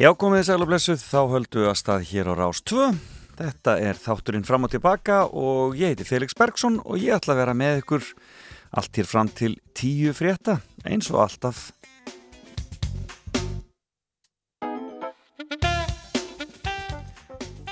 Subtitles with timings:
[0.00, 2.84] Já, komið þið sæl og blessuð, þá höldum við að stað hér á Rás 2.
[3.36, 7.40] Þetta er þátturinn fram og tilbaka og ég heiti Felix Bergsson og ég ætla að
[7.42, 8.06] vera með ykkur
[8.80, 10.56] allt hér fram til tíu frétta,
[10.88, 11.60] eins og alltaf.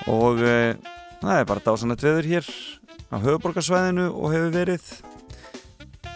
[0.05, 0.77] Og e,
[1.25, 2.55] það er bara dásanett veður hér
[3.09, 4.97] á höfuborgarsvæðinu og hefur verið.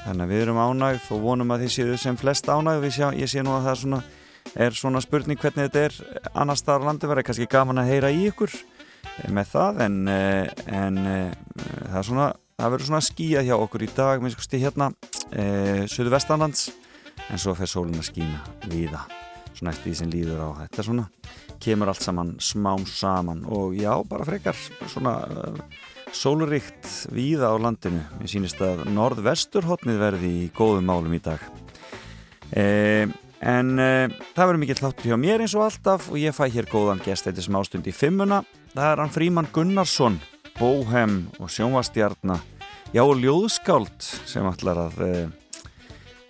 [0.03, 2.91] Þannig að við erum ánægð og vonum að þið séu sem flest ánægð.
[2.93, 4.09] Sjá, ég sé nú að það er svona
[4.55, 8.27] er svona spurning hvernig þetta er annar staðar landi verið kannski gaman að heyra í
[8.31, 8.55] ykkur
[9.33, 11.35] með það en, eh, en eh,
[11.93, 12.29] það svona
[12.63, 14.93] það verður svona skíja hjá okkur í dag sko stið hérna
[15.35, 15.45] e,
[15.91, 16.69] söðu vestanlands
[17.33, 18.39] en svo fer sólun að skína
[18.71, 19.03] viða
[19.57, 20.49] svona eftir því sem líður á.
[20.63, 21.07] Þetta svona
[21.63, 23.45] kemur allt saman smám saman.
[23.47, 24.59] Og já bara frekar
[24.91, 25.59] svona uh,
[26.13, 28.03] sóluríkt viða á landinu.
[28.21, 31.43] Mér sýnist að norð-vesturhóttnið verði í góðum málum í dag.
[32.53, 33.13] Eða
[33.43, 36.69] En uh, það verður mikið hláttur hjá mér eins og alltaf og ég fæ hér
[36.71, 38.43] góðan gest eitthvað sem ástund í fimmuna.
[38.71, 40.19] Það er hann Fríman Gunnarsson,
[40.61, 42.45] bóhem og sjónvastjarnar,
[42.95, 45.23] já og ljóðskáld sem ætlar að uh,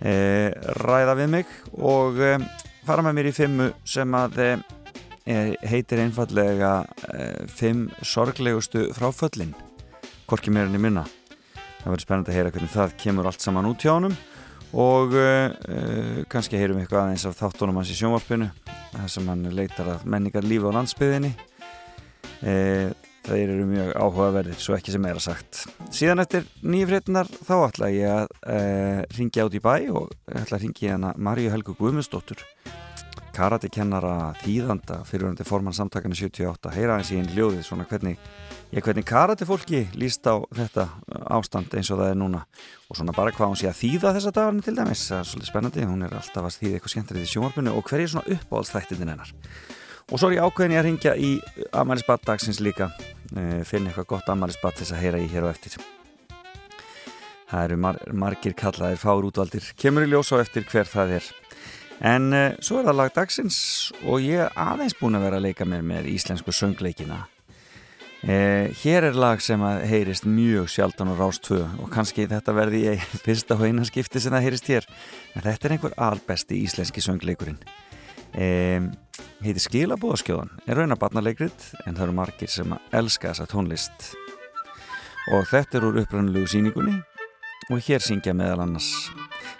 [0.08, 0.48] uh,
[0.80, 2.22] ræða við mig og
[2.86, 4.40] fara með mér í fimmu sem að
[5.22, 6.72] heitir einfallega
[7.46, 9.52] fimm sorglegustu fráföllin,
[10.26, 11.04] hvorki mér enn í minna.
[11.54, 14.16] Það verður spennandi að heyra hvernig það kemur allt saman út hjá honum
[14.72, 18.48] og uh, kannski heyrum við eitthvað aðeins af þáttunum hans í sjónvarpinu
[18.92, 24.76] þar sem hann leitar að menningar lífi á landsbyðinni uh, það eru mjög áhugaverðir svo
[24.76, 25.60] ekki sem er að sagt.
[25.94, 30.64] Síðan eftir nýjafrétnar þá ætla ég að uh, ringja át í bæ og ætla að
[30.66, 32.42] ringja hana Marju Helgu Guðmundsdóttur
[33.34, 38.18] karatekennara þýðanda fyrirhundið formann samtakana 78 heyra hans í einn ljóðið svona hvernig
[38.72, 40.88] ég hvernig karate fólki líst á þetta
[41.32, 42.42] ástand eins og það er núna.
[42.88, 45.50] Og svona bara hvað hún sé að þýða þessa dagarni til dæmis, það er svolítið
[45.52, 45.86] spennandi.
[45.88, 49.34] Hún er alltaf að þýða eitthvað skemmtrið í sjónvarpunni og hver er svona uppáhaldstættinn hennar?
[50.10, 51.32] Og svo er ég ákveðin ég að ringja í
[51.72, 52.90] Amalisbat dagsins líka.
[53.36, 55.76] Eh, finna eitthvað gott Amalisbat þess að heyra í hér og eftir.
[57.52, 59.64] Það eru mar margir kallaðir fár útvaldir.
[59.76, 61.26] Kemur í ljós á eftir hver það er
[62.00, 63.58] en uh, svo er það lag dagsins
[64.06, 67.26] og ég er aðeins búin að vera að leika mér með íslensku söngleikina.
[68.22, 72.84] Eh, hér er lag sem að heyrist mjög sjaldan á Rástvö og kannski þetta verði
[72.84, 74.86] ég fyrsta og eina skipti sem það heyrist hér.
[75.34, 77.58] En þetta er einhver albesti íslenski söngleikurinn.
[78.38, 78.78] Eh,
[79.42, 84.12] heitir Skilabóðaskjóðan er raunabarnalegrið en það eru margir sem að elska þessa tónlist.
[85.34, 87.00] Og þetta er úr upprannulegu síningunni
[87.70, 88.90] og hér syngja meðal annars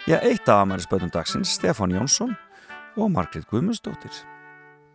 [0.07, 2.35] já, eitt af Amarisböðum dagsins Stefán Jónsson
[2.97, 4.13] og Margrit Guðmundsdóttir.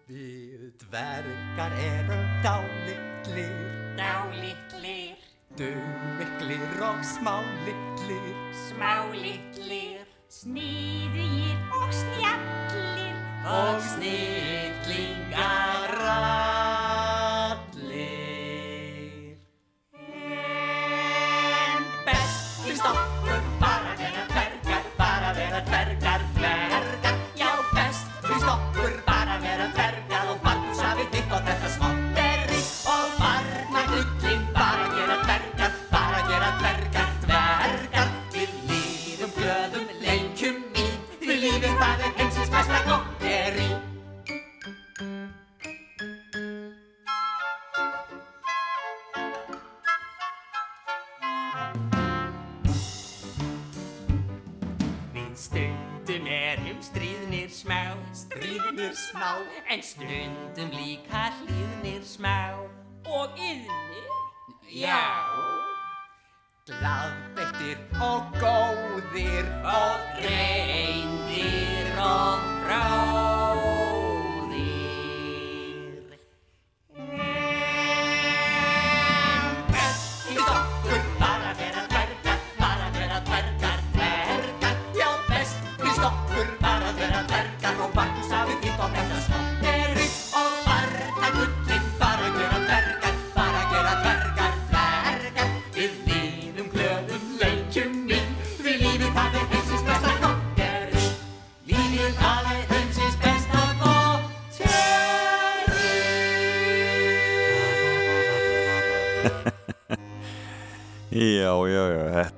[0.09, 3.51] Við dvergar erum dálit Dálitlir,
[3.97, 5.17] dálitlir.
[5.57, 8.37] Dumiklir og smálitlir.
[8.69, 10.07] Smálitlir.
[10.29, 13.15] Sniðugir og snjallir.
[13.45, 15.39] Og snillingar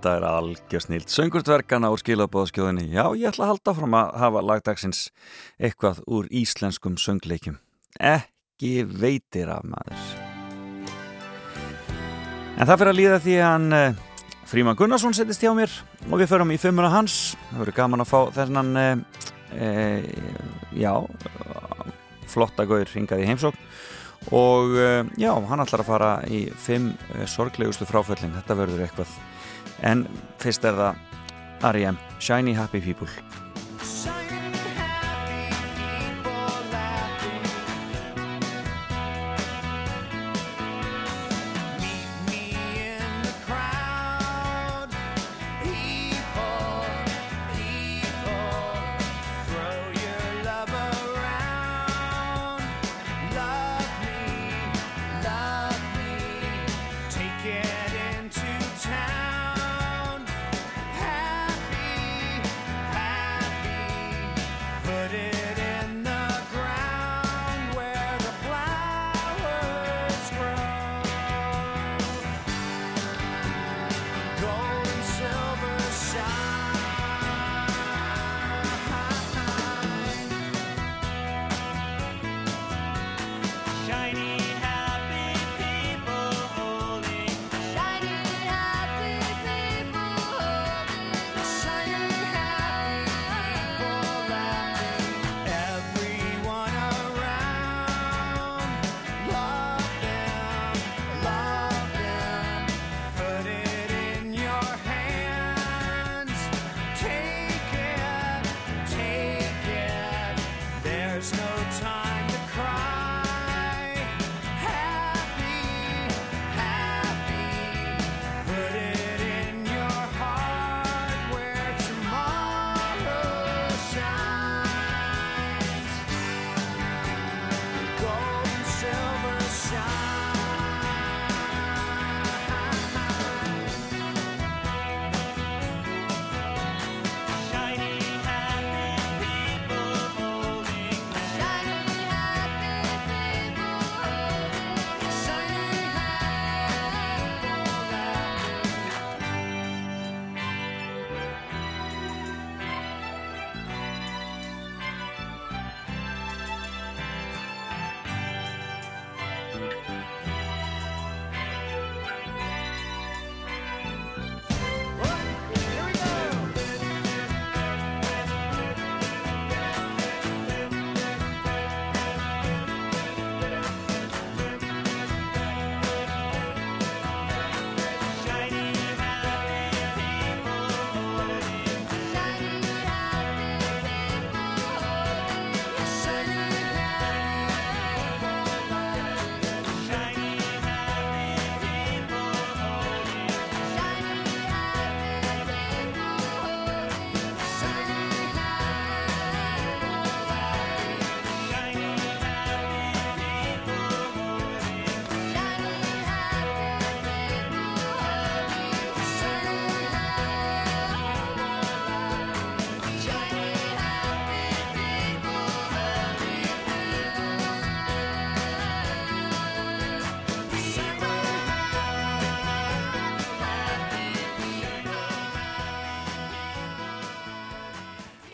[0.00, 1.12] þetta er algjör snilt.
[1.12, 2.86] Söngurtverkana úr skilabóðskjóðinni.
[2.88, 5.00] Já, ég ætla að halda fram að hafa lagdagsins
[5.60, 7.58] eitthvað úr íslenskum söngleikum.
[8.00, 10.06] Ekki veitir af maður.
[12.56, 14.00] En það fyrir að líða því að hann eh,
[14.48, 15.74] Fríman Gunnarsson setist hjá mér
[16.08, 17.34] og við förum í fimmuna hans.
[17.50, 18.86] Það verður gaman að fá þennan, e,
[19.52, 19.68] e,
[20.80, 20.94] já,
[22.30, 23.68] flotta gaur hingað í heimsókn
[24.36, 24.74] og
[25.16, 26.90] já, hann ætlar að fara í fimm
[27.24, 29.14] sorglegustu fráföllin þetta verður eitthvað
[29.82, 30.06] en
[30.40, 32.00] fyrst er það R.E.M.
[32.20, 33.08] Shiny Happy People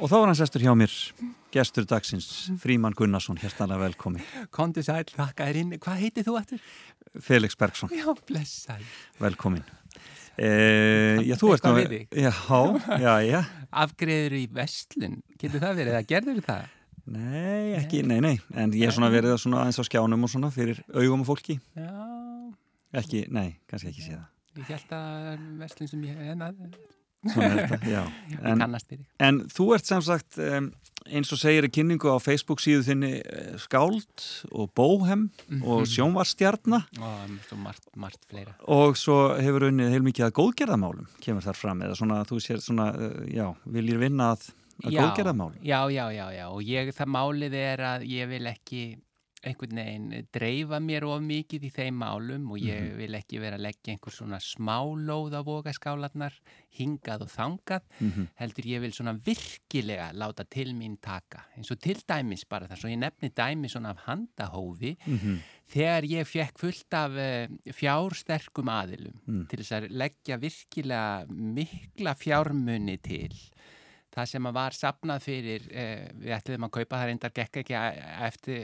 [0.07, 0.93] og þá er hann sestur hjá mér
[1.51, 2.27] gestur dagsins,
[2.63, 4.23] Fríman Gunnarsson hjertanlega velkomi,
[4.55, 5.73] Kondu sæl, þakka þér inn.
[5.83, 6.61] Hvað heitir þú eftir?
[7.27, 8.87] Felix Bergson Já, blessaði.
[9.19, 9.65] velkomin
[10.39, 10.51] e,
[11.27, 12.23] Já, þú ert Eitthvað nú við þig?
[12.23, 12.33] Já,
[13.03, 13.41] já, já
[13.87, 15.93] Afgreður í vestlun, getur það verið?
[15.97, 16.71] Eða gerður það?
[17.17, 20.33] Nei, ekki, nei, nei, en ég er svona verið að svona aðeins á skjánum og
[20.33, 21.91] svona fyrir augum og fólki Já,
[23.03, 26.45] ekki, nei, kannski ekki sé það ég held að vestlun sem ég en
[27.35, 28.03] já.
[28.47, 28.63] En,
[29.19, 30.69] en þú ert sem sagt um,
[31.07, 35.29] eins og segir í kynningu á Facebook síðu þinni eh, skáld og bóhem
[35.63, 38.57] og sjónvarstjarna Og margt, margt fleira.
[38.67, 42.91] og svo hefur unnið heilmikið að góðgerðamálum kemur þar fram eða svona þú sér svona,
[42.95, 44.49] uh, já, viljir vinna að,
[44.85, 46.47] að góðgerðamálum Já, já, já, já.
[46.51, 48.83] Og ég, það málið er að ég vil ekki
[49.47, 52.97] einhvern veginn dreifa mér of mikið í þeim málum og ég Mhm.
[52.99, 56.33] vil ekki vera að leggja einhver svona smálóð á vogaskálarnar,
[56.79, 58.29] hingað og þangað, Mhm.
[58.41, 61.45] heldur ég vil svona virkilega láta til mín taka.
[61.57, 65.39] eins og til dæmis bara það, svo ég nefni dæmi svona af handahófi, Mhm.
[65.71, 69.49] þegar ég fekk fullt af uh, fjársterkum aðilum Mm.
[69.49, 73.31] til þess að leggja virkilega mikla fjármunni til
[74.17, 77.81] það sem að var sapnað fyrir uh, við ætlum að kaupa það reyndar gekk ekki,
[78.29, 78.63] eftir,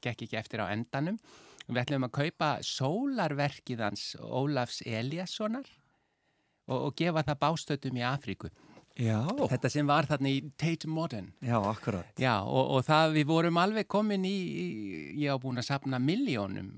[0.00, 1.18] gekk ekki eftir á endanum
[1.66, 5.66] við ætlum að kaupa sólarverkið hans Ólafs Eliassonar
[6.66, 8.52] og, og gefa það bástötum í Afríku
[8.96, 11.26] Já, Þetta sem var þarna í Tate Modern.
[11.44, 12.06] já, akkurat.
[12.16, 14.68] Já, og, og það við vorum alveg komin í, í
[15.20, 16.70] ég á búin að sapna miljónum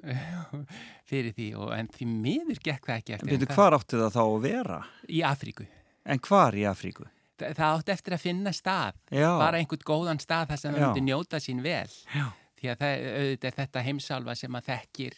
[1.11, 3.39] fyrir því og en því miður gekk það ekki eftir.
[3.45, 4.81] Það- hvar átti það þá að vera?
[5.07, 5.69] Í Afríku.
[6.11, 7.07] En hvar í Afríku?
[7.39, 9.29] Það, átti eftir að finna stað, Já.
[9.39, 11.91] bara einhvern góðan stað þar sem það myndi njóta sín vel.
[12.15, 12.27] Já.
[12.59, 15.15] Því að það, auðvitað er þetta heimsálfa sem að þekkir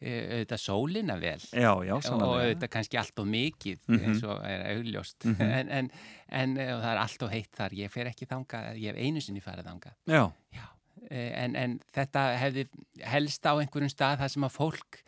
[0.00, 1.40] eh, auðvitað sólina vel.
[1.52, 4.04] Já, já, og auðvitað kannski allt og mikið Mhm.
[4.08, 5.90] eins og er augljóst en, en,
[6.30, 9.20] en eh, það er allt og heitt þar ég fer ekki þangað, ég hef einu
[9.20, 10.22] sinni farið þangað Já,
[10.54, 10.64] Já,
[11.10, 12.66] eh, en, en þetta hefði
[13.04, 15.02] helst á einhverjum stað þar sem að fólk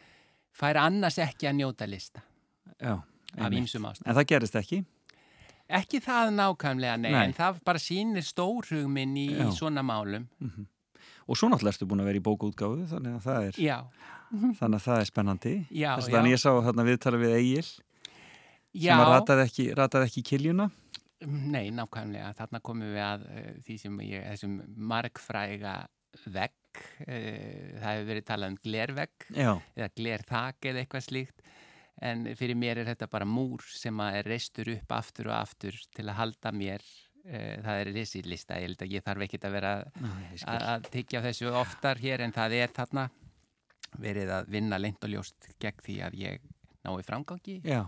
[0.52, 2.20] fær annars ekki að njóta lista
[3.38, 4.08] af ýmsum ástæðum.
[4.10, 4.84] En það gerist ekki?
[5.70, 7.24] Ekki það nákvæmlega, nei, Nei.
[7.28, 9.46] en það bara sýnir stórhug minn í, Já.
[9.54, 10.26] svona málum.
[11.30, 13.76] Og svo náttúrulega ertu búin að vera í bókaútgáfu, þannig að það er, Já,
[14.58, 15.54] þannig að það er spennandi.
[15.70, 16.10] já, Þess.
[16.10, 19.66] Þannig ég sá þarna viðtala við Egil sem að rataði ekki,
[20.04, 20.70] ekki kiljuna.
[21.26, 22.32] Nei, nákvæmlega.
[22.38, 24.54] Þarna komum við að uh, því sem ég, þessum
[24.90, 25.74] margfræga
[26.32, 26.54] vegg,
[27.04, 31.44] uh, það hefur verið talað um glervegg eða glerþak eða eitthvað slíkt,
[32.00, 36.06] en fyrir mér er þetta bara múr sem er reistur upp aftur og aftur til
[36.08, 36.84] að halda mér,
[37.26, 39.74] uh, það er risilista, ég held að ég þarf ekkit að vera
[40.54, 43.08] að tyggja þessu oftar hér en það er þarna.
[44.00, 46.44] Verið að vinna leint og ljóst gegn því að ég
[46.86, 47.56] nái framgangi.
[47.66, 47.80] Já,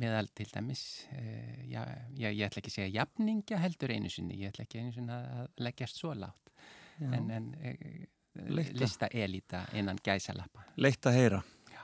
[0.00, 1.82] meðal til dæmis uh, já,
[2.18, 5.14] já, ég ætla ekki að segja jafningja heldur einu sinni, ég ætla ekki einu sinni
[5.16, 6.50] að leggjast svo látt
[7.00, 8.02] en, en uh,
[8.78, 10.68] lista elita innan gæsalappa.
[10.76, 11.40] Leitt að heyra.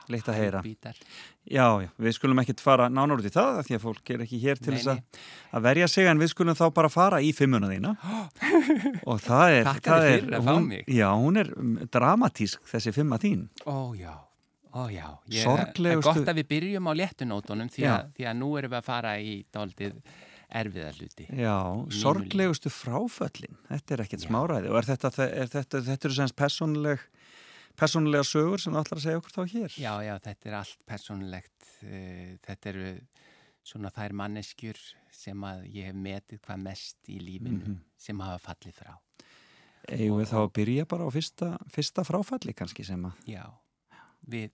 [0.07, 0.61] Leitt að heyra.
[0.63, 0.99] Bítar.
[1.47, 4.39] Já, já, við skulum ekkit fara nánar út í það því að fólk er ekki
[4.43, 5.01] hér til þess að,
[5.65, 7.91] verja sig en við skulum þá bara fara í fimmuna þína.
[9.11, 10.69] Og það er, það er hún.
[10.87, 11.51] Já, hún er
[11.91, 13.47] dramatísk þessi fimma þín.
[13.67, 14.13] Ó já,
[14.71, 15.09] ó já.
[15.31, 18.75] Ég, Sorglegustu- Það er gott að við byrjum á léttunótonum því, því að nú erum
[18.75, 19.99] við að fara í daldið
[20.47, 21.27] erfiða hluti.
[21.35, 21.55] Já,
[21.91, 23.57] sorglegustu fráföllin.
[23.67, 24.19] Þetta er Já.
[24.23, 24.71] smáræði.
[24.71, 27.03] Og er þetta, er þetta, þetta eru semst persónuleg
[27.77, 29.75] persónulega sögur sem þú ætlar að segja okkur þá hér?
[29.77, 31.67] Já, já, þetta er allt persónulegt.
[31.83, 32.87] Uh, þetta eru
[33.67, 34.79] svona þær manneskjur
[35.11, 37.77] sem að ég hef metið hvað mest í lífinu Mhm.
[37.97, 38.95] sem hafa fallið frá.
[39.87, 43.43] Við þá að byrja bara á fyrsta, fyrsta fráfalli kannski sem að Já,
[44.27, 44.51] við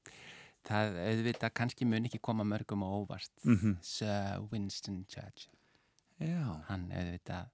[0.64, 3.32] það auðvitað kannski mun ekki koma mörgum á óvart.
[3.46, 5.50] Mm Sir Winston Churchill.
[6.22, 7.50] Já, hann auðvitað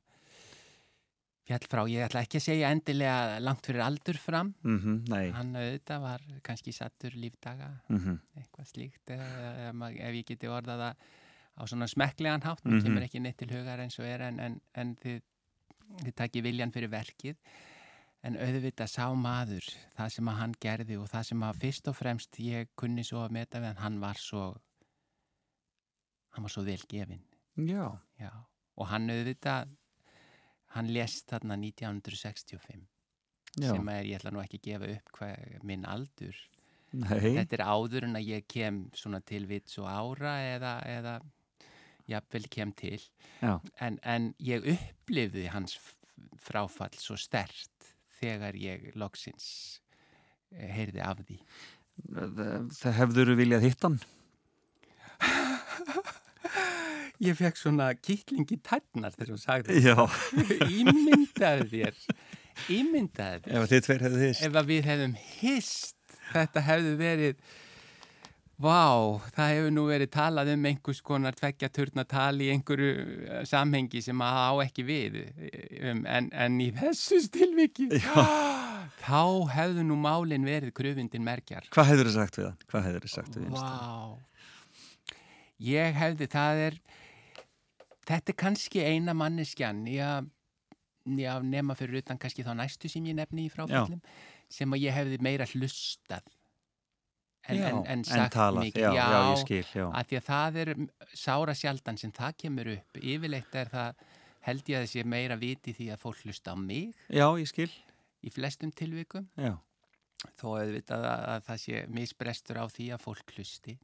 [1.50, 4.52] fjall frá, ég ætla ekki að segja endilega langt fyrir aldur fram.
[4.64, 5.32] Mm nei.
[5.36, 9.32] Hann auðvitað var kannski sattur lífdaga mm eitthvað slíkt eða,
[9.72, 11.10] ef, ef ég geti orðað það
[11.60, 12.86] á svona smekklegan hátt, mér Mhm.
[12.86, 15.20] kemur ekki neitt til hugar eins og er en, en, en þið,
[16.06, 17.36] þið takki viljan fyrir verkið.
[18.24, 19.64] En auðvitað sá maður
[19.98, 23.22] það sem að hann gerði og það sem að fyrst og fremst ég kunni svo
[23.26, 24.46] að meta við hann, hann var svo
[26.36, 27.24] hann var svo vel gefinn.
[27.60, 27.86] Já,
[28.20, 28.32] já.
[28.80, 29.72] og hann auðvitað
[30.76, 32.86] hann lést þarna 1965
[33.58, 36.38] já, sem er, ég ætla nú ekki að gefa upp hvað, minn aldur.
[36.90, 37.36] Nei.
[37.38, 41.16] Þetta er áður en að ég kem svona til vits og ára eða, eða
[42.10, 43.00] jafnvel kem til.
[43.42, 45.78] En, en ég upplifði hans
[46.42, 49.46] fráfall svo stert þegar ég loksins
[50.52, 51.38] eh, heyrði af því.
[52.80, 54.00] það hefður viljað hitt hann
[57.20, 59.96] Ég fekk svona kýtlingi tætnar þegar hún sagði Já,
[60.72, 61.98] Ímyndaði þér,
[62.72, 63.58] ímyndaði þér.
[63.60, 65.98] ef þið tveir hefðu þið Ef að við hefðum hist,
[66.32, 67.42] þetta hefði verið,
[68.60, 68.80] vá,
[69.36, 74.24] það hefur nú verið talað um einhvers konar tveggja turnatal í einhverju eh, samhengi sem
[74.24, 75.20] að á ekki við,
[75.92, 77.90] um, en, en í þessu stilviki,
[79.04, 79.22] þá
[79.58, 81.68] hefðu nú málin verið kröfundin merkjar.
[81.76, 82.60] Hvað hefður þið sagt við hann?
[82.72, 83.60] Hvað hefður þið sagt við hann?
[83.60, 84.29] Vá,
[85.60, 86.80] ég hefði, það er,
[88.08, 90.10] þetta er kannski eina manneskjan, já,
[91.20, 94.02] já, nema fyrir utan kannski þá næstu sem ég nefni í fráfallum,
[94.50, 96.24] sem að ég hefði meira hlustað
[97.50, 98.84] en, Já, en, en en sagt talað, mikið.
[98.84, 99.86] já, já, ég skil, já.
[99.90, 100.72] að því að það er
[101.18, 103.00] sára sjaldan sem það kemur upp.
[103.02, 104.04] Yfirleitt er það,
[104.46, 107.72] held ég að sé meira viti því að fólk hlusta á mig Já, ég skil,
[108.22, 109.56] í flestum tilvikum já,
[110.38, 113.78] þó auðvitað að, að það sé misbrestur á því að fólk hlusti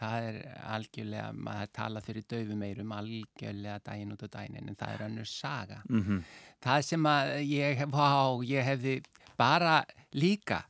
[0.00, 0.38] það er
[0.74, 5.28] algjörlega maður tala fyrir döfum eirum algjörlega daginn út og daginn en það er önnur
[5.28, 5.82] saga.
[5.88, 6.24] Mhm,
[6.64, 8.08] það sem að ég, vá,
[8.48, 8.96] ég hefði
[9.40, 9.80] bara
[10.16, 10.64] líka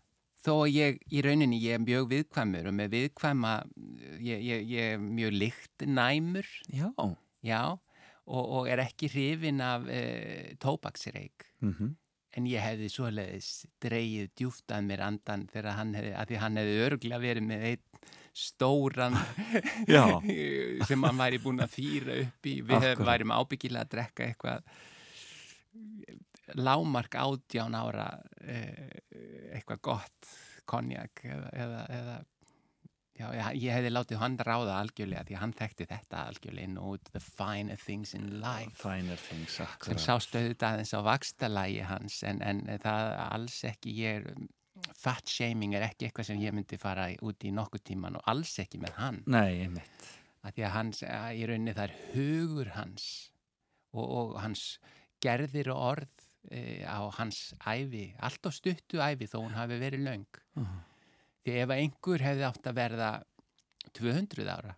[0.44, 3.54] þó ég í rauninni ég er mjög viðkvæmur og með viðkvæma
[4.24, 6.88] ég, ég, ég er mjög lykt næmur já,
[7.44, 7.62] já
[8.30, 11.96] og, og er ekki hrifin af e, tóbaksreik mhm,
[12.38, 13.46] En ég hefði svoleiðis
[13.82, 17.64] dreigið djúft að mér andan þegar hann hefði, að því hann hefði örglega verið með
[17.72, 17.89] einn
[18.36, 19.16] stóran
[20.88, 23.06] sem hann væri búin að þýra upp í við Akkurat.
[23.12, 24.72] værim ábyggilega að drekka eitthvað
[26.58, 28.08] lámark átján ára
[28.42, 28.90] eh,
[29.54, 30.30] eitthvað gott
[30.70, 32.18] konjak eða, eða, eða
[33.20, 37.80] já, ég, hefði látið hann ráða algjörlega því hann þekkti þetta algjörlega út the finer
[37.80, 40.02] things in life Finer things, sem akkurat.
[40.02, 44.30] sást auðvitað aðeins á vakstalægi hans en, en það alls ekki ég er
[44.96, 48.56] fat shaming er ekki eitthvað sem ég myndi fara út í nokkuð tíman og alls
[48.62, 49.20] ekki með hann.
[49.30, 50.08] Nei, einmitt.
[50.44, 53.06] að því að hans, að í rauninni það er hugur hans
[53.92, 54.64] og, og hans
[55.20, 60.06] gerðir og orð e, á hans æfi, allt á stuttu æfi þó hún hafi verið
[60.06, 60.28] löng.
[61.44, 63.10] Því ef einhver hefði átt að verða
[63.96, 64.76] 200 ára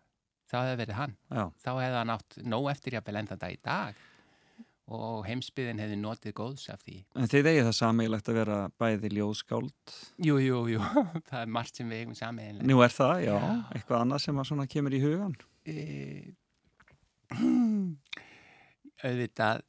[0.51, 1.15] þá hefði verið hann.
[1.31, 4.03] Já, þá hefði hann átt nóg eftir jafnvel enn þetta í dag
[4.97, 6.99] og heimsbyðin hefði notið góðs af því.
[7.17, 9.97] en þið eigið það samílegt að vera bæði ljóðskáld.
[10.29, 10.81] Jú, jú, jú,
[11.31, 12.69] það er margt sem við eigum sameiginlega.
[12.71, 13.37] Nú er það, já,
[13.75, 15.37] eitthvað annað sem að svona kemur í hugan.
[15.65, 15.77] E...
[19.03, 19.65] Auðvitað,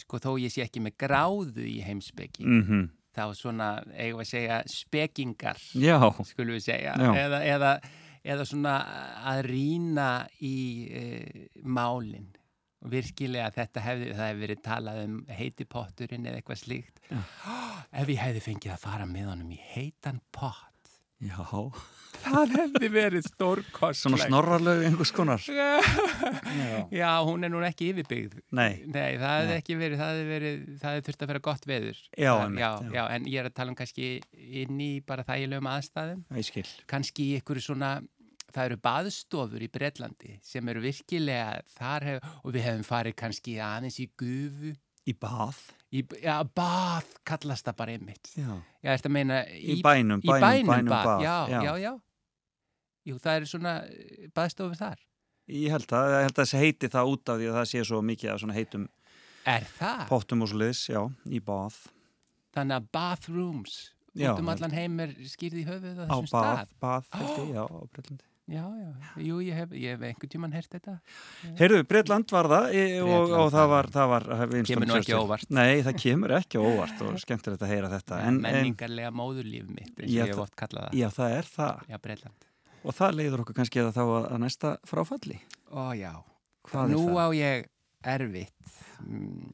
[0.00, 2.86] sko þó ég sé ekki með gráðu í heimsbyggi, Mm
[3.18, 7.10] þá svona, eigum að segja, spekingar, Já, skulum við segja, Já.
[7.24, 7.72] eða, eða,
[8.34, 8.74] eða svona
[9.32, 10.10] að rýna
[10.44, 11.04] í e,
[11.64, 12.28] málin.
[12.86, 17.00] Virkilega þetta hefði, það hefði verið talað um heitipotturinn eða eitthvað slíkt.
[17.98, 21.40] Ef ég hefði fengið að fara með honum í heitan pott, já,
[22.22, 23.98] það hefði verið stórkostlegt.
[23.98, 25.42] svona snorralög einhvers konar.
[25.48, 25.80] Já.
[26.58, 26.78] Já.
[26.94, 28.38] Já, hún er nú ekki yfirbyggð.
[28.54, 31.66] Nei, Nei, það hefði ekki verið, það hefði verið, það hefði þurft að vera gott
[31.68, 31.98] veður.
[32.14, 32.92] Já, einmitt, já, já.
[32.94, 34.08] já, en ég er að tala um kannski
[34.62, 36.22] inn í bara þægilegum aðstæðum.
[36.38, 36.66] ég skil.
[36.90, 37.90] Kannski í ykkur svona,
[38.58, 43.56] það eru baðstofur í Bretlandi sem eru virkilega, þar hef, og við hefum farið kannski
[43.62, 44.74] aðeins í gufu.
[45.08, 45.56] Í bað.
[45.96, 48.28] Í, já, bað kallast það bara einmitt.
[48.36, 48.50] Já.
[48.84, 51.06] Já, að meina Í bænum, í bænum, bænum, bænum bað.
[51.08, 51.60] bað, Já, já.
[51.64, 51.92] já, já.
[53.08, 54.98] Jú, það eru svona eh, baðstofur þar.
[55.48, 57.84] Ég held að, ég held að þessi heiti það út af því að það sé
[57.88, 58.82] svo mikið af svona heitum
[59.48, 60.02] Er það?
[60.10, 61.00] pottum og svo liðs, já,
[61.32, 61.78] í bað.
[62.58, 63.78] Þannig að bathrooms
[64.18, 66.76] út um allan heim er skýrði í höfuð á Á þessum stað.
[66.84, 68.27] bað, held ég, já, á Breitlandi.
[68.48, 70.94] Já, já, jú, ég hef, ég hef einhvern tíman heyrt þetta.
[71.58, 75.16] Heyrðu, Breitland var það e, og, og það var það var Winston Kemur nú ekki
[75.18, 75.50] óvart.
[75.52, 78.20] Nei, það kemur ekki óvart og skemmtilegt að heyra þetta.
[78.24, 80.96] En, en, Menningarlega móðurlíf mitt, eins og ég hef oft kallað það.
[80.96, 81.82] já, það er það.
[81.92, 82.46] Já, Breitland.
[82.88, 85.36] Og það leiður okkur kannski að þá að, að næsta fráfalli.
[85.68, 86.12] Ó, já.
[86.70, 87.66] Hvað Nú er á ég
[88.14, 88.70] erfitt.
[89.02, 89.50] Mm,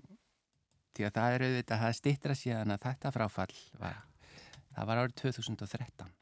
[0.94, 3.98] því að það er auðvitað, það er stittra síðan að þetta fráfall var,
[4.78, 6.14] það var árið 2013.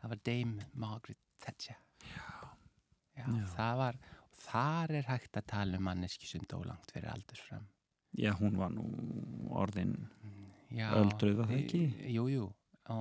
[0.00, 1.76] Það var Dame Margaret Thatcher.
[2.10, 2.26] Já.
[3.20, 3.26] Já,
[3.56, 3.98] það var,
[4.46, 7.66] þar er hægt að tala um manneski sem dó langt fyrir aldursfram.
[8.18, 8.86] Já, hún var nú
[9.60, 9.92] orðin,
[10.70, 11.80] Já, Öldruð, var það ekki?
[12.14, 12.44] Jú, jú,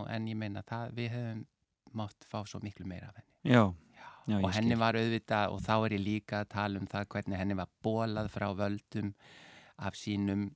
[0.09, 1.43] en ég meina það, við hefum
[1.97, 3.53] mátt fá svo miklu meira af henni.
[3.53, 3.63] já,
[4.29, 4.79] Já, og henni skil.
[4.81, 8.27] var auðvitað, og þá er ég líka að tala um það hvernig henni var bólað
[8.33, 9.13] frá völdum
[9.77, 10.49] af sínum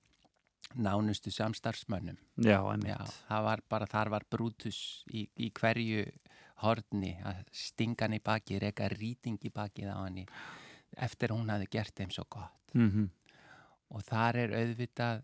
[0.76, 2.18] nánustu samstarfsmönnum.
[2.38, 2.90] já, einmitt.
[2.94, 6.06] Já, það var bara, þar var Brutus í, í hverju
[6.62, 10.26] horni að stinga hann í baki, reka rýting í bakið á henni
[10.98, 13.10] eftir hún hafi gert þeim svo gott Mm
[13.94, 15.20] og þar er auðvitað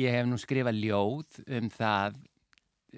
[0.00, 2.14] ég hef nú skrifað ljóð um það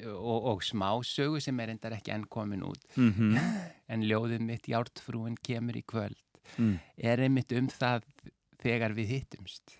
[0.06, 3.34] og, og smásögu sem er endar ekki enn komin út Mhm.
[3.92, 6.18] en ljóðið mitt Jártfrúin kemur í kvöld
[6.58, 6.78] Mm.
[6.98, 8.02] er einmitt um það
[8.58, 9.76] þegar við hittumst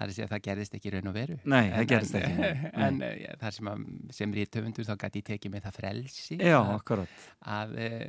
[0.00, 1.36] það er að segja að það gerðist ekki raun og veru.
[1.44, 3.84] Nei, það En- gerðist en, ekki, en eh, það sem, að,
[4.16, 7.24] sem rítöfundur þá gæti ég tekið með það frelsi Já, að, akkurat.
[7.58, 8.06] að uh,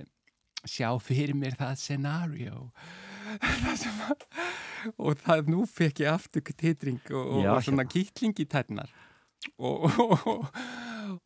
[0.71, 2.63] sjá fyrir mér það scenario.
[3.31, 4.15] Það
[4.97, 8.89] og það nú fekk ég aftur titring og, og, Já, og svona kýtling í tætnar
[9.61, 10.47] og, og, og,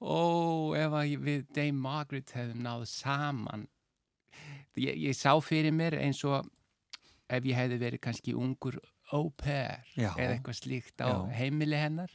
[0.03, 3.63] og ef við Dame Margaret hefðum náð saman
[4.77, 6.45] ég, ég sá fyrir mér eins og
[7.31, 8.77] ef ég hefði verið kannski ungur
[9.15, 10.11] au pair Já.
[10.13, 11.19] eða eitthvað slíkt á Já.
[11.39, 12.11] heimili hennar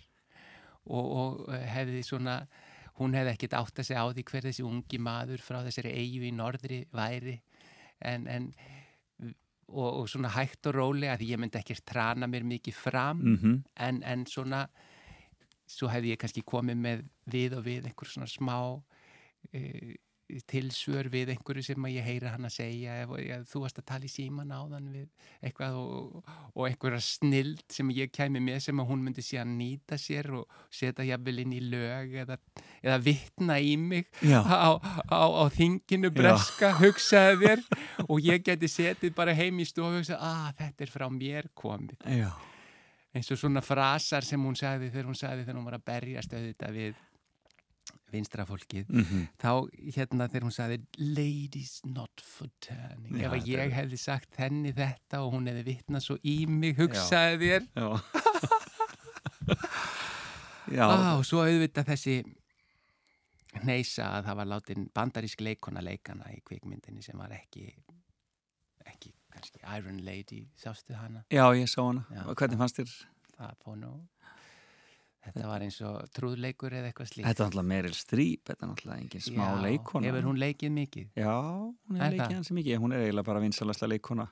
[0.86, 2.40] og, og hefði svona
[3.00, 6.26] hún hefði ekkert átt að segja á því hver þessi ungi maður frá þessari eigu
[6.28, 7.38] í norðri væri
[8.04, 8.50] en, en
[9.70, 13.62] og, og svona hægt og rólega því ég myndi ekkert trana mér mikið fram Mm
[13.76, 14.66] en, en svona
[15.70, 18.56] svo hefði ég kannski komið með við og við einhver svona smá
[19.54, 19.96] e,
[20.50, 23.86] tilsvör við einhverju sem að ég heyra hann að segja ef, ef þú varst að
[23.90, 25.06] tala í síman áðan við
[25.44, 29.98] eitthvað og, og einhverja snild sem ég kæmi með sem að hún myndi síðan nýta
[30.00, 32.38] sér og setja jafnvel inn í lög eða,
[32.82, 34.40] eða vittna í mig Já.
[34.44, 34.78] á,
[35.10, 37.66] á, á þinginu breska hugsaði þér
[38.06, 41.50] og ég geti setið bara heim í stofu og hugsa að þetta er frá mér
[41.58, 42.32] komið Já.
[43.14, 46.36] eins og svona frasar sem hún sagði þegar hún sagði þegar hún var að berjast
[46.36, 47.06] auðvitað við
[48.12, 49.26] vinstra fólkið Mhm.
[49.40, 49.50] þá
[49.96, 54.72] hérna þegar hún sagði ladies not for turning Já, ef ég er- hefði sagt henni
[54.72, 57.62] þetta og hún hefði vitnað svo í mig hugsaði þér
[60.70, 60.86] Já.
[61.18, 62.12] Og svo auðvitað þessi
[63.66, 67.64] neysa að það var látin bandarísk leikona leikana í kvikmyndinni sem var ekki
[68.86, 72.04] ekki kannski Iron Lady sástu hana já, ég sá hana.
[72.14, 72.22] Já.
[72.30, 72.92] Og hvernig fannst þér?
[73.40, 73.90] það fór nú
[75.24, 78.70] þetta var eins og trúðleikur eða eitthvað slíkt Þetta er náttúrulega Meryl Streep, þetta er
[78.72, 80.06] náttúrulega engin smá Já, leikona.
[80.08, 82.78] hefur hún leikið mikið Já, hún er leikið hansi mikið.
[82.80, 84.30] Hún er eiginlega bara vinsalasta leikona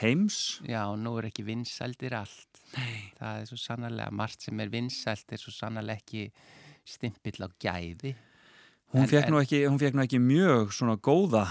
[0.00, 0.60] heims.
[0.68, 2.60] Já, nú er ekki vinsældir allt.
[2.76, 3.12] Nei.
[3.16, 6.26] Það er svo sannarlega, margt sem er vinsælt er svo sannarlega ekki
[6.86, 8.12] stimpill á gæði.
[8.94, 11.46] Hún fekk nú, nú ekki mjög svona góða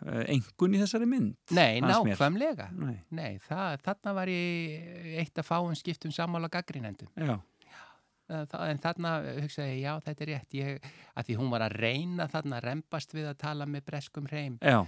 [0.00, 1.36] engun í þessari mynd.
[1.56, 2.70] Nei, nákvæmlega.
[2.72, 2.96] Nei.
[3.14, 7.10] Nei, það, þarna var ég eitt að fáum skiptum sammála gaggrínendum.
[7.20, 7.36] Já,
[8.30, 9.12] En þarna
[9.42, 10.54] hugsaði ég, já, þetta er rétt.
[10.60, 14.58] Ég, að því hún var að reyna þarna, rempast við að tala með breskum hreim.
[14.62, 14.80] já,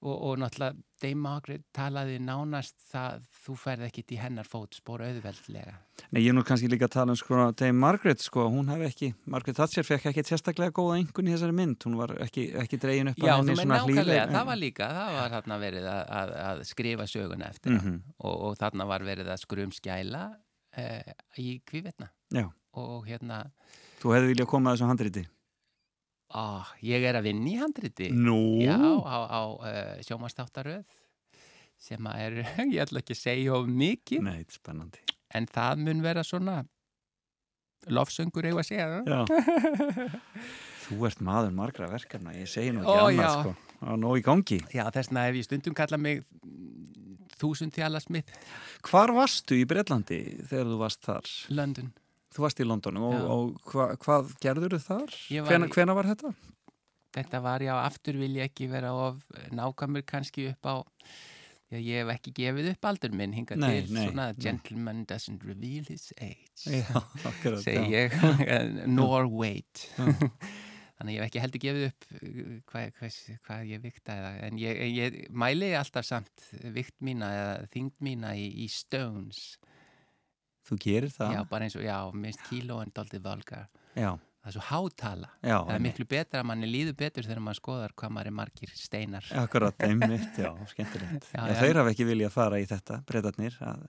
[0.00, 5.74] Og, og náttúrulega, Dame Margaret talaði nánast það, þú færði ekkit í hennar fótspor auðveldlega.
[6.16, 9.10] Nei, ég nú kannski líka að tala um sko Dame Margaret, sko, hún hef ekki
[9.28, 13.12] Margaret Thatcher fekk ekki sérstaklega góða engun í þessari mynd, hún var ekki, ekki dregin
[13.12, 16.02] upp Já, að henni svona nákvæmlega, hlýleg- það var líka, það var þarna verið að,
[16.22, 18.00] að, að skrifa söguna eftir mm Mhm.
[18.24, 20.24] og, og þarna var verið að skrum skæla
[20.80, 22.46] eh, í kvívetna Já,
[22.78, 23.42] og hérna,
[24.02, 25.26] þú hefði viljað koma að þessu handriti?
[26.30, 28.10] á, ég er að vinna í handriti.
[28.14, 28.36] Nú?
[28.62, 30.84] Já, á, á uh, sjómanstáttaröð
[31.80, 32.36] sem að er,
[32.74, 35.02] ég ætla ekki að segja of mikið, Nei, þetta er spennandi.
[35.34, 36.60] En það mun vera svona
[37.90, 39.24] lofsöngur eigum að segja
[40.84, 43.30] Þú ert maður margra verkefna, ég segi nú ekki Ó, annað já.
[43.40, 43.54] sko.
[43.80, 44.58] Er nóg í gangi.
[44.74, 46.22] Já, þessna hef ég stundum kallað mig
[47.40, 48.28] þúsund þjálasmið
[48.84, 50.18] Hvar varstu í Breitlandi
[50.50, 51.30] þegar þú varst þar?
[51.56, 51.90] London.
[52.30, 55.14] Þú varst í London og, og hva, hvað gerður þú þar?
[55.48, 56.30] Hvena, í- hvena var þetta?
[57.16, 59.18] Þetta var já, aftur vil ég ekki vera of
[59.50, 60.74] nákvæmur kannski upp á
[61.70, 64.38] Já, ég hef ekki gefið upp aldur minn hinga Nei, til nei, svona nei.
[64.42, 66.64] gentleman doesn't reveal his age
[67.62, 68.16] segi ég,
[68.98, 74.16] nor wait þannig ég hef ekki heldur gefið upp uh, hvað, hvað, hvað ég vikta
[74.48, 79.44] en ég, ég mæli alltaf samt vikt mína eða þyngd mína í, í stones
[80.70, 81.32] Þú gerir það?
[81.34, 83.66] já, bara eins og, já, minnst kíló en doldið volgar
[83.98, 85.32] Já, það er svo hátala.
[85.42, 88.36] Já, það er miklu betra að manni líður betur þegar maður skoðar hvað maður er
[88.38, 89.26] margir steinar.
[89.42, 91.26] Akkurat, einmitt, já, skemmtilegt.
[91.34, 91.58] Já, já.
[91.58, 93.82] Þeir hafa ekki viljað fara í þetta, breytarnir að,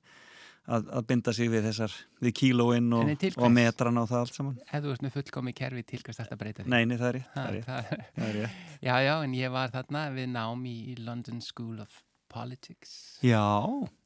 [0.66, 4.58] að, að binda sig við þessar við kílóinn og, og metran og það allt saman.
[4.66, 7.30] Ef þú ert með fullkomi kerfi tilkast alltaf breyta því Nei, nei, það er rétt,
[7.36, 8.66] Ha, það er það, það er rétt.
[8.90, 12.98] já, já, en ég var þarna við nám í London School of Politics.
[13.22, 13.46] Já,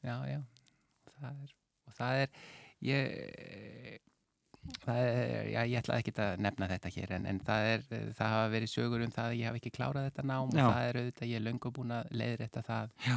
[0.04, 0.40] já, já.
[1.16, 1.52] Það er,
[1.86, 2.32] og það er
[2.84, 4.00] ég
[4.86, 7.84] er, já, ég ætla ekki að nefna þetta hér en, en það er,
[8.18, 10.64] það hafa verið sögur um það að ég hafi ekki klárað þetta nám Já.
[10.66, 13.16] og það er auðvitað, ég er löngu búin að leiðrétta það Já.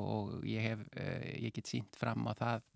[0.00, 2.66] og ég hef, uh, ég get sínt fram á það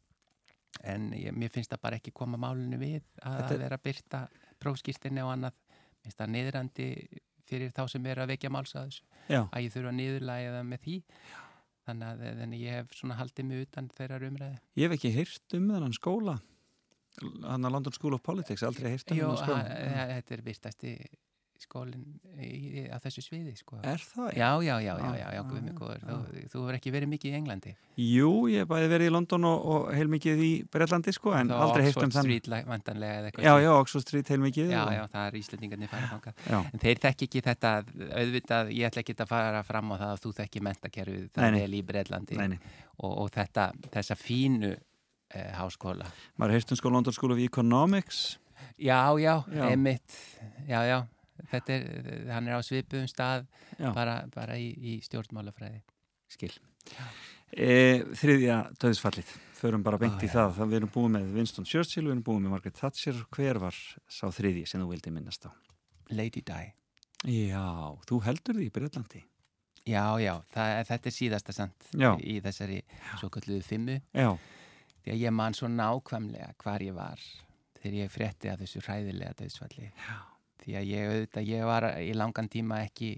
[0.95, 3.81] en ég, mér finnst það bara ekki koma málinu við að, Þetta er- að vera
[3.81, 4.23] að byrta
[4.63, 6.89] prófskýrstinni og annað, mér finnst það niðrandi
[7.51, 8.93] fyrir þá sem eru að vekja máls að
[9.27, 10.99] já, ég þurfa að niðurlæga það með því
[11.91, 15.57] þannig að þannig ég hef svona haldið mig utan þeirra umræði ég hef ekki heyrt
[15.59, 16.39] um þennan skóla
[17.21, 19.65] hann að London School of Politics aldrei heyrt um þennan skóla.
[19.97, 20.93] ha- þetta er virtasti
[21.65, 22.05] skólinn
[22.91, 23.79] á þessu sviði sko.
[23.87, 24.29] Er það?
[24.39, 26.01] Já, já, já, já, Já, já, já, guð mig góður.
[26.03, 26.17] já.
[26.51, 27.73] Þú, hefur ekki verið mikið í Englandi.
[28.01, 31.57] Jú, ég hef bæði verið í London og, og heilmikið í Breitlandi sko, en Þá
[31.61, 33.49] aldrei heyrt um Oxford þann Street la- vantanlega eða eitthvað.
[33.49, 36.45] Já, já, Oxford Street heilmikið Já, já, það er Íslandingarnir fara þangað.
[36.51, 36.59] já.
[36.73, 37.73] En þeir þekki ekki þetta,
[38.21, 41.75] auðvitað, ég ætla ekki að fara fram á það að þú þekki mentakerfið það vel
[41.75, 42.39] í Breitlandi
[43.01, 46.07] og, og þetta, þessa fínu eh, háskóla.
[46.41, 48.39] Maður heyrt um sko London School of Economics
[48.81, 49.63] Já, já, Já.
[49.69, 50.13] einmitt,
[50.69, 50.99] já, já,
[51.51, 53.47] þetta er, hann er á svipuðum stað
[53.97, 55.81] bara, bara í, í stjórnmálafræði.
[56.31, 56.53] skil
[57.53, 61.67] e, Þriðja döðsfallið förum bara beint Ó, í það, það við erum búið með Winston
[61.69, 65.45] Churchill, við erum búið með Margaret Thatcher hver var sá þriðji sem þú vildi minnast
[65.45, 65.51] á
[66.11, 66.63] Lady Di.
[67.29, 67.67] Já,
[68.09, 69.25] þú heldur því í Breitlandi
[69.89, 72.11] Já, já, það, þetta er síðasta sant Já.
[72.21, 72.81] í þessari
[73.19, 73.95] svo kalluðu fimmu.
[74.13, 74.35] Já,
[75.01, 77.23] Því að ég man svo nákvæmlega hvar ég var
[77.81, 79.87] þegar ég frétti af þessu hræðilega döðsfalli.
[79.97, 80.19] Já.
[80.61, 83.15] Því að ég, auðvitað, ég var í langan tíma ekki,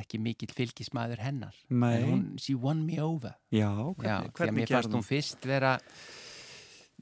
[0.00, 1.58] ekki mikill fylgismæður hennar.
[1.68, 1.90] Nei.
[2.00, 3.34] En hún, she won me over.
[3.52, 5.74] já, Já, hvernig, því að mér fannst hún fyrst vera,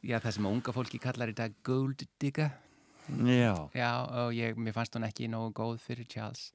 [0.02, 2.50] já, það sem unga fólki kallar í dag gold digger.
[3.28, 3.90] Já, Já,
[4.24, 6.52] og ég, mér fannst hún ekki nógu góð fyrir Charles.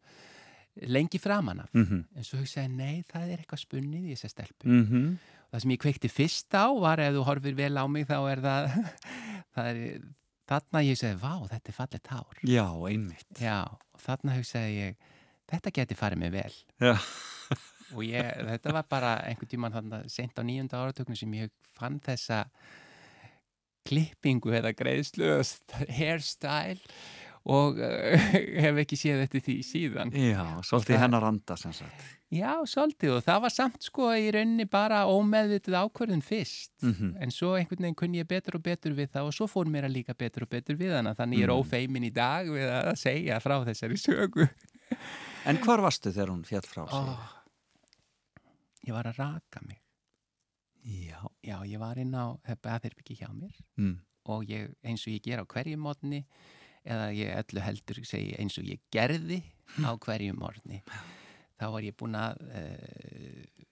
[0.90, 1.74] Lengi framan af.
[1.74, 4.68] mhm En svo hugsaði, ég, nei, það er eitthvað spunnið í þessa stelpu.
[4.70, 5.12] mhm
[5.50, 8.42] Það sem ég kveikti fyrst á var ef þú horfir vel á mig þá er
[8.44, 8.68] það,
[9.56, 10.04] það er,
[10.50, 12.44] þarna ég segi, vá, þetta er fallið hár.
[12.50, 13.32] Já, einmitt.
[13.42, 15.10] Já, og þarna hugsaði ég,
[15.54, 16.56] þetta geti farið mig vel.
[16.82, 16.96] Já,
[17.96, 21.98] Og ég, þetta var bara einhvern tímann þarna sent á nýjunda áratöknu sem ég fann
[22.06, 22.44] þessa
[23.90, 25.32] klippingu eða greiðslu
[26.00, 26.84] hairstyle
[27.50, 28.30] og uh,
[28.64, 30.12] hef ekki séð þetta því síðan.
[30.14, 32.08] já svolítið Það- hennar anda sem sagt.
[32.30, 37.16] Já, svolítið og það var samt sko í rauninni bara ómeðvitið ákvörðun fyrst Mhm.
[37.26, 39.88] en svo einhvern veginn kunni ég betur og betur við það og svo fór mér
[39.90, 41.64] að líka betur og betur við hana þannig ég er Mm.
[41.64, 44.50] ófeimin í dag við að segja frá þessari sögu
[45.46, 46.94] En hvar varstu þegar hún fjall frá sig?
[46.94, 47.36] oh,
[48.88, 49.80] Ég var að raka mig
[50.86, 51.20] Já.
[51.44, 53.98] Já, ég var inn á aðeirbyggi hjá mér Mm.
[54.26, 56.24] og ég, eins og ég ger á hverju mótni
[56.86, 59.42] eða ég öllu heldur segi eins og ég gerði
[59.84, 60.82] á hverju mótni
[61.60, 63.66] þá var ég búin að uh,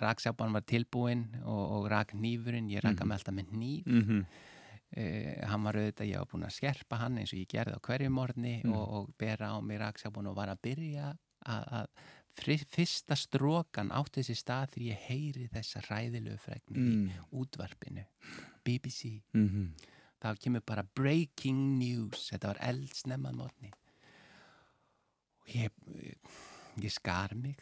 [0.00, 3.08] raksápan var tilbúin og, og rak nýfurinn, ég raka Mhm.
[3.10, 4.24] með alltaf með nýf Mm
[4.96, 7.80] uh, hann var auðvitað, ég var búin að skerpa hann eins og ég gerði á
[7.84, 8.72] hverju morgni Mm.
[8.72, 11.10] og, og bera á mig raksápan og var að byrja
[11.44, 11.86] að,
[12.70, 17.10] fyrsta strókan átti þessi stað þegar ég heyri þessa ræðilegu fregnir í Mm.
[17.32, 18.04] útvarpinu.
[18.64, 19.72] BBC, Mm
[20.18, 23.72] þá kemur bara breaking news, þetta var eldsnemmað morgni.
[25.42, 25.72] Og ég
[26.84, 27.58] ég skar mig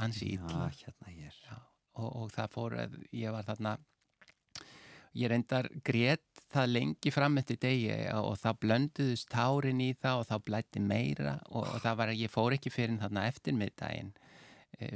[0.00, 1.58] ansi Já, hérna
[1.94, 3.76] og, og það fór að ég var þarna
[5.18, 10.28] ég reyndar grét það lengi fram eftir degi og það blönduðust tárin í það og
[10.30, 14.14] þá blætti meira og, og það var að ég fór ekki fyrir þarna eftir miðdaginn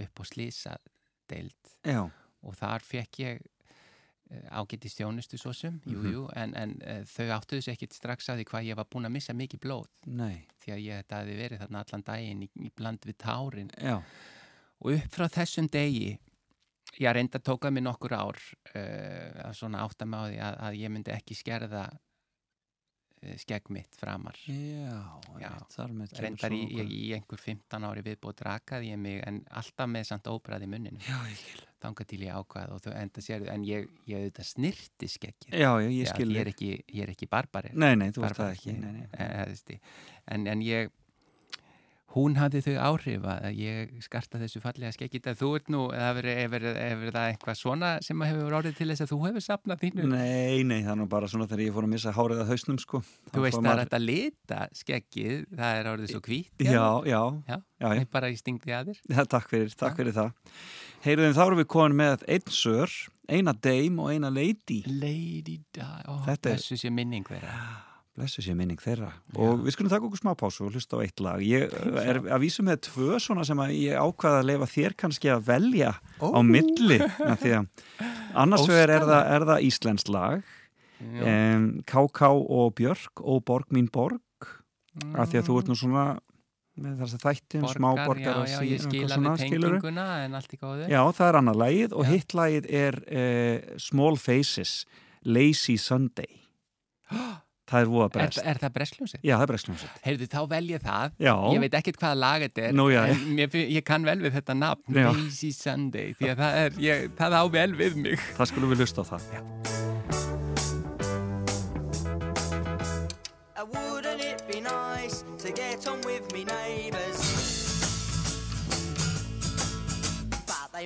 [0.06, 0.78] upp á slísa
[1.28, 2.06] deild Já.
[2.08, 3.44] og þar fekk ég
[4.50, 6.12] ágætti stjónustu svo sem, jú, Mhm.
[6.12, 9.06] jú, en, en uh, þau áttuðu sér ekkit strax að því hvað ég var búin
[9.06, 10.46] að missa mikið blóð Nei.
[10.64, 14.00] því að ég þetta hefði verið þarna allan daginn í, í bland við tárin Já.
[14.82, 16.18] og upp frá þessum degi
[16.98, 18.38] ég reynda tókað mér nokkur ár
[18.74, 23.94] uh, svona átta mig á því að, að ég myndi ekki skerða uh, skegg mitt
[23.98, 25.20] framar Já.
[25.38, 25.50] Já.
[25.54, 29.22] einmitt, Þar með kemur reyndar í, í, í einhver 15 ári viðbúið rakaði ég mig
[29.26, 31.62] en alltaf með samt óbræði munninu Já, ég skil.
[31.86, 35.70] Þangað til ég ákvað og þau enda sér en ég, ég auðvitað snirti skeggið Já,
[35.80, 36.28] já, ég Já, skil.
[36.36, 36.52] ég
[36.92, 38.76] ég er ekki barbari Nei, nei, þú veist það ekki.
[38.76, 39.08] Nei, nei.
[39.16, 39.80] eh,
[40.34, 40.90] en, en ég
[42.16, 46.64] hún hafði þau áhrif að ég skarta þessu fallega skeggita þú ert nú, eða hefur,
[47.12, 50.62] það eitthvað svona sem að hefur orðið til þess að þú hefur sapnað þínu Nei,
[50.64, 53.02] nei, það er nú bara svona þegar ég fór að missa hárið að hausnum, sko.
[53.34, 57.20] Þú veist það er maður- að lita skeggið það er orðið svo hvít Já, já,
[57.50, 58.04] já, já, já.
[58.16, 60.32] bara í stingdi að þér Já, takk fyrir, takk fyrir það.
[61.06, 62.94] Heyrðum, þá erum við komin með einn sör,
[63.30, 64.80] eina dame og eina lady.
[64.90, 67.58] Lady ó, Þetta er- þessu sé minning þeirra
[68.16, 69.10] Blessu sé minning þeirra.
[69.36, 71.42] Og við skulum taka okkur smá pásu og hlusta á eitt lag.
[71.44, 75.32] Ég eh, er að vísa með tvö svona sem ég ákvaða að leifa þér kannski
[75.34, 75.90] að velja
[76.24, 76.96] á milli.
[78.40, 80.40] annars vegar er er það íslensk lag,
[80.96, 81.26] Já.
[81.28, 82.30] um, K.K.
[82.32, 84.48] og Björk og Borg mín Borg,
[85.12, 86.06] af því að þú ert nú svona
[86.76, 90.88] með þess að þættin, smáborgar já, já, ég skil alveg tenginguna en allt í góðu
[90.92, 92.10] Já, það er annað lagið og Já.
[92.12, 94.74] hitt lagið er uh, Small Faces,
[95.24, 96.42] Lazy Sunday.
[97.66, 98.38] Það er voða er, brest.
[98.46, 99.22] er það breskljónsið?
[99.26, 99.96] Já, það er brestljómsveit.
[100.04, 101.16] Heyrðu, þá vel ég það.
[101.18, 101.32] Já.
[101.50, 103.00] Ég veit ekkert hvaða lag þetta er, Nú, já,
[103.50, 105.08] fin- ég kann vel við þetta nafn, Já.
[105.10, 108.30] Lazy Sunday, því að það, er, ég, það á vel við mig.
[108.38, 109.28] Það skulum við hlusta á það.
[109.34, 110.25] Uh,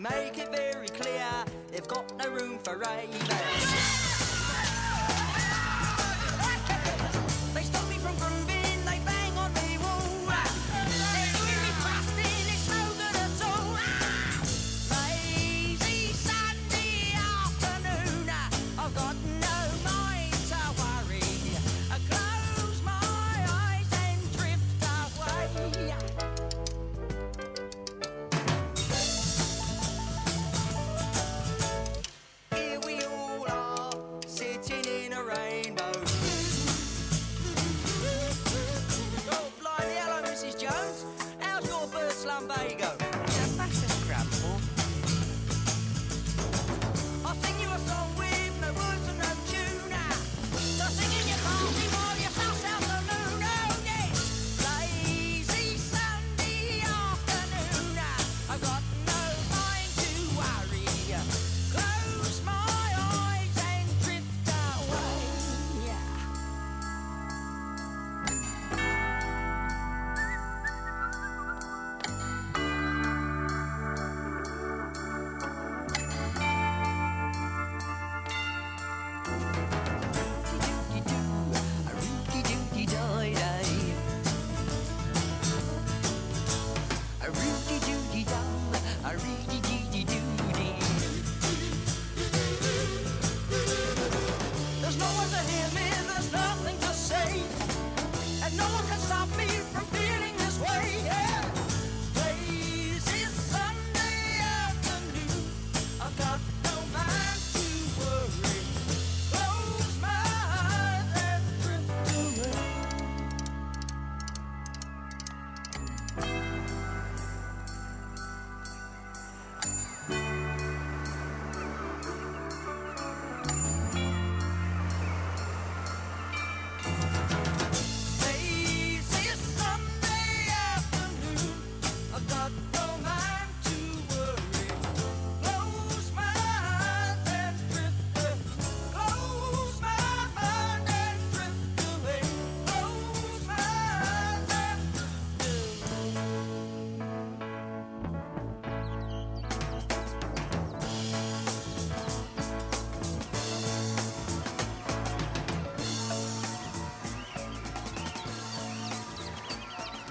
[0.02, 1.26] they make it very clear
[1.70, 3.59] they've got no room for ravers.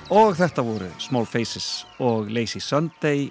[0.09, 3.27] Og þetta voru Small Faces og Lazy Sunday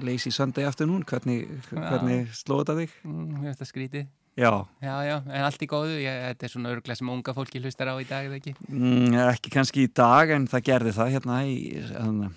[0.00, 2.94] Lazy Sunday Afternoon, hvernig, hvernig slóðu þetta þig?
[3.06, 4.06] Mm, það skrítið.
[4.34, 4.50] Já,
[4.82, 5.98] Já, já, en allt í góðu.
[6.02, 8.54] Ég, þetta er svona örglega sem unga fólki hlustar á í dag, eða ekki?
[8.66, 12.32] mm, ekki kannski í dag en það gerði það hérna í hérna,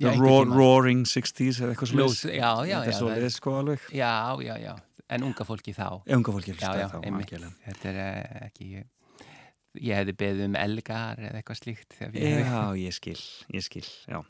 [0.00, 0.56] Já, roar, tímann.
[0.56, 2.24] Roaring 60s eða eitthvað svoleiðis.
[2.30, 3.12] já, já, Þetta já.
[3.18, 4.14] er svo sko alveg Já,
[4.46, 4.72] já, já.
[5.12, 6.00] En unga fólki þá.
[6.06, 7.34] Unga fólki Já, hlusta já, þá einmitt.
[7.66, 8.84] Þetta er eh, ekki...
[9.80, 11.96] Ég, hefði beðið um elgar eða eitthvað slíkt.
[12.00, 13.18] ég hefði- Já, ég skil,
[13.56, 14.20] ég skil, já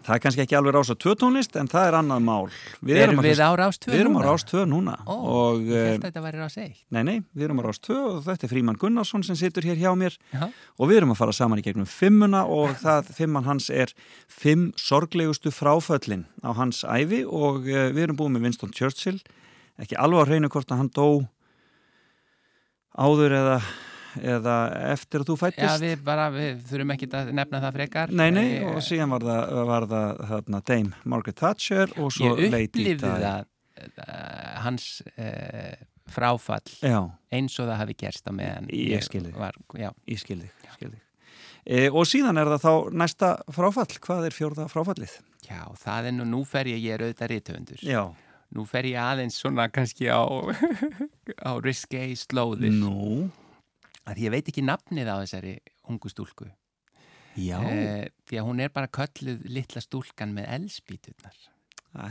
[0.00, 2.46] Það er kannski ekki alveg rás á tvö tónlist en það er annað mál
[2.80, 4.30] Við Erum að við á rás 2 Við erum á núna?
[4.30, 6.78] rás tvö núna Ó, og Ég eh, held að þetta væri rás 1.
[6.96, 9.76] Nei, nei, við erum á rás 2 og þetta er Fríman Gunnarsson sem situr hér
[9.82, 10.46] hjá mér Já.
[10.48, 13.92] og við erum að fara saman í gegnum fimmuna og það, fimman hans er
[14.32, 19.20] fimm sorglegustu fráföllin á hans ævi og uh, við erum búin með Winston Churchill
[19.76, 21.08] ekki alveg á hreinu hvort að hann dó
[22.96, 23.60] áður eða,
[24.18, 24.56] eða
[24.92, 28.12] eftir að þú Já, fættist við bara, við þurfum ekki að nefna það frekar.
[28.12, 32.32] Nei, nei, Ég- og síðan var það, var það þarna, Dame Margaret Thatcher og svo
[32.36, 33.22] Ég Lady upplifði Di.
[33.26, 33.46] það,
[33.80, 35.76] uh, hans uh,
[36.10, 36.98] fráfall Já,
[37.32, 39.36] eins og það hafi gerst á meðan Ég skil þig.
[39.38, 41.04] var, já, ég skil þig, skil þig.
[41.70, 42.72] E, og síðan er það þá
[43.04, 45.18] næsta fráfall hvað er fjórða fráfallið?
[45.46, 48.02] já, það er nú, nú fer ég, ég er auðvitað rithöfundur Já,
[48.56, 50.24] nú fer ég aðeins svona kannski á
[51.48, 53.28] á risky slóðir nú
[54.10, 55.54] að ég veit ekki nafnið á þessari
[55.90, 56.48] ungu stúlku.
[57.38, 61.36] Já, eh, því að hún er bara kölluð litla stúlkan með elspíturnar
[61.94, 62.10] Æ,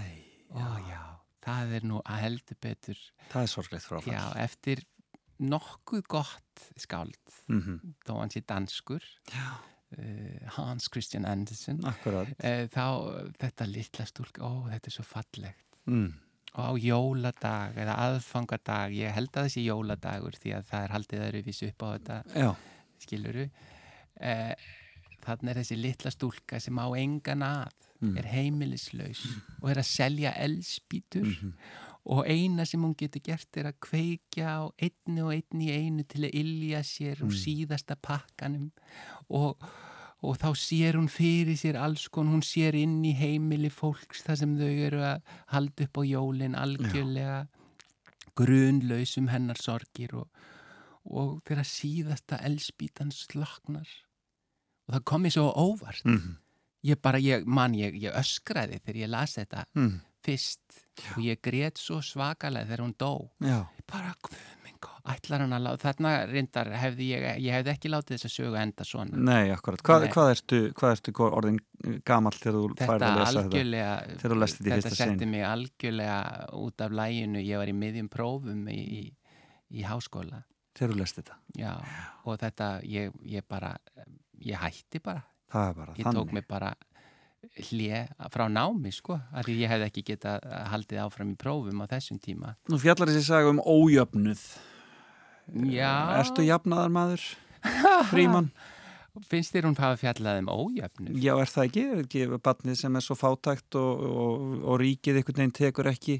[0.55, 1.01] ó já,
[1.43, 4.81] það er nú að heldur betur það er sorglegt fráfall já, eftir
[5.43, 7.19] nokkuð gott skáld
[7.51, 9.03] mm þó hann sé danskur
[9.35, 12.31] uh, Hans Christian Andersen Akkurat.
[12.39, 12.85] uh, þá
[13.43, 15.67] þetta litla stúlk ó þetta er svo fallegt.
[15.89, 16.13] Mm.
[16.57, 21.67] Á jóladag eða aðfangadag ég held að þessi jóladagur því að það er haldið öðruvísi
[21.71, 22.49] upp á þetta Já,
[23.05, 24.53] skiluru uh,
[25.25, 28.13] þannig er þessi litla stúlka sem á engan að Mm.
[28.15, 29.25] er heimilislaus
[29.61, 31.49] og er að selja elspítur Mhm.
[32.05, 36.03] og eina sem hún getur gert er að kveikja á einni og einni í einu
[36.07, 37.41] til að ilja sér úr Mm.
[37.43, 38.71] síðasta pakkanum
[39.29, 39.57] og,
[40.21, 44.37] og þá sér hún fyrir sér alls kon, hún sér inn í heimili fólks þar
[44.41, 45.21] sem þau eru að
[45.53, 47.37] halda upp á jólin algjörlega
[48.39, 50.27] grunlausum hennar sorgir og,
[51.09, 53.87] og þegar síðasta elspítan sloknar
[54.89, 56.03] og það kom mér svo óvart.
[56.07, 56.37] Mm.
[56.87, 59.99] ég bara, ég, man, ég, ég öskraði þegar ég las þetta Mm.
[60.23, 60.61] fyrst.
[61.15, 63.29] Og ég grét svo svakalega þegar hún dó.
[63.39, 64.39] Já, bara, góð,
[65.13, 68.59] ætlar hann að láta þarna reyndar hefði ég, ég hefði ekki látið þess að sögu
[68.61, 69.21] enda svona.
[69.29, 69.83] Nei, akkurat.
[69.85, 70.11] Hvað, Nei.
[70.15, 71.61] hvað ertu, hvað ertu orðin
[72.07, 74.69] gamall þegar þú færði að lesa þetta?
[74.69, 76.19] þetta setti mig algjörlega
[76.59, 79.03] út af læginu ég var í miðjum prófum í, í,
[79.79, 80.43] í háskóla.
[80.77, 81.39] Þegar þú lest þetta?
[81.59, 81.73] Já,
[82.23, 83.73] og þetta, ég, ég bara
[84.45, 86.73] ég hætti bara, Það er bara ég tók mig bara
[87.69, 91.85] hlje frá námi sko, af því ég hefði ekki getað haldið áfram í prófum á
[91.91, 94.43] þessum tíma Nú fjallar þessi saga um ójöfnuð
[95.73, 97.25] já, Ertu jafnaðar maður?
[98.11, 98.51] Fríman?
[99.27, 101.83] finnst þér hún hafa fjallað um ójöfnu Já, er það ekki?
[101.89, 106.19] Er ekki batnið sem er svo fátækt og, og, og ríkið einhvern veginn tekur ekki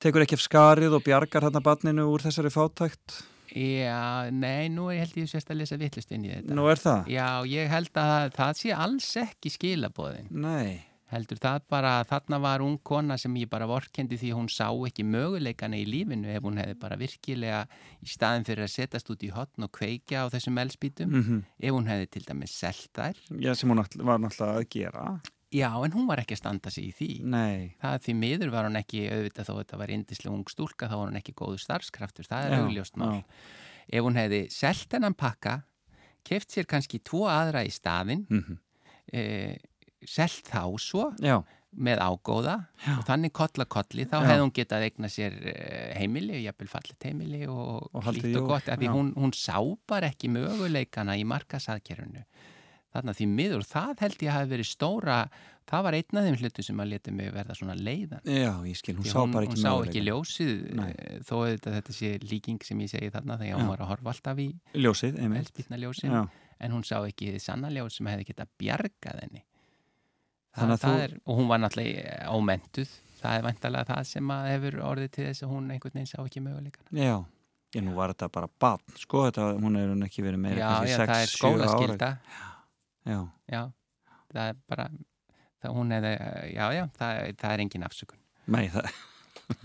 [0.00, 3.18] tekur ekki af skarið og bjargar þarna batninu úr þessari fátækt?
[3.54, 7.08] Já, nei, nú held ég sérst að lesa vittlust inn í þetta Nú er það?
[7.10, 10.84] já, ég held að það sé alls ekki skilabóðin Nei.
[11.10, 15.02] heldur það bara þarna var ung kona sem ég bara vorkendi því hún sá ekki
[15.02, 17.64] möguleikana í lífinu ef hún hefði bara virkilega
[17.98, 21.74] í staðin fyrir að setjast út í hotn og kveikja á þessum elspítum Mm ef
[21.74, 25.08] hún hefði til dæmis selt þær Já, sem hún var náttúrulega að gera.
[25.50, 27.74] Já, en hún var ekki að standa sig í því Nei.
[27.82, 31.08] það því miður var hún ekki auðvitað þó þetta var indislega ung stúlka þá var
[31.10, 33.22] hún ekki góðu starfskraftur, það er Já, augljóst mál já.
[33.90, 35.56] ef hún hefði selt hennan pakka
[36.26, 38.58] keft sér kannski tvo aðra í staðinn Mm
[39.12, 39.56] e,
[40.06, 41.40] selt þá svo Já,
[41.76, 42.54] með ágóða
[42.96, 44.26] og þannig kolla kolli þá Já.
[44.28, 48.70] hefði hún getað eigna sér eh, heimili, jafnvel fallet heimili og, Og hlýtt og gott
[48.70, 48.92] af því já.
[48.94, 49.58] hún, hún sá
[49.90, 52.22] bara ekki möguleikana í markasaðkerfunu
[52.94, 55.18] þannig að því miður það held ég hafi verið stóra
[55.70, 58.76] það var einn af þeim hlutu sem að leta mig verða svona leiðan já, ég
[58.80, 59.90] skil, hún Því sá bara ekki hún sá möguleika.
[59.90, 60.88] ekki ljósið Nei.
[60.98, 63.58] eh, þó auðvitað þetta sé líking sem ég segi þarna þegar Já.
[63.60, 65.20] hún var að horfa alltaf í Ljósið,
[66.10, 66.22] Já,
[66.60, 69.44] en hún sá ekki þið sanna ljós sem hefði getað bjargað henni
[70.56, 74.48] það, það þú- er, og hún var náttúrulega ómentuð það er vantalega það sem að
[74.50, 77.16] hefur orðið til þess að hún einhvern veginn sá ekki möguleikana já.
[77.70, 80.70] Já, nú var þetta bara batn, sko, þetta, hún er hún ekki verið meira já,
[80.90, 82.10] já, 6, það er 7 ára.
[83.08, 83.20] Já,
[83.50, 83.62] já,
[84.34, 84.88] það er bara
[85.62, 86.08] það, hún er,
[86.52, 88.20] já, já, það, það er engin afsökun
[88.50, 88.90] nei, það,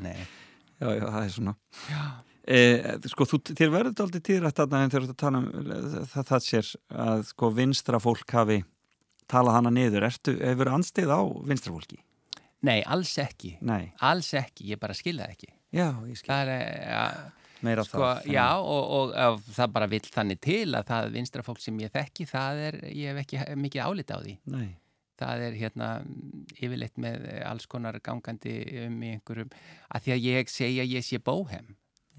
[0.03, 0.15] nei,
[0.81, 1.55] já, já, það er svona.
[1.89, 2.05] já,
[2.45, 2.57] E,
[3.09, 5.47] sko, þú, þér verður þetta aldrei týrætt þegar þú ert að tala um
[6.11, 6.67] það, það sér
[7.07, 8.59] að sko vinstra fólk hafi
[9.25, 11.97] talað hana niður, ertu, hefur anstið á vinstrafólki?
[12.65, 13.55] Nei, alls ekki.
[13.65, 15.49] Nei, Alls ekki, ég bara skilða ekki.
[15.73, 17.07] já, ég skil Það er, ja,
[17.65, 21.45] meira sko, það já, og, og, og það bara vill þannig til að það vinstra
[21.45, 24.35] fólk sem ég þekki, það er, ég hef ekki mikið álita á því.
[24.55, 24.67] Nei,
[25.15, 25.85] Það er hérna
[26.59, 29.53] yfirleitt með alls konar gangandi um í einhverjum,
[29.87, 31.69] að því að ég segja ég sé bóhem.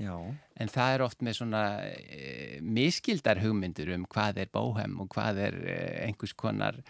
[0.01, 0.15] já,
[0.57, 1.61] En það er oft með svona
[1.93, 5.77] e, miskildar hugmyndur um hvað er bóhem og hvað er e,
[6.07, 6.81] einhvers konar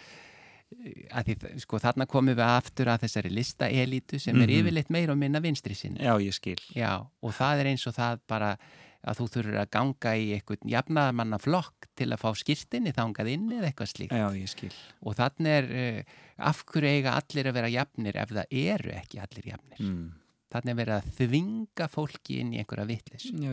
[1.14, 4.56] að því, sko, þarna komum við aftur að þessari listaelítu sem er Mhm.
[4.60, 6.00] yfirleitt meira og minna vinstri sinni.
[6.00, 8.58] já, ég skil Já, og það er eins og það bara
[9.06, 13.48] að þú þurfur að ganga í einhvern jafnaðamanna flokk til að fá skýrstinni þangað inn
[13.52, 14.10] eða eitthvað slíkt.
[14.18, 16.02] Já, ég skil Og þannig er, uh,
[16.50, 19.78] af hverju eiga allir að vera jafnir ef það eru ekki allir jafnir?
[19.78, 20.12] mm.
[20.50, 22.86] Þannig er verið að þvinga fólki inn í einhverja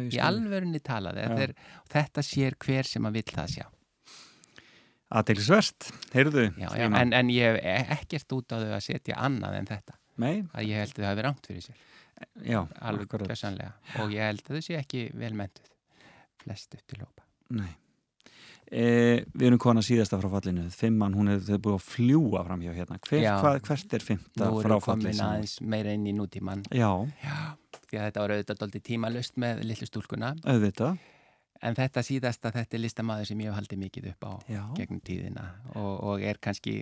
[0.05, 1.17] ég Í alvörunni talaði.
[1.39, 1.53] Er,
[1.89, 3.65] þetta sér hver sem að vill það sjá.
[5.13, 9.59] Aðeinsvert, heyrðu Já, já, en, en ég hef ekkert út á þau að setja annað
[9.59, 9.97] en þetta.
[10.23, 11.83] Nei, Að ég held að það hafi rangt fyrir sér.
[12.49, 13.71] já, Alveg personlega.
[14.01, 15.69] Og ég held að þau sé ekki vel mentuð.
[16.43, 17.05] Flest upp til.
[17.53, 17.71] Nei
[18.73, 22.73] e, Við erum kona síðasta frá fallinu Fimman, hún hefur búið að fljúa fram hjá
[22.75, 23.33] hérna Hver, Já.
[23.41, 25.27] hvað, Hvert er fymta Nú frá erum við komin fallinu?
[25.29, 26.63] aðeins meira inn í nútíman.
[26.73, 26.89] Já,
[27.83, 30.33] Því að þetta var auðvitað doldið tímalust með litlu stúlkuna.
[30.43, 30.97] auðvitað
[31.63, 34.61] En þetta síðasta, þetta er listamaður sem ég hef haldið mikið upp á Já.
[34.75, 35.45] gegnum tíðina
[35.79, 36.73] og, og er kannski,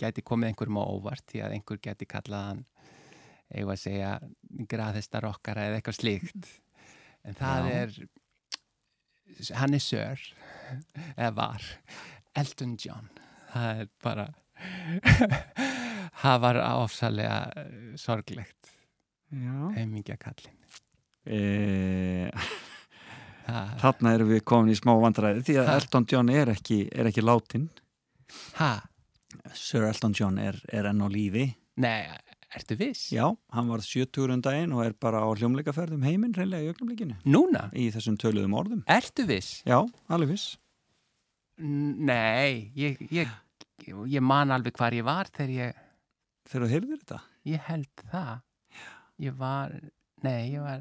[0.00, 2.62] gæti komið einhverjum á óvart því að einhver gæti kallað hann
[3.50, 4.12] eigum að segja
[4.70, 6.48] graðhestar okkara eða eitthvað slíkt.
[7.28, 7.74] En það Já.
[7.82, 7.96] er,
[9.60, 10.22] hann er sör,
[11.16, 11.66] eða var,
[12.40, 13.10] Elton John.
[13.50, 14.26] Það er bara,
[16.22, 18.72] það var áfsalega eh, sorglegt,
[19.76, 20.56] heimingja kallin.
[21.28, 22.48] e, Ha,
[23.82, 25.76] Þarna erum við komin í smá vandræði Því að Ha.
[25.80, 27.68] Elton John er ekki, er ekki látin
[28.60, 28.72] ha,
[29.54, 31.48] Sir Elton John er, er enn á lífi
[31.80, 32.04] nei,
[32.54, 33.08] ertu viss?
[33.14, 33.24] Já,
[33.54, 37.68] hann var 70 um daginn og er bara á hljómleikaferðum heiminn reynlega í ögnumlíkinu Núna?
[37.74, 39.60] í þessum töluðum orðum Ertu viss?
[39.66, 39.80] Já,
[40.10, 40.56] alveg viss
[41.60, 43.28] N- Nei, ég, ég,
[44.08, 45.80] ég man alveg hvar ég var þegar ég,
[46.50, 47.18] Þegar þú heyrðir þetta?
[47.50, 48.30] ég held það.
[49.20, 49.74] Ég var,
[50.24, 50.80] nei, ég var,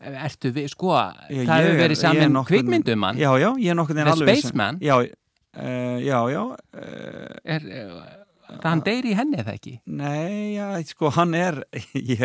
[0.00, 3.16] ertu við, sko, Já, það ég hefur er- verið ég er saman nokkurn- kvikmyndum hann.
[3.18, 4.78] Já, já, ég er nokkuð The alveg viss- Spaceman?
[4.80, 8.02] Já, uh, já, já uh, Er, uh,
[8.48, 9.80] það hann deyri í henni eða ekki?
[9.86, 12.22] Nei, já, sko, hann er ég,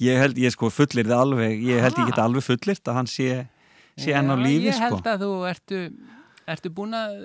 [0.00, 2.08] ég held, ég sko fullir það alveg ég held ég Ha?
[2.10, 3.46] get alveg fullirt að hann sé
[4.00, 5.78] sé enn á Já, lífi, Ég sko held að þú ertu,
[6.50, 7.18] ertu búin að,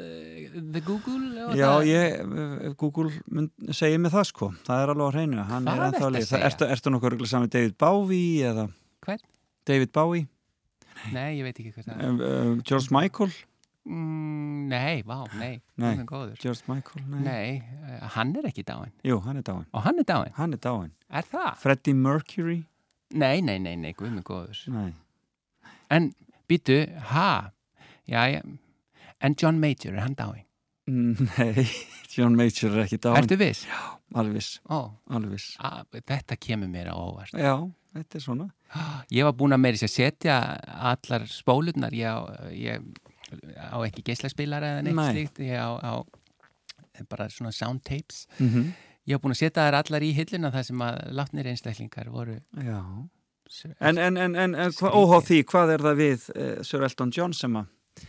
[0.76, 1.46] the Google?
[1.48, 5.12] og Já, það- ég, eh, Google mynd, segir mig það sko, það er alveg á
[5.16, 6.44] hreinu hann Hvað er ertu að segja?
[6.52, 8.68] ertu, ertu nokkuð örugglega saman David Bowie eða
[9.06, 9.24] Hvern?
[9.66, 10.28] David Bowie,
[11.12, 12.08] Nei, ég veit ekki hvað það er.
[12.10, 13.34] um, um, George Michael
[13.86, 15.92] Mm, nei, vá, nei, Nei.
[16.42, 17.50] George Michael, nei, Nei,
[17.86, 18.90] uh, hann er ekki dáin.
[19.06, 20.32] Jú, hann er dáin, Og hann er dáin.
[20.34, 21.52] hann er dáin Er það?
[21.62, 22.64] Freddie Mercury,
[23.14, 24.64] Nei, nei, nei, nei, guð mig góður.
[24.74, 24.94] nei
[25.92, 26.14] En
[26.50, 26.80] býtu,
[27.12, 27.52] ha,
[28.10, 28.42] já, já,
[29.22, 30.46] en John Major, er hann dáin?
[30.90, 31.68] Mm, Nei,
[32.16, 33.68] John Major er ekki dáin Ertu viss?
[34.16, 34.82] alveg viss, Ó,
[35.14, 37.38] alveg viss að, þetta kemur mér á óvart.
[37.38, 37.54] Já,
[37.96, 38.50] þetta er svona
[39.14, 40.38] Ég var búin að meiri sér setja
[40.92, 42.20] allar spólurnar, ég á,
[42.52, 42.84] ég
[43.58, 45.12] á ekki geislaspilara eða neitt Nei.
[45.14, 45.94] slíkt, ég á, á
[47.10, 48.28] bara svona sound tapes.
[48.40, 48.74] mm -hmm.
[49.06, 52.40] Ég var búin að setja þær allar í hilluna þar sem að látnir einstaklingar voru.
[52.58, 52.82] Já
[53.80, 57.58] En, en, en, en, óháð því, hvað er það við uh, Sir Elton John sem
[57.60, 58.06] að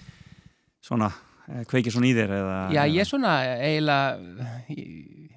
[0.80, 1.10] svona,
[1.50, 5.35] uh, kveikir svona í þér eða Já, ég svona eiginlega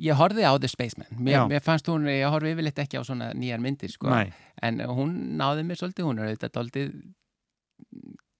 [0.00, 1.42] ég, horfði á The Spaceman mér, Já.
[1.52, 4.32] mér fannst hún, ég horfi yfirleitt ekki á svona nýjar myndir, sko, Nei,
[4.66, 6.94] en hún náði mér svolítið, hún er auðvitað daldið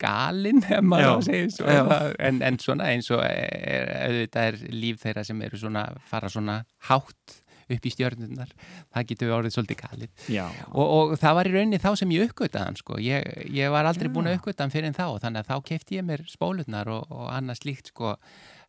[0.01, 1.27] galinn, ef maður Já.
[1.29, 1.85] segja svo, Já.
[2.31, 6.63] En, en svona eins og er, auðvitað er líf þeirra sem eru svona, fara svona
[6.89, 7.41] hátt
[7.71, 8.51] upp í stjörnurnar,
[8.91, 12.25] það getur orðið svolítið galið já og, og það var í rauninni þá sem ég
[12.27, 12.97] uppgötaði hann sko.
[12.99, 14.41] ég, ég var aldrei búin að Já.
[14.41, 17.61] uppgöta hann fyrir en þá þannig að þá kefti ég mér spólurnar og, og annað
[17.61, 18.17] slíkt sko.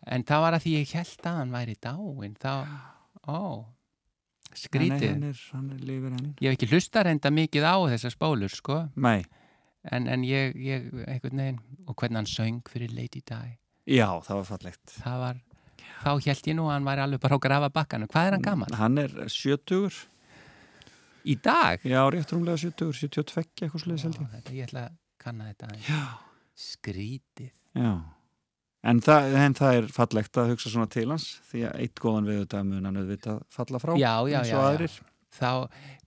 [0.08, 2.54] En það var að því ég held að hann væri dáin þá,
[3.28, 3.38] ó
[4.52, 6.32] Nei, skrítið hann er, hann er lifir enn.
[6.43, 8.82] Ég hef ekki hlusta reynda mikið á þessar spólur sko.
[8.99, 9.22] Nei,
[9.88, 10.89] en, en ég, ég
[11.24, 13.56] veginn og hvernig hann söng fyrir Lady Di.
[13.88, 14.95] Já, það var fallegt.
[14.97, 15.41] Það var,
[16.04, 18.47] þá held ég nú að hann væri alveg bara á grafa bakkanum, hvað er hann
[18.49, 18.72] gammal?
[18.76, 20.02] Hann er 70
[21.32, 21.88] í dag?
[21.88, 24.68] Já, rétt rúmlega 70, 72 eitthvað sluðið ég.
[24.68, 25.72] Ætla að kanna þetta.
[25.88, 26.04] Já,
[26.60, 27.93] skrítið já
[28.82, 32.25] En það, en það er fallegt að hugsa svona til hans því að eitt góðan
[32.29, 34.63] við þetta mun hann auðvitað falla frá Já, já, eins og já.
[34.71, 34.95] aðrir.
[35.32, 35.51] Þá,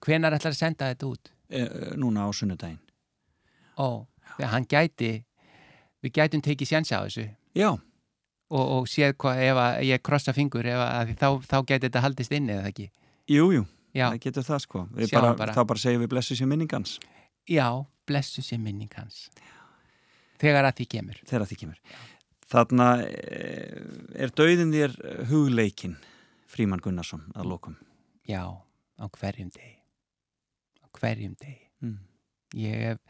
[0.04, 1.30] hvenar ætlar að senda þetta út?
[1.54, 1.62] e,
[2.00, 2.80] núna á sunnudaginn.
[3.78, 5.12] Ó, þegar hann gæti
[6.04, 7.28] við gætum tekið sjansa á þessu.
[7.54, 7.70] Já,
[8.50, 11.86] og, og séð hvað ef að ég krossa fingur ef að því þá, þá geti
[11.88, 12.90] þetta haldist inni eða ekki?
[13.30, 13.64] Jú, jú,
[13.94, 14.86] það getur það sko.
[15.12, 15.54] Bara, bara.
[15.56, 16.98] Þá bara segjum við blessu sér minningans
[17.48, 17.68] já
[18.06, 19.28] blessu sér minning hans.
[20.40, 21.20] Þegar að því kemur.
[21.28, 21.78] Þegar því kemur
[22.54, 23.82] Þarna eh,
[24.24, 24.92] er dauðin þér
[25.30, 25.96] hugleikin
[26.54, 27.76] Fríman Gunnarsson að lokum
[28.28, 29.72] já, á hverjum degi
[30.78, 31.96] á hverjum degi mm.
[32.62, 33.00] ég,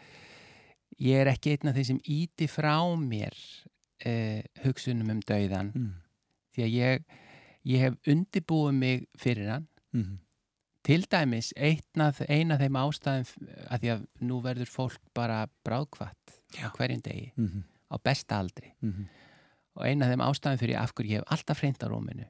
[1.05, 3.37] ég er ekki einn af þeir sem íti frá mér
[4.09, 5.93] uh, hugsunum um dauðan Mm.
[6.55, 7.05] því að ég,
[7.69, 10.19] ég hef undibúið mig fyrir hann Mm.
[10.85, 13.29] til dæmis eina af, þeim ástæðum
[13.69, 17.63] að því að nú verður fólk bara bráðkvatt á hverjum degi Mm.
[17.93, 19.05] á besta aldri Mm.
[19.77, 22.27] Og eina af þeim ástæðum fyrir af hverju ég hef alltaf hreint á rúminu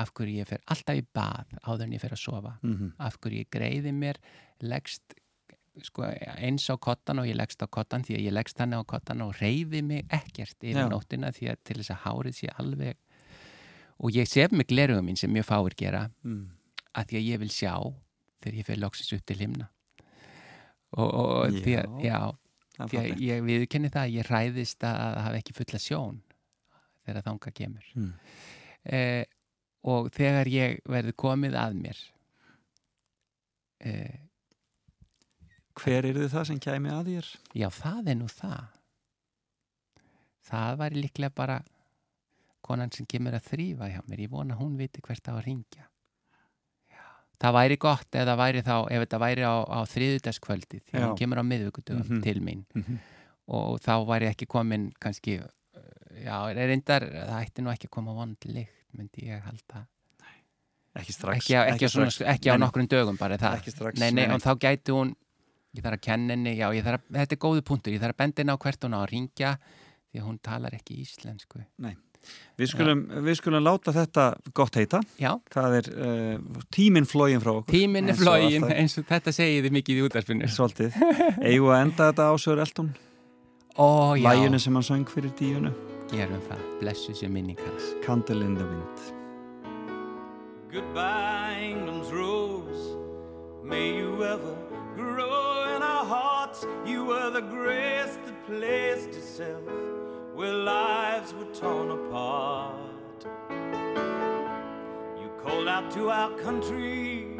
[0.00, 2.92] af hverju ég fer alltaf í bað áður en ég fer að sofa Mm.
[2.98, 4.16] af hverju ég greiði mér
[4.62, 5.14] leggst
[5.82, 6.02] sko,
[6.36, 9.20] eins á kottan og ég leggst á kottan því að ég leggst hann á kottan
[9.24, 10.88] og reyfi mig ekkert yfir Já.
[10.88, 12.96] nóttina því að til þess að hárið sé alveg
[14.02, 16.50] og ég sef mig glerugum mín sem mjög fáir gera Mm.
[16.94, 17.74] að því að ég vil sjá
[18.42, 19.68] þegar ég fer loksins upp til himna
[20.92, 22.16] og, og því að, Já.
[22.78, 26.20] já, því að ég viðkenni það að ég hræðist að hafa ekki fulla sjón
[27.06, 28.12] þegar þanga kemur Mm.
[28.84, 29.24] eh,
[29.84, 31.98] og þegar ég verði komið að mér
[33.80, 34.18] eh,
[35.74, 37.28] Hver er það sem kæmi að þér?
[37.56, 38.66] já það er nú það
[40.48, 41.56] það væri líklega bara
[42.62, 45.86] konan sem kemur að þrýfa hjá mér ég vona hún viti hvert á að ringja
[46.92, 47.00] já.
[47.40, 51.06] það væri gott ef það væri þá ef þetta væri á, á þriðudagskvöldi því Já.
[51.08, 52.22] hún kemur á miðvikudöfum Mhm.
[52.22, 52.98] til mín Mhm.
[53.48, 55.40] og þá væri ekki komin kannski
[56.20, 59.86] já, er reyndar það ætti nú ekki að koma vond lykt myndi ég halda.
[60.92, 62.28] Ekki strax ekki, á- ekki, svona, strax.
[62.34, 62.64] ekki á Nei, nei.
[62.66, 63.54] nokkrum dögum bara það.
[63.62, 64.36] Ekki strax, nei, nei, nei, nei.
[64.36, 65.14] og þá gæti hún
[65.72, 68.42] ég þarf að kenna henni, já, að, þetta er góðu punktur ég þarf að benda
[68.42, 69.52] henni á hvert hún á að ringja
[70.12, 71.62] því að hún talar ekki íslensku.
[72.60, 75.00] Við skulum, við skulum láta þetta gott heita.
[75.18, 77.72] Já, Það er uh, tíminn flógin frá okkur.
[77.72, 81.00] Tíminn er flógin eins og þetta segið þið mikið í útarpinu Svolítið.
[81.40, 82.92] Eigum að enda þetta á Sör Elton
[84.20, 85.72] Læginu sem hann söng fyrir díunu
[86.12, 89.12] gerum það, blessu sér minning hans Candle in the Wind
[90.72, 92.96] Goodbye, England's rose.
[93.62, 94.56] May you ever
[94.96, 96.64] grow in our hearts.
[96.86, 99.62] You were the grace that placed itself
[100.34, 103.26] where lives were torn apart.
[105.20, 107.36] You called out to our country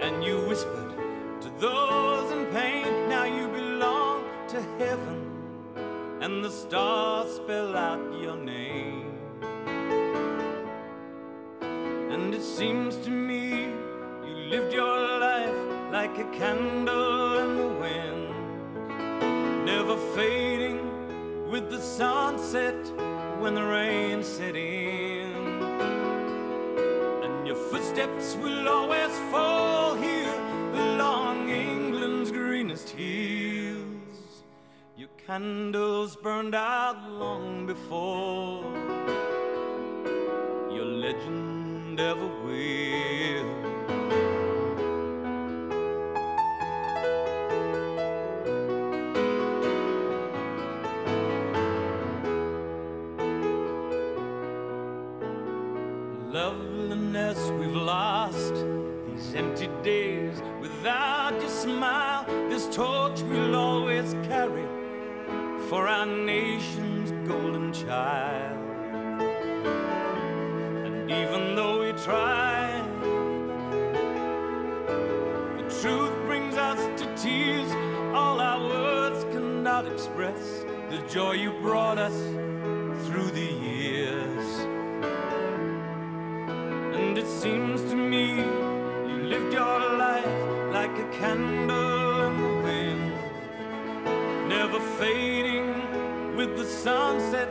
[0.00, 0.96] and you whispered
[1.42, 2.95] to those in pain.
[6.26, 9.12] And the stars spell out your name.
[12.12, 13.66] And it seems to me
[14.26, 15.60] you lived your life
[15.92, 20.80] like a candle in the wind, never fading
[21.48, 22.80] with the sunset
[23.38, 25.30] when the rain set in.
[27.24, 30.40] And your footsteps will always fall here
[30.74, 33.35] along England's greenest hills.
[35.26, 38.62] Candles burned out long before
[40.70, 43.45] your legend ever will.
[81.16, 82.18] Joy you brought us
[83.06, 84.48] through the years.
[86.94, 88.32] And it seems to me
[89.08, 90.38] you lived your life
[90.74, 93.14] like a candle in the wind,
[94.46, 97.48] never fading with the sunset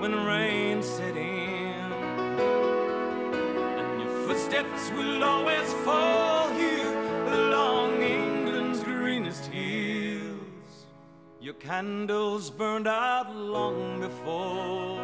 [0.00, 1.92] when rain set in.
[3.80, 6.25] And your footsteps will always fall
[11.46, 14.98] Your candles burned out long before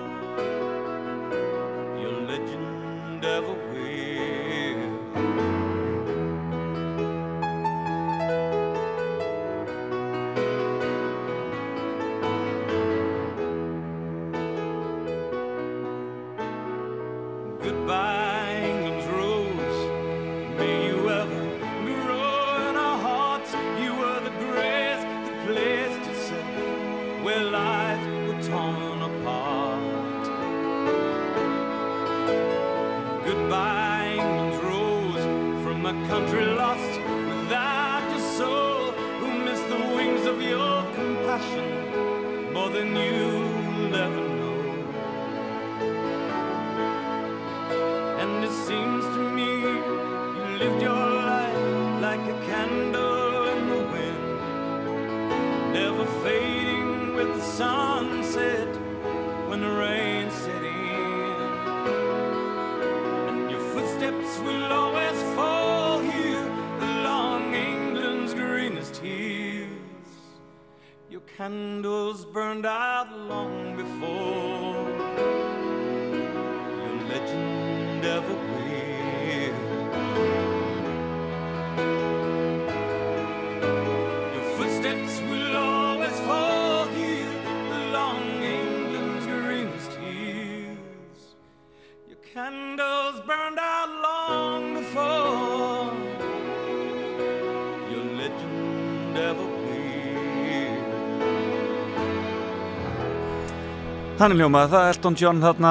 [104.23, 105.71] Þannig ljómaði það Elton John þarna.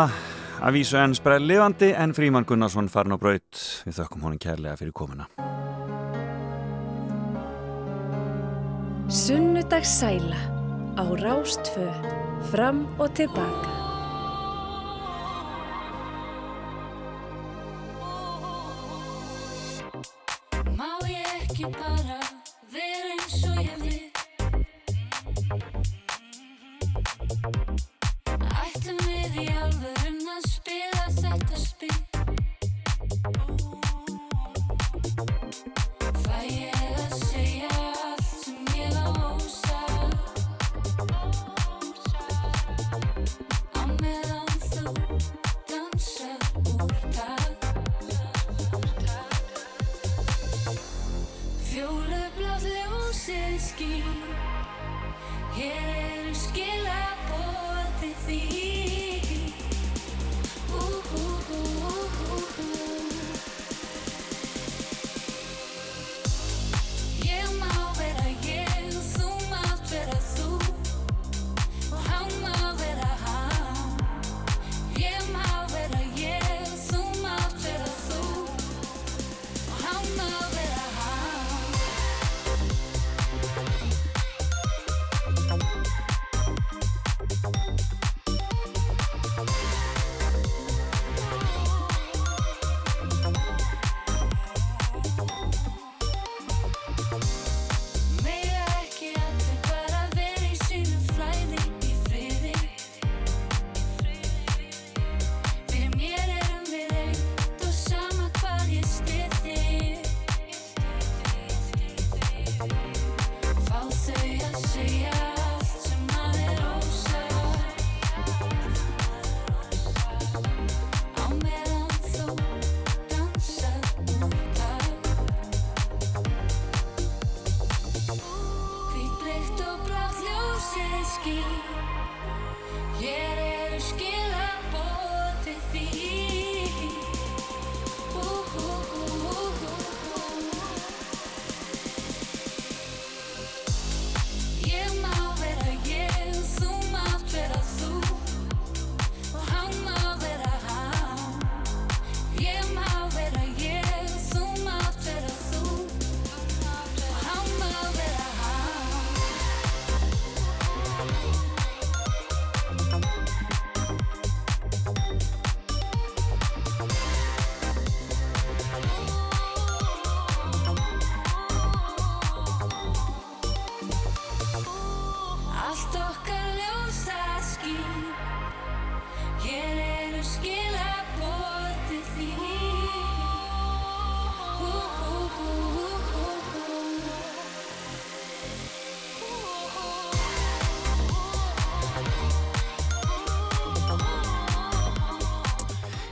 [0.60, 3.62] Að vísu enn spreið lifandi en Fríman Gunnarsson farin á braut.
[3.88, 5.30] Við þökkum honin kærlega fyrir komuna.
[9.08, 10.44] Sunnudags sæla
[11.00, 11.88] á rástfö
[12.52, 13.71] fram og tilbaka
[31.52, 32.01] the speed.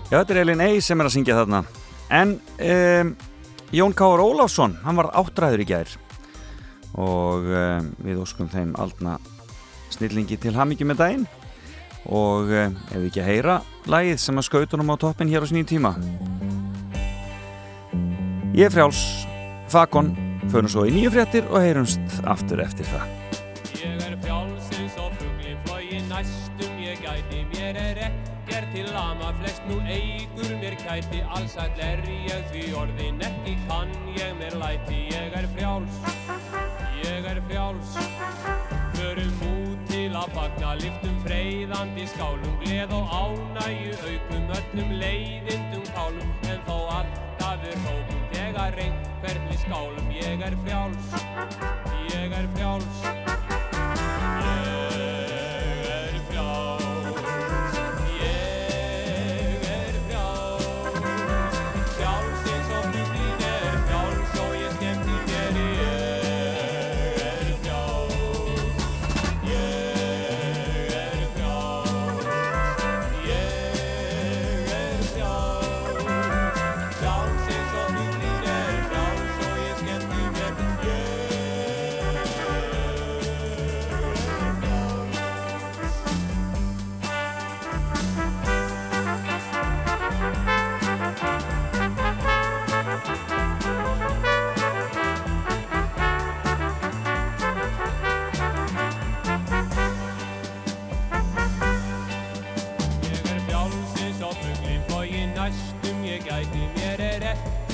[0.09, 1.59] Já, þetta er Elin Ey sem er að syngja þarna.
[2.09, 2.31] En
[2.65, 3.09] um,
[3.69, 5.91] Jón Káur Óláfsson, hann var áttræður í gær
[6.97, 9.19] og um, við óskum þeim aldna
[9.93, 11.27] snillingi til ham ekki með daginn
[12.09, 15.49] og um, ef við ekki að heyra lægið sem að skautunum á toppin hér á
[15.51, 15.93] sníðin tíma.
[18.57, 19.05] Ég er frjáls,
[19.69, 20.15] Fakon,
[20.49, 23.08] förum svo í nýju fréttir og heyrumst aftur eftir það.
[31.39, 33.91] Allsall er ég því orðin ekki kann.
[34.17, 36.01] Ég mér læti Ég er frjáls,
[36.99, 37.93] ég er frjáls.
[38.97, 46.37] Förum út til að fagna Liftum freyðandi skálum Gleð og ánægju aukum Öllum leiðindum kálum.
[46.51, 51.19] En þó alltaf er hópum Þegar einhvern við skálum Ég er frjáls,
[52.11, 53.38] ég er frjáls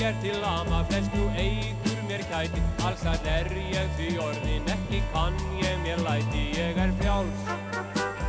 [0.06, 5.34] ekkert til lama, flest nú eigur mér gæti Allsall er ég því orðin, ekki kann
[5.58, 6.44] ég mér læti.
[6.54, 7.50] Ég er frjáls,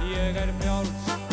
[0.09, 1.26] ég er frjáls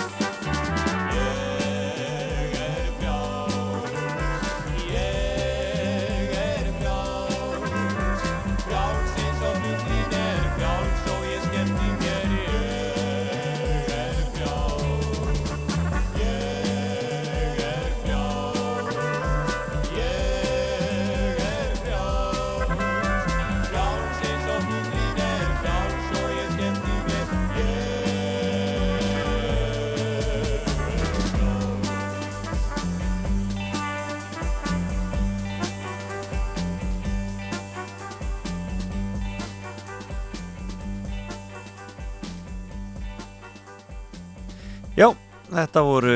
[45.54, 46.14] þetta voru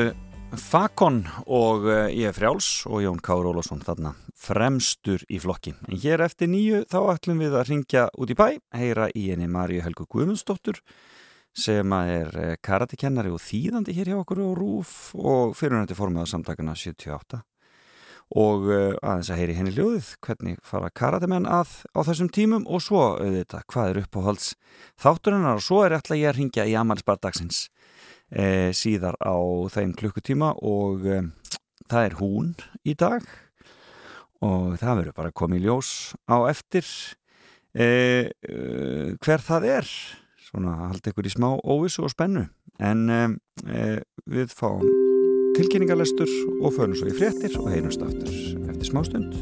[0.59, 5.75] Fakon og uh, ég frjáls og Jón Kár Ólafsson þarna fremstur í flokki.
[5.87, 9.47] En hér eftir nýju þá ætlum við að ringja út í bæ, heyra í henni
[9.51, 10.81] Maríu Helgu Guðmundsdóttur
[11.55, 16.75] sem er uh, karatekennari og þýðandi hér hjá okkur og rúf og fyrirnætti formaða samtakana
[16.75, 17.43] 78
[18.39, 22.83] og uh, aðeins að heyri henni ljóðið hvernig fara karatemenn að á þessum tímum og
[22.85, 24.51] svo auðvitað hvað er uppáhalds
[25.01, 27.67] þátturinnar og svo er ætla ég að ringja í Amalisbardagsins
[28.31, 29.35] e, síðar á
[29.73, 31.21] þeim klukkutíma og e,
[31.89, 32.53] það er hún
[32.83, 33.25] í dag.
[34.45, 35.91] Og það verður bara í ljós
[36.31, 36.87] á eftir.
[37.75, 38.31] E,
[39.19, 39.91] hver það er
[40.49, 42.47] svona haldi ykkur í smá óvissu og spennu.
[42.79, 43.09] En
[44.23, 44.85] við fáum
[45.59, 46.29] tilkynningarlestur
[46.61, 48.31] og förum svo í fréttir og heyrumst aftur
[48.69, 49.35] eftir smá stund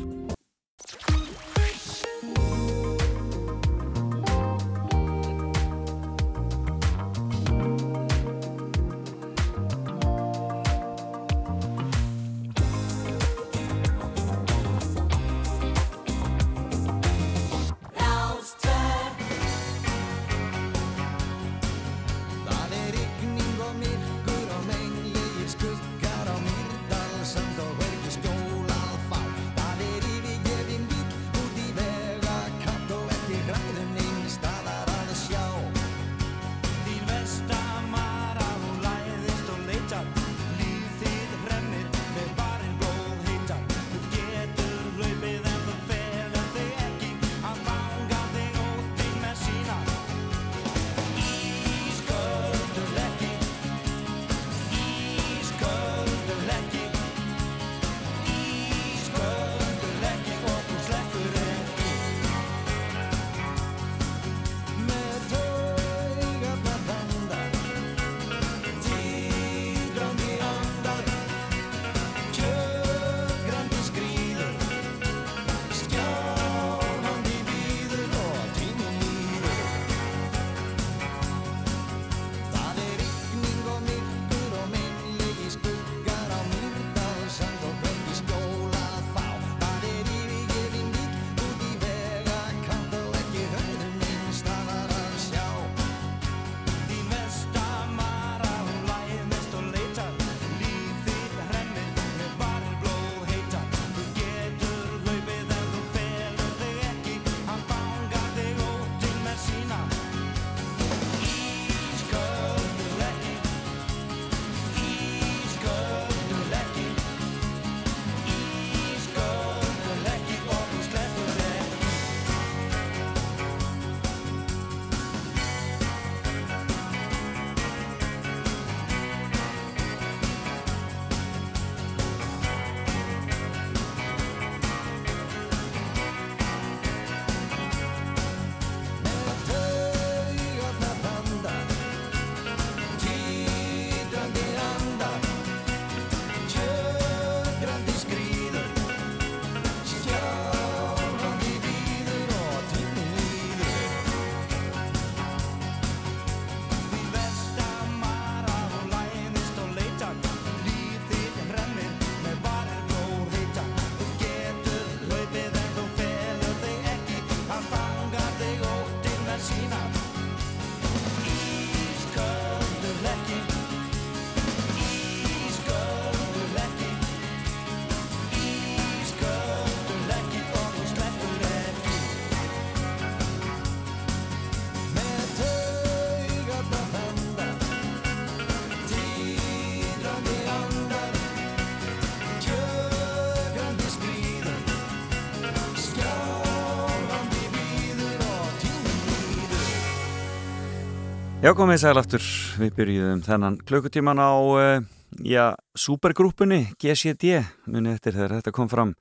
[201.47, 202.23] Já, komið sæl aftur.
[202.59, 204.81] Við byrjuðum þennan klukkutíman á, uh,
[205.23, 207.37] já, supergrúpunni GCD,
[207.71, 208.91] munið eftir þegar þetta kom fram.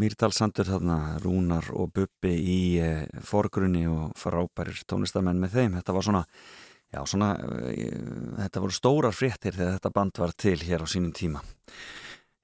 [0.00, 5.76] Mýrdal Sandur þarna, Rúnar og Bubbi í uh, forgrunni og frábærir tónlistamenn með þeim.
[5.82, 6.26] Þetta var svona,
[6.96, 7.70] já, svona, uh,
[8.40, 11.44] þetta voru stórar fréttir þegar þetta band var til hér á sínum tíma.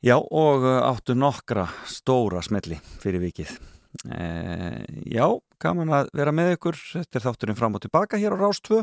[0.04, 3.56] Já, og áttu nokkra stóra smelli fyrir vikið.
[4.02, 5.26] Uh, já,
[5.62, 6.78] gaman að vera með ykkur.
[6.94, 8.82] Þetta er þátturinn fram og tilbaka hér á Rástvö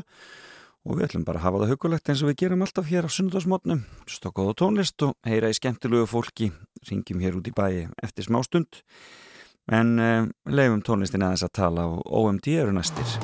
[0.88, 3.10] og við ætlum bara að hafa það hugulegt eins og við gerum alltaf hér á
[3.12, 6.53] sunnudagsmotnum stokk og tónlist og heyra í skemmtilegu fólki.
[6.88, 8.80] Ringjum hér út í bæi eftir smá stund.
[9.70, 13.18] En um, leifum tónlistin aðeins að tala og OMD eru næstir.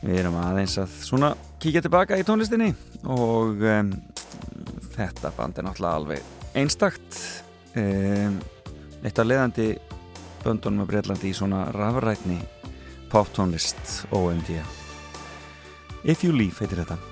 [0.00, 2.70] Við erum aðeins að svona kíkja tilbaka í tónlistinni
[3.04, 3.90] og um,
[4.94, 7.20] þetta band er náttúrulega alveg einstakt.
[7.76, 8.40] Um,
[9.04, 9.68] eitt af leðandi
[10.44, 12.40] böndunum að Breitlandi í svona rafrætni
[13.12, 14.52] poptónlist OMD
[16.04, 17.09] If You Leave heitir þetta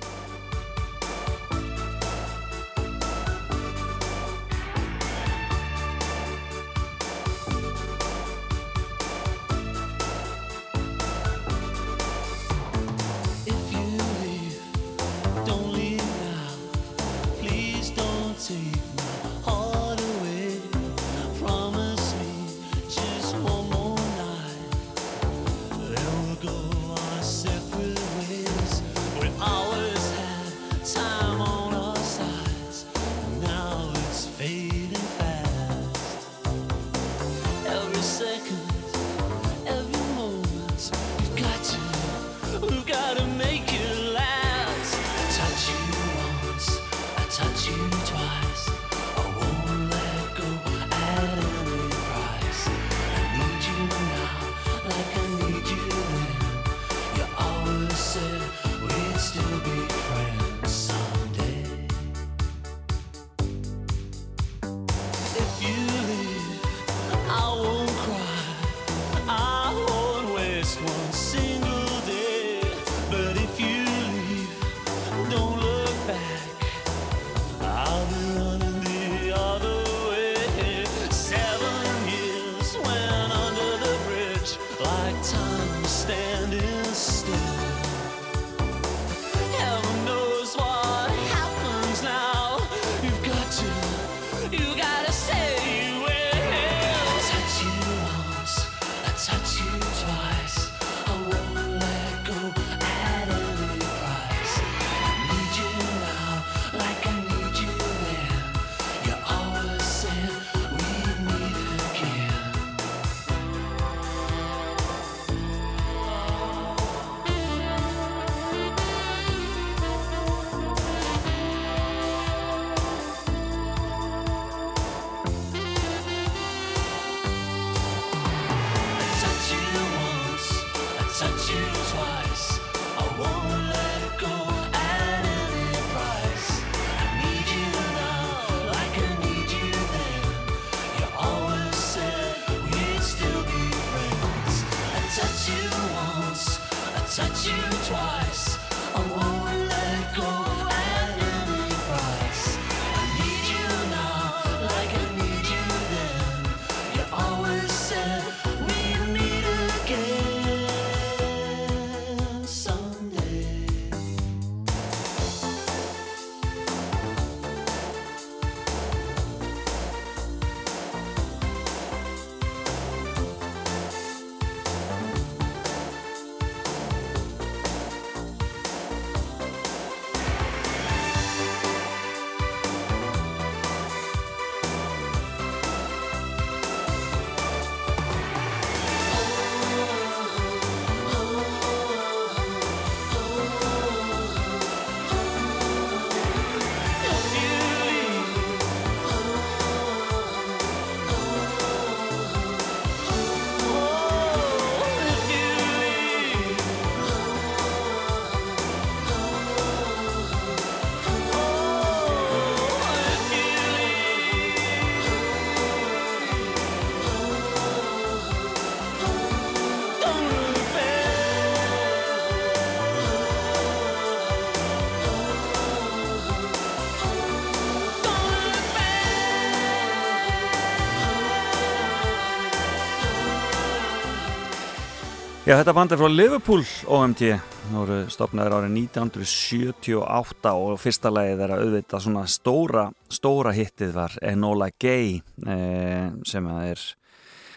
[235.48, 241.38] Já, þetta band er frá Liverpool OMT Það voru stopnaður árið 1978 og fyrsta lagið
[241.40, 242.82] þeirra auðvitað svona stóra,
[243.16, 245.14] stóra hittið var Enola Gay
[245.48, 246.82] eh, sem að er,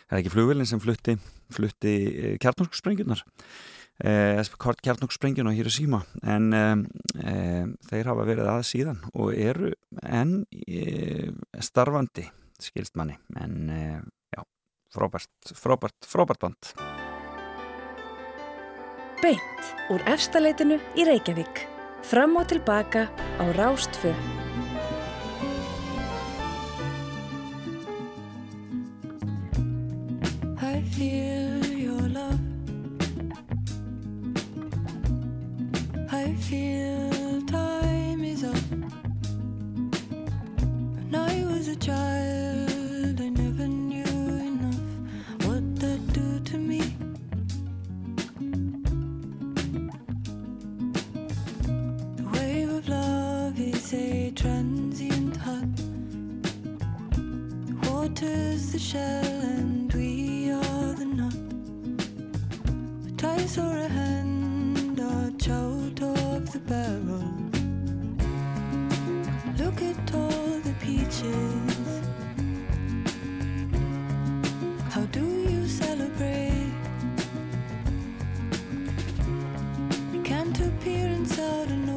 [0.07, 1.17] er ekki flugvillin sem flutti,
[1.51, 3.25] flutti eh, kjartnorksprengjurnar
[4.07, 6.71] eh, kjartnorksprengjurnar hér í síma en eh,
[7.25, 11.27] eh, þeir hafa verið að síðan og eru enn eh,
[11.59, 12.23] starfandi
[12.55, 13.19] skilst manni.
[13.35, 13.99] En eh,
[14.31, 14.47] já,
[14.95, 16.90] frábært, frábært, frábært band
[19.21, 21.67] Beint úr efstaleitinu í Reykjavík.
[22.01, 23.05] Fram og tilbaka
[23.37, 24.09] á Rástfö.
[42.41, 42.70] I
[58.13, 61.33] The water's the shell and we are the nut.
[63.23, 67.23] A I saw a hand arch out of the barrel.
[69.57, 71.77] Look at all the peaches.
[74.89, 76.73] How do you celebrate?
[80.25, 81.90] Can't appearance out of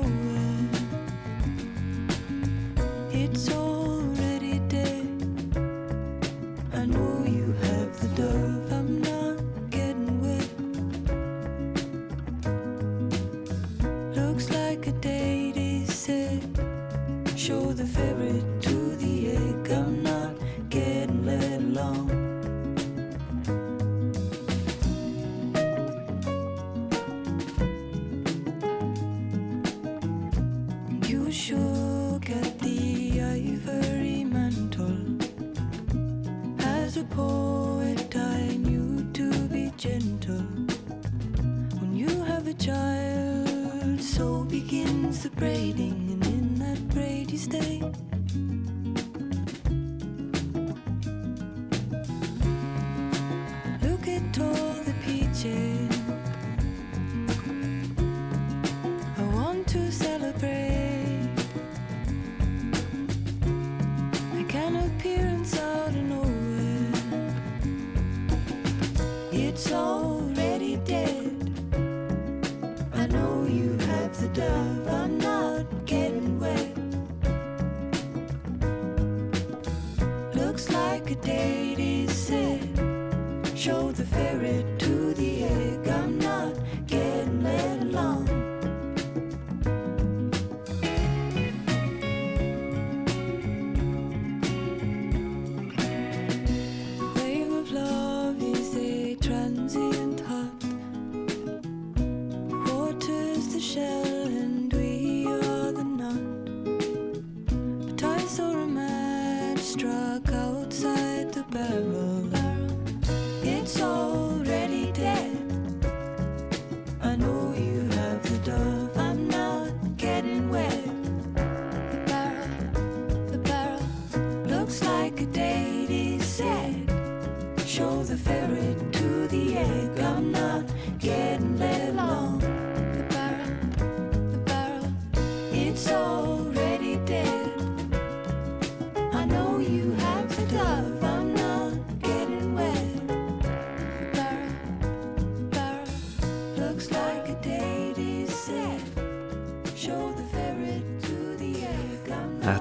[45.24, 47.83] the braiding, and in that braid you stay.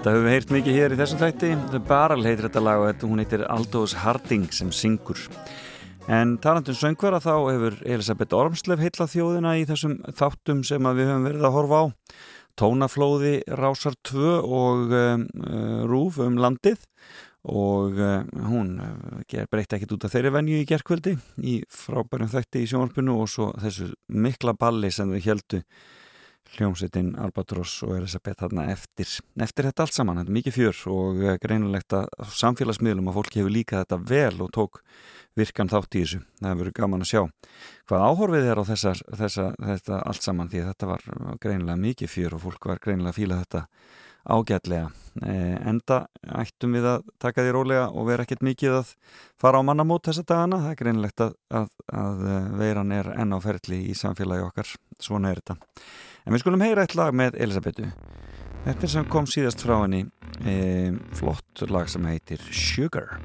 [0.03, 1.49] Þetta höfum við heyrt mikið hér í þessum þætti.
[1.71, 5.21] The Barrel heitir þetta lag og þetta, hún heitir Aldous Harding sem syngur.
[6.11, 11.29] En talandum söngvara þá hefur Elisabeth Ormslev heitla þjóðina í þessum þáttum sem við höfum
[11.29, 11.85] verið að horfa á.
[12.59, 16.83] Tónaflóði Rásar 2 og um, uh, Rúf um landið.
[17.47, 21.15] Og uh, hún uh, breytti ekkit út af þeirri venju í gerkvöldi
[21.47, 25.63] í frábærum þætti í sjónvarpinu og svo þessu mikla balli sem þau heldu
[26.57, 29.09] hljómsveitin Albatross og Elisabeth þarna eftir,
[29.41, 32.07] eftir þetta allt saman, þetta er mikið fjör og eh, greinilegt að
[32.39, 34.81] samfélagsmiðlum að fólki hefur líka þetta vel og tók
[35.37, 37.21] virkan þátt í þessu, það hefur verið gaman að sjá
[37.89, 41.05] hvað áhorfið er á þessar, þessa, þetta allt saman því þetta var
[41.41, 43.65] greinilega mikið fjör og fólk var greinilega að fíla þetta
[44.23, 44.91] ágætlega.
[45.21, 48.93] Eh, enda ættum við að taka því rólega og vera ekkert mikið að
[49.39, 50.61] fara á mannamót þessa dagana.
[50.63, 52.23] Það er greinlegt að, að, að
[52.61, 54.73] veiran er enn á ferli í samfélagi okkar.
[54.99, 55.57] Svona er þetta.
[56.23, 57.89] En við skulum heyra eitt lag með Elisabetu.
[58.63, 60.05] Þetta er sem kom síðast frá henni
[60.47, 63.17] eh, flott lag sem heitir Sugar.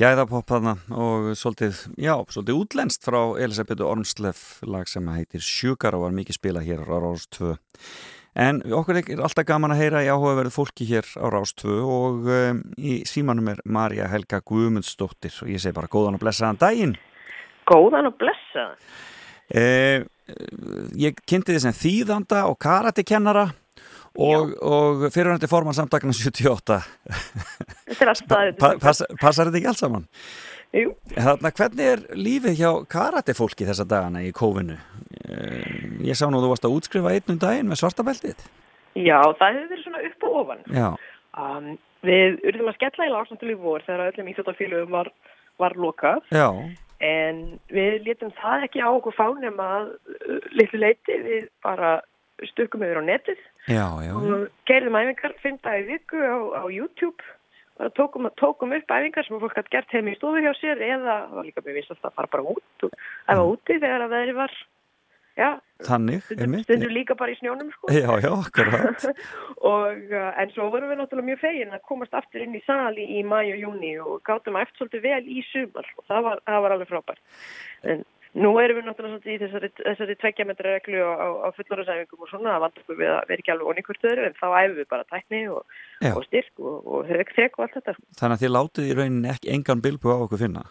[0.00, 6.06] Gæðapopp þarna og svolítið, já, svolítið útlenskt frá Elisabetu Ormsleff lag sem heitir Sugar og
[6.06, 7.50] var mikið spilað hér á Rás 2.
[8.40, 12.30] En okkur er alltaf gaman að heyra í áhugaverðu fólki hér á Rás 2 og
[12.32, 16.96] um, í símanum er Marja Helga Guðmundsdóttir og ég segi bara góðan og blessaðan daginn.
[17.68, 18.80] Góðan og blessaðan.
[19.52, 20.06] Eh,
[20.96, 23.50] ég kynnti þið sem þýðanda og karatekennara
[24.18, 26.78] og, og fyrirvændi forman samtakna 78
[27.90, 30.06] Þetta er alltaf pa, pass, Passar þetta ekki allt saman?
[30.74, 30.92] Jú.
[31.16, 34.76] Þannig, hvernig er lífið hjá karatefólki þessa dagana í kófinu?
[35.26, 38.44] Eh, Ég sá nú að þú varst að útskrifa einn um daginn með svartabeltið
[38.98, 40.62] Já, það hefur verið svona upp og ofan.
[40.74, 40.90] Já,
[41.40, 45.10] Um, við urðum að skella í lásnáttul í vor þegar öllum íþjóttafélögum var,
[45.62, 46.24] var lokað.
[46.34, 46.48] já,
[47.00, 47.38] En
[47.70, 49.92] við létum það ekki á okkur fánum að
[50.58, 51.92] litlu leiti við bara
[52.50, 53.38] stukkum yfir á netið
[53.68, 57.22] já, já, og gerðum æfingar í viku á, á YouTube.
[57.80, 61.22] Bara tókum, tókum upp æfingar sem fólk hatt gert heim í stofu hjá sér eða
[61.32, 62.92] var líka mjög vissast að fara bara út og
[63.28, 64.60] æfa úti þegar að veðri var.
[65.38, 65.50] Já,
[65.86, 67.88] þannig stundum, stundum líka bara í snjónum sko.
[67.94, 69.04] Já, já, akkurat.
[69.70, 73.06] Og uh, en svo vorum við náttúrulega mjög fegin að komast aftur inn í sali
[73.16, 76.42] í mæ og júni og gátum að eftir svolítið vel í sumar og það var,
[76.50, 77.22] það var alveg frábært.
[77.94, 78.04] En
[78.38, 82.64] nú erum við náttúrulega í þessari, þessari tveggjametra reglu á, á, fullorðsæfingum og svona það
[82.64, 85.08] vandur okkur við að vera ekki alveg onni hvort öðru en þá æfum við bara
[85.10, 85.78] tækni og,
[86.12, 88.04] og styrk og, og þrek og allt þetta sko.
[88.20, 90.66] Þannig að þið látið í rauninni ekki engan bilbu á okkur finna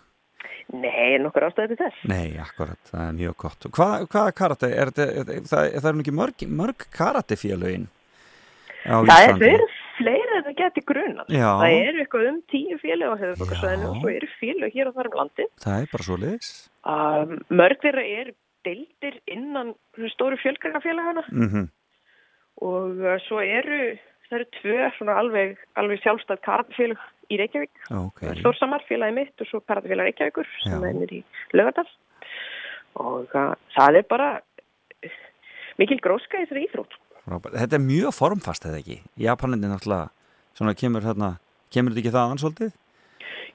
[0.69, 5.07] Nei, nokkur ástæði til þess Nei, akkurat, það er mjög gott hvaða karate, er, þetta,
[5.09, 7.87] er, það, það er nú ekki mörg, mörg karatefélögin
[8.85, 9.78] á Það er Íslandi
[10.49, 11.25] þetta geti grunan.
[11.31, 11.47] Já.
[11.61, 15.09] Það eru eitthvað um tíu félög á höfuborgarsvæðinu og svo eru félög hér og þar
[15.11, 15.51] um landin.
[15.63, 16.53] Það er bara svo liðis.
[16.89, 18.35] Um, mörg þeirra eru
[18.67, 19.75] deildir innan
[20.15, 21.69] stóru fjölgarnafélagana Mm
[22.59, 23.95] og uh, svo eru,
[24.27, 27.83] það eru tvö svona alveg, alveg sjálfstæð karatafélög í Reykjavík.
[27.95, 28.23] Ok.
[28.41, 30.89] Stórsamar félagi mitt og svo karatafélag Reykjavíkur sem Já.
[30.89, 31.23] er nýr í
[31.55, 31.87] Lögadal.
[32.99, 35.19] Og uh, það er bara uh,
[35.79, 36.99] mikil gróska í þessari íþrótt.
[37.29, 38.99] Þetta er mjög formfast, eða ekki?
[39.21, 40.09] Japanindi náttúrulega,
[40.57, 41.35] svona kemur hérna,
[41.73, 42.75] kemur þetta ekki þaðan svolítið?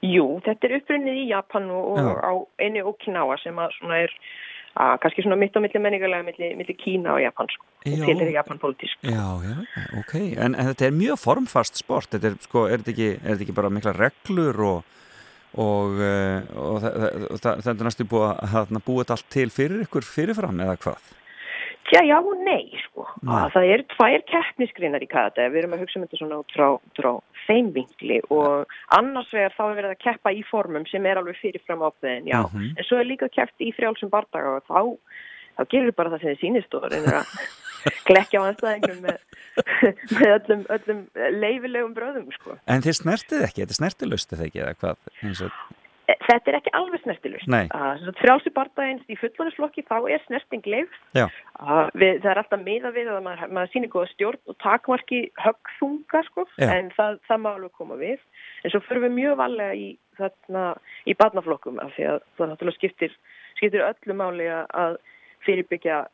[0.05, 2.11] Jú, þetta er upprunnið í Japan og, og Já.
[2.19, 4.13] á einu Okinawa sem að svona er
[4.75, 7.67] að kannski svona mitt á milli menningarlega milli, milli Kína og Japan sko.
[7.85, 8.01] Já.
[8.01, 8.97] til er Japan politísk.
[9.05, 9.55] Já, já,
[10.01, 10.13] ok.
[10.41, 12.09] En, en þetta er mjög formfast sport.
[12.11, 14.95] Þetta er, sko, er þetta ekki, er þetta ekki bara mikla reglur og,
[15.61, 19.85] og, eh, og, það, það, það, það er næstu búið að búið allt til fyrir
[19.85, 21.13] ykkur fyrirfram eða hvað?
[21.85, 23.03] Tja, já og nei, sko.
[23.21, 23.35] Nei.
[23.43, 25.45] Að það eru tvær keppnisgreinar í karate.
[25.53, 26.67] Við erum að hugsa um þetta svona út frá,
[26.97, 27.09] frá
[27.45, 31.37] þeim vinkli og annars vegar þá er verið að keppa í formum sem er alveg
[31.43, 32.39] fyrirfram ákveðin, já.
[32.41, 32.73] Mhm.
[32.73, 34.97] En svo er líka keppt í frjálsum bardaga og þá,
[35.59, 37.37] þá gerir bara það sem þið sýnist og reynir að
[38.09, 39.17] glekja á anstæðingum með,
[40.17, 41.01] með öllum, öllum
[41.37, 42.57] leifilegum bröðum, sko.
[42.65, 45.09] En þið snertið ekki, þetta er snertilust eða ekki eða hvað?
[45.21, 45.51] E,
[46.05, 47.47] Þetta er ekki alveg snertilust.
[47.49, 47.65] Nei.
[48.19, 50.99] Frjálsum bardagins í fullaninsflokki þá er snerting leif.
[51.17, 55.21] Uh, við, það er alltaf miða við að maður, maður sýnir góða stjórn og takmarki
[55.41, 58.21] höggþunga sko, en það, það má alveg koma við.
[58.63, 59.87] En svo fyrir við mjög valega í,
[60.19, 60.67] þarna,
[61.09, 63.17] í barnaflokkum af því að það náttúrulega skiptir,
[63.57, 65.01] skiptir öllu máli að-
[65.45, 66.11] fyrirbyggja uh,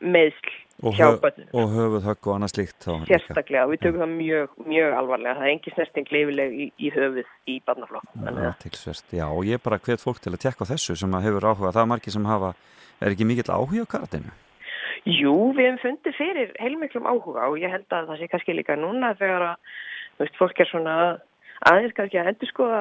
[0.00, 0.52] meðsl
[0.94, 1.48] hjá hö, börnum.
[1.54, 2.86] og höfuð högg og annað slíkt.
[3.08, 5.34] Sérstaklega, við tökum það mjög, mjög alvarlega.
[5.38, 8.24] Það er engin snerting leifileg í, í höfuð í barnaflokkum.
[8.28, 9.14] Að Athyglisvert.
[9.14, 11.72] Já, og ég bara hvet fólk til að tekka þessu sem hefur áhuga.
[11.74, 12.54] Það er margir sem hafa,
[13.00, 14.34] er ekki mikill áhuga á karatinu?
[15.04, 18.76] Jú, við hefum fundið fyrir heilmiklum áhuga og ég held að það sé kannski líka
[18.78, 19.74] núna þegar að,
[20.16, 20.94] þú veist, fólk er svona
[21.68, 22.80] aðeins kannski að endur skoða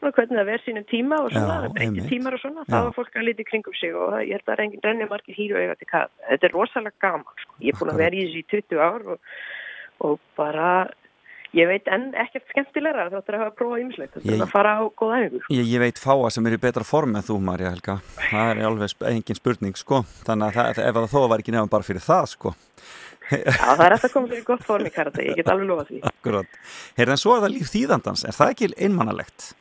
[0.00, 2.08] svona, hvernig það verð sínum tíma og svona, breytti einmitt.
[2.10, 2.70] tímar og svona, Já.
[2.72, 5.34] þá var fólk að lítið kringum sig og það- ég held að reyngin renni margir
[5.38, 6.08] hýru auðvitað til hvað.
[6.30, 7.52] Þetta er rosalega gaman, sko.
[7.60, 9.18] Ég er búin að vera í þessu í 20 ár og,
[10.00, 10.70] og bara,
[11.56, 15.16] ég veit enn ekkert skemmtilegra þáttur að hafa prófað Ég- er að fara á góða
[15.24, 15.40] æfingu.
[15.50, 18.00] Ég, ég veit fáa sem er í betra form en þú, Marja Helga.
[18.30, 20.02] Það er alveg engin spurning, sko.
[20.26, 22.54] Þannig að það, ef það þó var ekki nefnum bara fyrir það, sko.
[23.26, 26.00] Já, það er alltaf komið fyrir gott form í karate, ég get alveg lofað því.
[26.12, 26.46] Akkurat.
[26.96, 28.22] Heyrðu, en svo er það líf þýðandans.
[28.28, 29.54] Er það ekki einmannalegt?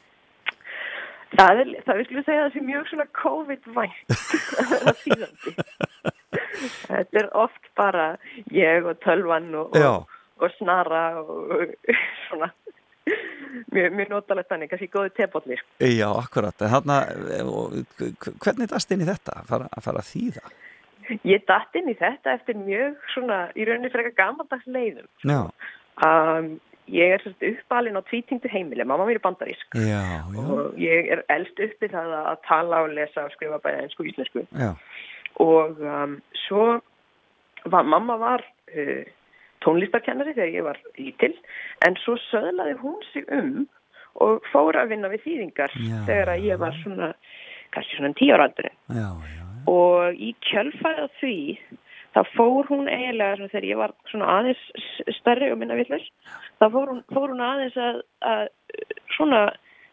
[1.34, 4.14] Það er, það vil ég segja að það sé mjög svona COVID-vænt
[4.86, 5.54] að þýðandi.
[6.86, 8.06] Þetta er oft bara
[8.56, 11.74] ég og tölvan og, og, og snara og
[12.28, 12.52] svona
[13.74, 15.64] mjög, mjög notalegt þannig, kannski góði tebóllir.
[15.84, 16.60] Já, akkurat.
[16.62, 17.02] Þarna,
[17.50, 17.76] og
[18.44, 20.46] hvernig dast inn í þetta að fara að, fara að þýða?
[21.28, 25.10] Ég datt inn í þetta eftir mjög svona, í rauninni frekar gamaldags leiðum.
[25.26, 25.42] Já,
[26.04, 26.58] Um,
[26.92, 30.22] ég er svolítið uppalinn á tvítingdu heimili, mamma mér er bandarísk já, já.
[30.38, 34.46] og ég er elst uppi það að tala og lesa og skrifa bæða einsku íslensku.
[34.54, 34.74] Já,
[35.44, 36.66] og um, svo
[37.66, 38.46] var, mamma var
[38.76, 39.06] uh,
[39.66, 41.34] tónlistarkennari þegar ég var lítil
[41.88, 43.66] en svo söðlaði hún sig um
[44.24, 45.74] og fór að vinna við þýðingar
[46.08, 47.12] þegar ég var svona
[47.76, 49.44] kannski svona tíu ára aldurinn já, já.
[49.72, 51.36] og í kjölfærið á því
[52.16, 54.64] þá fór hún eiginlega svona, þegar ég var svona aðeins
[55.20, 56.04] stærri og minna villur
[56.62, 58.48] þá fór hún, fór hún aðeins að, að
[59.18, 59.46] svona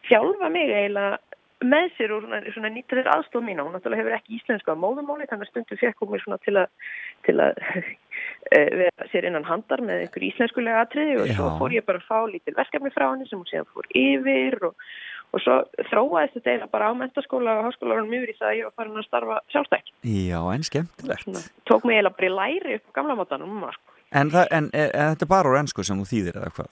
[0.08, 1.18] þjálfa mig eiginlega
[1.62, 3.64] með sér og svona, svona nýta þér aðstof mína.
[3.66, 6.56] Hún náttúrulega hefur ekki íslensku að móðumáli þannig að stundum fekk hún mig svona til
[6.58, 6.88] að
[7.26, 7.60] til að
[8.56, 12.08] eh, vera sér innan handar með einhver íslenskulega atriði og svo fór ég bara að
[12.08, 14.90] fá lítil verkefni frá henni sem hún síðan fór yfir og,
[15.32, 15.54] og svo
[15.88, 19.00] þróaðist þetta eiginlega bara á mentaskóla og háskólarum yfir í það að ég var farin
[19.00, 19.92] að starfa sjálfstætt.
[20.04, 21.50] Já, en skemmtilegt.
[21.70, 23.96] tók mig eiginlega bara í læri upp á gamla mátanum sko.
[24.12, 26.70] En, það, en, en, en þetta er bara úr ennsku sem þú þýðir eða hvað?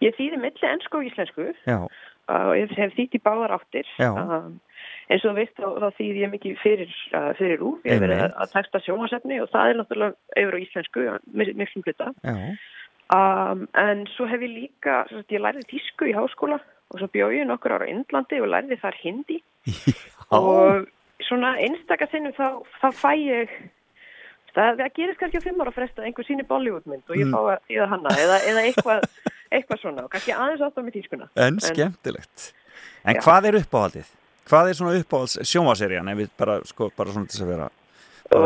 [0.00, 1.46] Ég þýði milli ennsku og íslensku.
[1.66, 1.78] Já,
[2.30, 3.90] uh, og ég hef þýtt í báðar áttir.
[4.00, 4.60] Um,
[5.10, 7.80] eins og þú veist þá, þá þýði ég mikið fyrir, uh, fyrir úr.
[7.84, 11.84] Ég hef verið að, texta sjónvarsefni og það er náttúrulega yfir á íslensku mi- miklum
[11.84, 12.12] hluta.
[13.10, 16.60] Um, en svo hef ég líka ég lærði tísku í háskóla
[16.90, 19.40] og svo bjóð ég nokkur ára á Indlandi og lærði þar hindi
[20.30, 20.86] og
[21.26, 22.46] svona einstaka sinnum þá,
[22.80, 23.52] þá fæ ég
[24.54, 27.34] það, það gerist kannski á fimm ára fresta einhver síni Bollywoodmynd og ég Mm.
[27.34, 29.04] fá að þýða hana eða, eða eitthvað,
[29.52, 32.52] eitthvað svona og kannski aðeins átt á með tískuna en skemmtilegt.
[33.04, 33.20] En Já.
[33.24, 34.08] hvað er uppáhaldið?
[34.50, 37.68] Hvað er svona uppáhalds sjómaserían ef við bara, sko, bara svona til að vera
[38.34, 38.40] Ó.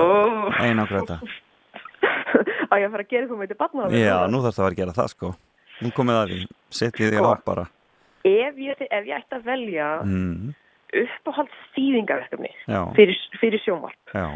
[0.61, 1.19] einangra þetta?
[2.69, 4.77] að ég að fara að gera eitthvað með þetta barna Já, nú þarf það að
[4.83, 5.33] gera það, sko.
[5.83, 6.41] Nú komið að því,
[6.71, 7.33] setjið því Sko.
[7.33, 7.65] á bara.
[8.25, 10.53] Ef ég, ef ég ætti að velja Mm,
[10.95, 14.27] uppáhalds þýðingaverkefni já, fyrir, fyrir sjónvarp já,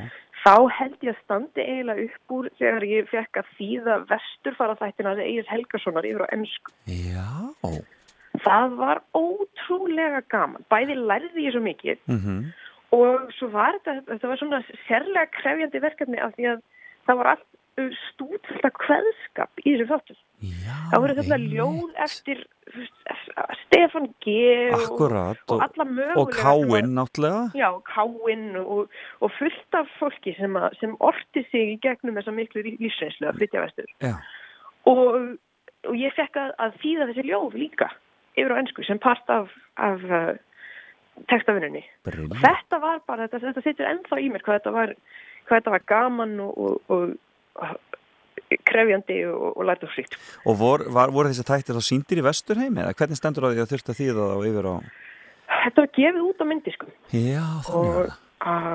[0.44, 5.14] þá held ég að standi eiginlega upp úr þegar ég fekk að þýða vesturfara þættina
[5.24, 6.74] Egil Helgasonar yfir á ennsku.
[6.86, 7.26] Já.
[8.38, 10.62] Það var ótrúlega gaman.
[10.70, 12.50] Bæði lærði ég svo mikið Mm
[12.94, 16.60] og svo var þetta, þetta var svona sérlega krefjandi verkefni af því að
[17.08, 17.48] það var allt
[18.12, 20.18] stúdfullt af kveðskap í þessu þáttum.
[20.92, 22.42] Það voru þetta ljóð eftir
[23.64, 24.34] Stefán G.
[24.72, 25.42] og- Akkurat.
[25.48, 26.16] og, alla mögulega.
[26.20, 27.42] Og káinn náttúrulega.
[27.54, 28.90] Já, káinn og,
[29.20, 33.38] og fullt af fólki sem, að, sem orti sig í gegnum þessa miklu lífsreynslu að
[33.40, 33.88] flytja vestur.
[34.86, 35.38] Og,
[35.88, 37.88] og ég fekk að, að þýða þessi ljóð líka
[38.38, 40.34] yfir á ennsku sem part af, af uh,
[41.30, 41.82] textavinnunni.
[42.06, 42.38] Brilliant.
[42.44, 44.92] Þetta var bara, þetta, þetta situr ennþá í mér hvað þetta var,
[45.48, 47.16] hvað þetta var gaman og, og, og, og
[48.68, 50.16] krefjandi og, og lært og slíkt.
[50.48, 53.64] Og vor, var, voru þessi þættir þá síndir í vesturheimi eða hvernig stendur á því
[53.64, 54.74] að þurft að þýða þá yfir á...
[55.58, 58.16] Þetta var gefið út á myndi sko Já, þannig að,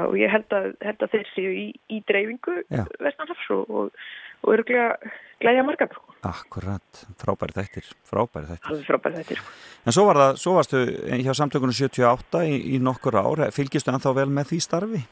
[0.10, 2.56] og ég held að, held að þeir séu í, í dreifingu
[3.02, 4.08] vestanhafs og, og,
[4.44, 6.16] og eru glæðja margar sko.
[6.28, 8.70] Akkurat, frábæri þættir, frábæri þættir.
[8.72, 9.56] Alveg frábæri þættir sko.
[9.84, 10.84] En svo var það, svo varstu
[11.24, 15.04] hjá samtökunum 78 í, í nokkur ár, fylgistu ennþá vel með því starfi?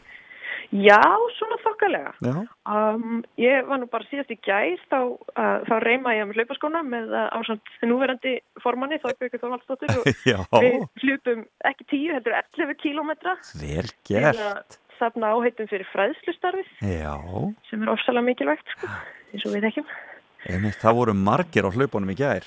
[0.72, 1.02] Já,
[1.36, 1.71] svona þokkalega.
[2.22, 2.34] Já.
[2.70, 6.84] Um, ég var nú bara síðast í gær þá, uh, þá reyma ég með hlaupaskóna
[6.86, 10.38] með uh, ásand núverandi formanni Þorbjörgur Þorvaldsdóttir og Já.
[10.62, 14.42] við hlupum ekki 10, heldur 11 kílómetra Vel gert.
[14.42, 17.16] að safna áheitum fyrir fræðslustarfið Já,
[17.72, 18.90] sem er ofsalega mikilvægt sko,
[19.34, 19.86] eins og við ekki.
[20.46, 22.46] einmitt, það voru margir á hlaupunum í gær.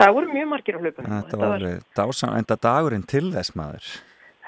[0.00, 1.10] Það voru mjög margir á hlaupunum.
[1.12, 1.64] og Þetta var
[1.98, 3.90] dásan, enda dagurinn til þess maður.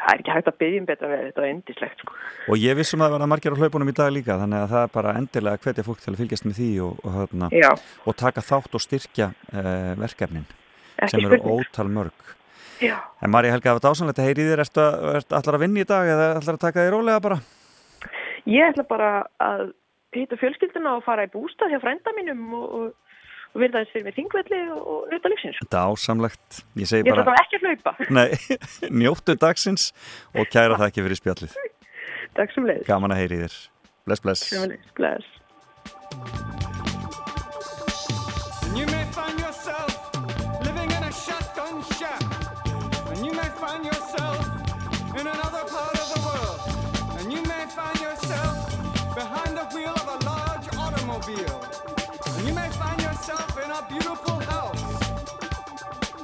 [0.03, 2.15] Það er ekki hægt að byggja um betra veð, þetta var endislegt sko.
[2.51, 4.83] Og ég vissum að það var margir á hlaupunum í dag líka, þannig að það
[4.87, 7.51] er bara endilega að hvetja fólk til að fylgjast með því og, og, þarna,
[8.11, 10.47] og taka þátt og styrkja uh, verkefnin
[10.99, 11.63] Ekki sem eru spurning.
[11.63, 12.33] ótal mörg.
[12.83, 12.97] Já.
[13.23, 15.63] En Marja Helga, það var dásanlegt að heyri í þér, ertu, að- ertu allar að
[15.69, 17.39] vinna í dag eða allar að taka þér rólega bara?
[18.51, 19.69] Ég ætla bara að
[20.13, 22.89] hitta fjölskylduna og fara í bústað hjá frænda mínum og, og,
[23.53, 25.59] og verða þess fyrir mig þingvelli og, nöta lífsins.
[26.81, 27.95] Ég segi Ég ætla bara, bara ekki að hlaupa.
[28.19, 29.91] nei, njóttu dagsins
[30.35, 31.59] og kæra það ekki fyrir spjallið.
[32.39, 32.89] Takk sem leiðis.
[32.89, 33.59] Gaman að heyri þér.
[34.09, 34.49] Bless, bless.
[34.49, 34.97] Sömuleiðis.
[34.97, 36.42] Bless.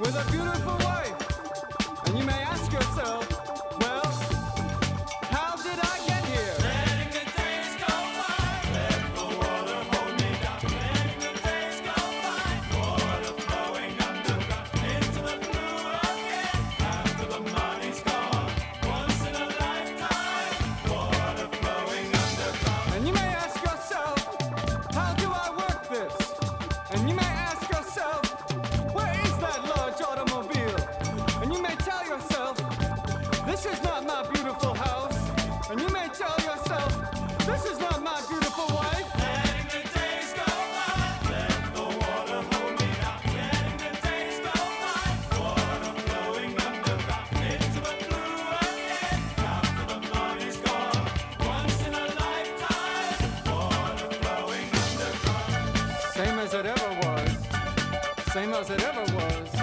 [0.00, 2.06] With a beautiful wife.
[2.06, 3.27] And you may ask yourself,
[58.58, 59.57] As it ever was.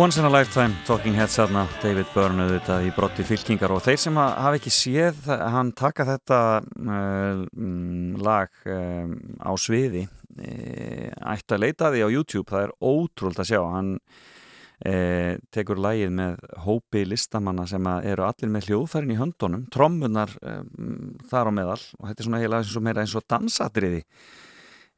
[0.00, 3.98] Once in a Lifetime, Talking Heads þarna, David Byrne auðvitað í brotti fylkingar og þeir
[4.00, 9.12] sem ha- hafa ekki séð hann taka þetta uh, mm, lag um,
[9.44, 13.60] á sviði uh, ætti að leita því á YouTube, það er ótrúld að sjá.
[13.74, 20.32] Hann uh, tekur lagið með hópi listamanna sem eru allir með hljóðfærin í höndunum trommunar
[20.40, 24.06] um, þar á meðal og þetta er svona heila eins og meira eins og dansatriði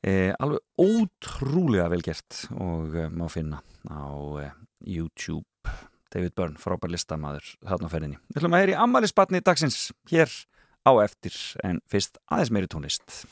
[0.03, 4.11] Eh, alveg ótrúlega vel gert og eh, má finna á
[4.43, 4.49] eh,
[4.87, 5.47] YouTube.
[6.13, 8.19] David Byrne, frábær listamaður þarna ferðinni.
[8.29, 9.79] Við ætlum að heyra í ammælisbatni dagsins
[10.13, 10.33] hér
[10.85, 13.23] á eftir en fyrst aðeins meiri tónlist.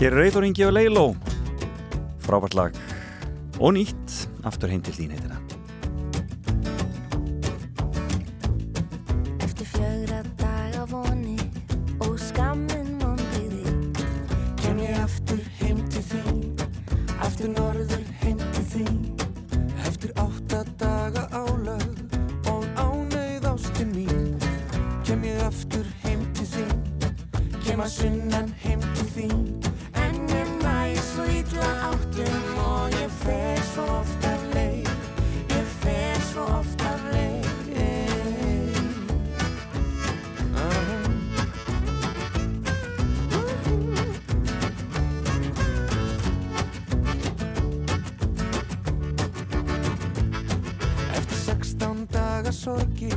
[0.00, 1.06] Hér er Reyður Ingi og Leiló
[2.24, 2.76] frábært lag
[3.60, 4.26] og nýtt.
[4.48, 5.42] Aftur heim til þín heitir það
[9.44, 10.39] Eftir fjögra
[17.40, 18.96] aftur norður heim til þín.
[19.88, 21.86] Eftir átta daga álag
[22.52, 24.36] og ánauð ástin mín.
[25.06, 26.76] Kem ég aftur heim til þín.
[27.64, 29.44] Kem að sunnan heim til þín.
[30.04, 34.19] En ég næ svo illa áttum og ég fer svo oft
[52.60, 53.08] sorki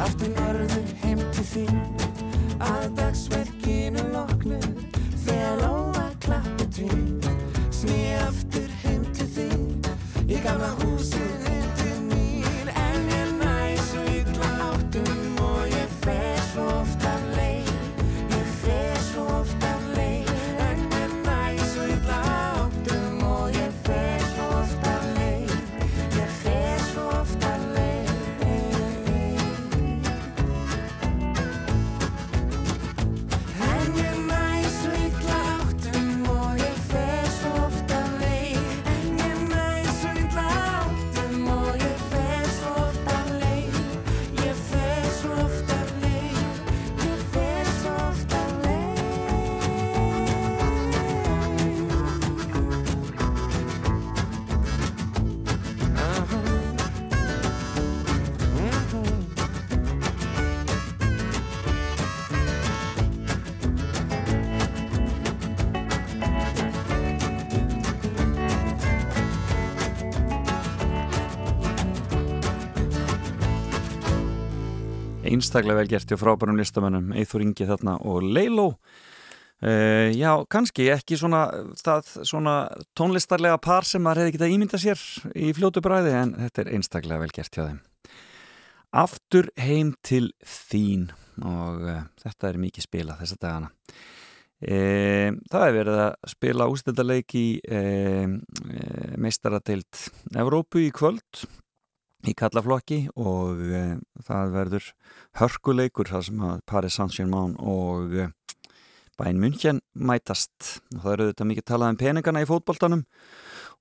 [0.00, 0.39] Aftur norður
[75.50, 78.68] einstaklega vel gert hjá frábærum listamönnum Eithor Ingi þarna og Leiló.
[79.60, 81.42] Uh, já, kannski ekki svona,
[81.76, 82.54] það, svona
[82.96, 85.02] tónlistarlega par sem maður hefði getað ímynda sér
[85.34, 87.80] í fljótu bræði en þetta er einstaklega vel gert hjá þeim.
[89.02, 91.10] Aftur heim til þín
[91.42, 93.72] og uh, þetta er mikið spila þessa dagana.
[94.60, 97.46] Uh, Það er verið að spila ústendaleik í
[99.18, 100.06] meistaradeild
[100.36, 101.48] Evrópu í kvöld
[102.28, 103.62] í kallaflokki og
[104.26, 104.90] það verður
[105.40, 108.12] hörkuleikur þar sem að Paris Saint-Germain og
[109.20, 110.80] bæinn München mætast.
[110.96, 113.06] Og það eru þetta mikið talað um peningana í fótboltanum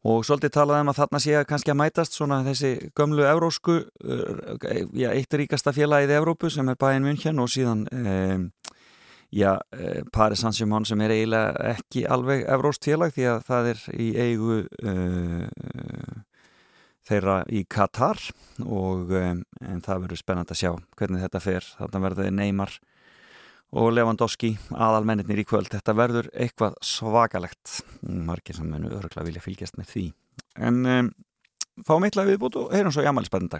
[0.07, 3.82] og svolítið talað um að þarna sé að kannski að mætast svona þessi gömlu evrósku
[4.95, 7.84] já, eitt ríkasta félagið í Evrópu sem er bæinn München og síðan
[9.36, 9.57] já,
[10.16, 14.61] Paris Saint-Germain sem er eiginlega ekki alveg evróst félag því að það er í eigu
[17.10, 18.22] þeirra í Katar
[18.64, 19.44] og en
[19.86, 22.76] það verður spennand að sjá hvernig þetta fer, þarna verður Neymar
[23.69, 27.80] og Lewandowski aðalmennir í kvöld, þetta verður eitthvað svakalegt.
[28.02, 30.06] Margir sem munu öruglega vilja fylgjast með því.
[30.57, 31.11] En um,
[31.86, 33.52] fáum eitthvað viðbútt og heyrum svo í amælisbarnin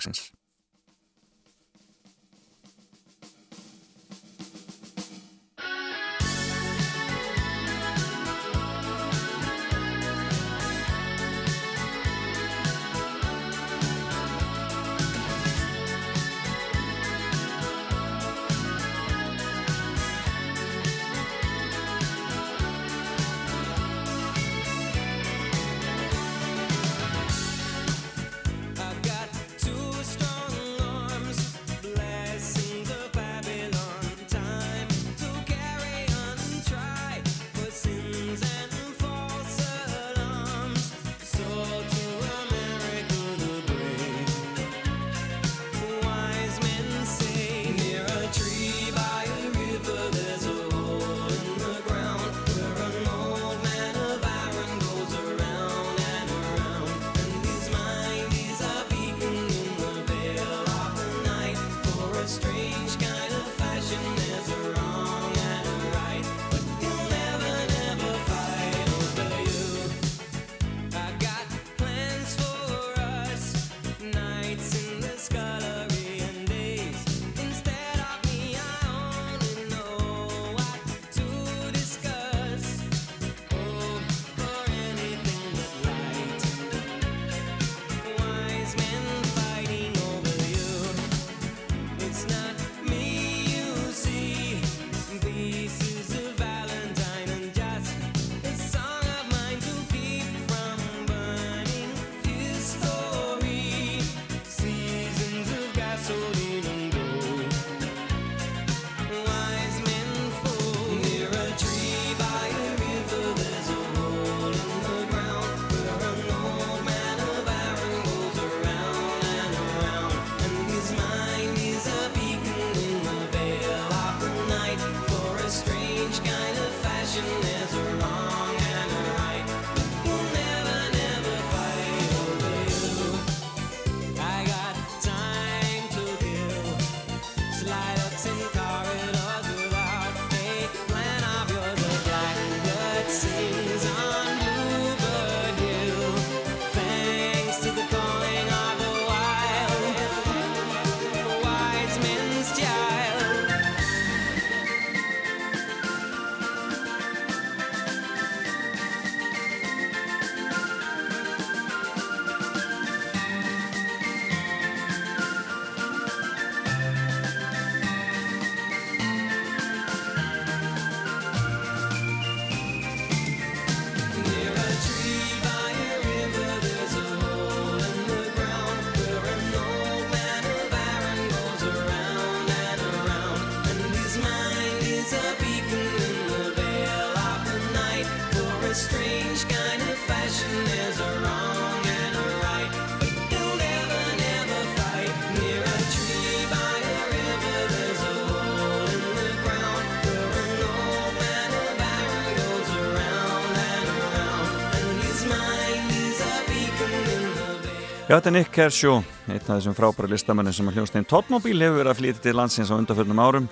[208.10, 211.76] Já, þetta er Nick Kershaw, einn af þessum frábæra listamennir sem að hljóðstein Totmobil hefur
[211.78, 213.50] verið að flytja til landsins á undanförnum árum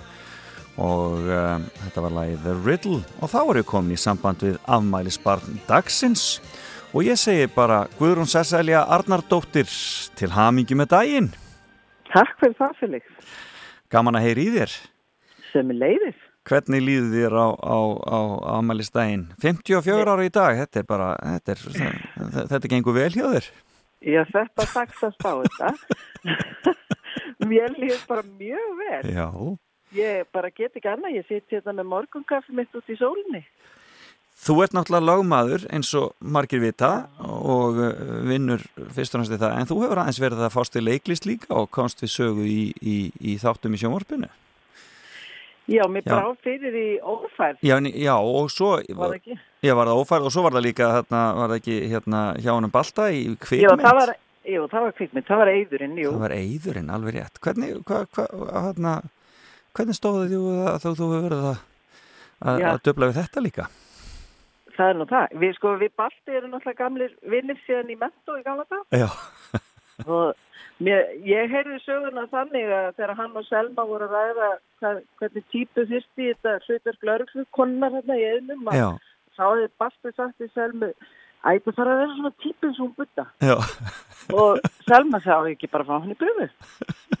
[0.82, 4.56] og um, þetta var lagið The Riddle og þá erum við komin í samband við
[4.66, 6.24] afmælisbarn dagsins
[6.90, 9.70] og ég segi bara Guðrún Sesselja Arnardóttir
[10.18, 11.30] til hamingi með daginn.
[12.10, 13.38] Takk fyrir það, Felix.
[13.94, 14.76] Gaman að heyri í þér.
[15.52, 16.18] Sem er leiðis.
[16.50, 17.78] Hvernig líður þér á, á,
[18.10, 18.20] á
[18.56, 19.28] afmælisdaginn?
[19.38, 23.50] 54 ára í dag, þetta er bara, þetta er, þetta, þetta gengur vel hjá þér.
[23.98, 25.72] Já, þetta taksast á þetta.
[27.50, 29.00] Mér líður bara mjög vel.
[29.10, 29.28] Já.
[29.96, 33.42] Ég bara get ekki annað, ég sitt hérna með morgunkaffi mitt út í sólinni.
[34.38, 37.88] Þú ert náttúrulega lagmaður eins og margir vita og uh,
[38.28, 38.62] vinnur
[38.94, 41.56] fyrst og næst í það, en þú hefur aðeins verið að fást við leiklist líka
[41.58, 44.30] og komst við sögu í, í, í þáttum í sjónvarpinu.
[45.68, 46.14] Já, mér Já.
[46.14, 47.64] brá fyrir í ófærð.
[47.66, 49.18] Já, já, og svo Var
[49.64, 52.50] Já, var það ófærð og svo var það líka hérna, var það ekki hérna hjá
[52.54, 53.82] honum Balta í Já, kvikmynd.
[53.82, 54.12] það var,
[54.46, 56.12] jú, það var kvikmynd, það var eyðurinn, jú.
[56.14, 57.40] Það var eyðurinn, alveg rétt.
[57.42, 58.26] Hvernig, hva, hva,
[58.68, 58.92] hérna,
[59.74, 61.60] hvernig stóðu þú að þú, þú hefur verið að,
[62.38, 62.68] að, Já.
[62.70, 63.68] að döfla við þetta líka?
[64.78, 65.32] Það er nú það.
[65.42, 68.84] Við sko, við Balti erum náttúrulega gamlir vinnir síðan í mentó í gamla dag.
[68.94, 69.08] Já.
[70.06, 70.36] Og
[70.86, 75.46] mér, ég heyrði söguna þannig að þegar hann og Selma voru að ræða hvað, hvernig
[75.50, 78.86] típu þyrsti þetta hlutverk lauruglukonnar hérna í einum Já.
[79.38, 80.92] Þá hefði Balti sagt í Selmu
[81.48, 83.26] ætti að fara að vera svona típun sem hún butta
[84.34, 86.48] og Selma sagði "Á ég ekki bara fá hann í bröfu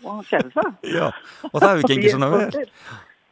[0.04, 0.72] og hann gerði það.
[0.94, 1.06] Já,
[1.52, 2.66] og það hefur gengið svona vel.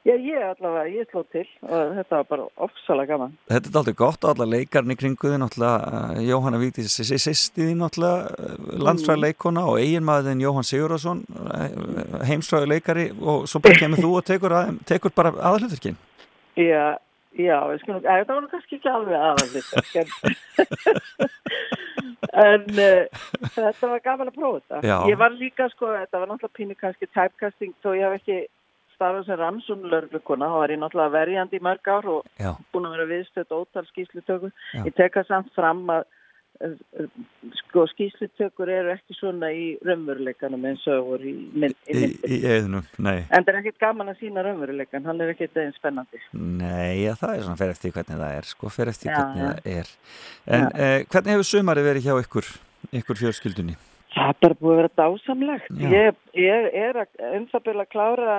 [0.07, 3.33] Já, ég allavega, ég sló til og þetta var bara ofsalega gaman.
[3.51, 7.83] Þetta er aldrei gott og alla leikarni kringu þið náttúrulega uh, Jóhanna Víktis sýsti þín
[7.83, 11.25] náttúrulega landsfræði leikona og eiginmaðurinn Jóhann Sigurðarsson
[12.29, 15.99] heimsfræði leikari og svo bara kemur þú og tekur, að, tekur bara aðalhuturkin
[16.57, 16.95] Já,
[17.39, 19.71] já, skulum, eða, þetta var nú kannski ekki alveg aðallit
[22.37, 24.83] en uh, þetta var gaman að prófa þetta.
[24.89, 24.97] Já.
[25.11, 28.39] Ég var líka, sko, þetta var náttúrulega pínu kannski typecasting, þó ég hef ekki
[28.97, 32.53] starfað sem rannsónlörglukuna, þá var ég náttúrulega verjandi í mörg ár og Já.
[32.73, 34.55] búin að vera viðstödd ótal skýslutökur.
[34.73, 34.83] Já.
[34.89, 36.07] Ég tek það samt fram að
[37.61, 42.37] sko skýslutökur eru ekki svona í raunveruleikanum eins og voru í, mynd, í í, myndinni.
[42.37, 45.75] í eðunum, nei En það er ekkert gaman að sína raunveruleikan, hann er ekkert einn
[45.77, 46.23] spennandi.
[46.33, 49.43] Nei, já, það er svona fer eftir hvernig það er sko, fer eftir Já, hvernig
[49.43, 49.51] já.
[49.51, 49.93] það er
[50.57, 52.53] En uh, hvernig hefur sumari verið hjá ykkur
[53.03, 53.77] ykkur fjölskyldunni?
[54.17, 55.73] Það er bara búið að vera dásamlegt.
[55.93, 56.99] Ég, ég er
[57.37, 58.37] um það byrja að klára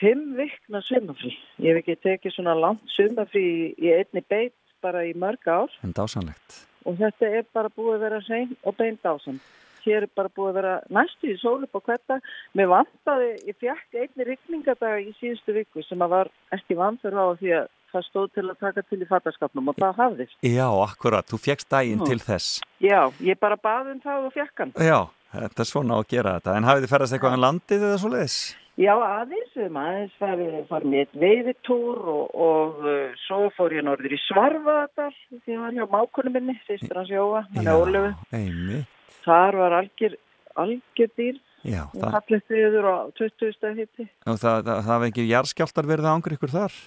[0.00, 1.30] fimm vikna sumafrí.
[1.62, 3.44] Ég hef ekki tekið svona langt sumafrí
[3.78, 4.54] í einni beit
[4.84, 8.76] bara í mörg ár En dásanlegt og þetta er bara búið að vera hrein og
[8.78, 9.38] bein dásam.
[9.84, 12.18] Hér er bara búið að vera næstu í sól upp á hverta.
[12.56, 17.26] Mér vantaði, ég fekk einni rigningadag í síðustu viku sem að var ekki vanþur á
[17.40, 20.38] því að það stóð til að taka til í fattaskapnum og það hafðist.
[20.42, 22.08] Já, akkurat, þú fjekst daginn Já.
[22.10, 22.48] til þess
[22.82, 24.74] Já, ég bara baði um það og fekk hann.
[24.82, 24.98] Já,
[25.36, 28.00] þetta er svona á að gera þetta En hafið þið ferðast eitthvað um landið eða
[28.02, 28.38] svo leiðis?
[28.74, 35.12] Já, aðeins, aðeins með eitt veiðitúr og, og uh, svo fór ég norður í Svarfaðardal
[35.30, 38.80] því ég var hjá mákunum minni, sýstur hans Jóa, hann er Ólöfu.
[39.22, 40.18] Þar var algjör,
[40.64, 41.38] algjör dýr,
[41.84, 44.08] og fallið viður á 20 stað hitti.
[44.26, 46.82] og það, það, það hafa ekki jarðskjáltar verið að ángur ykkur þar?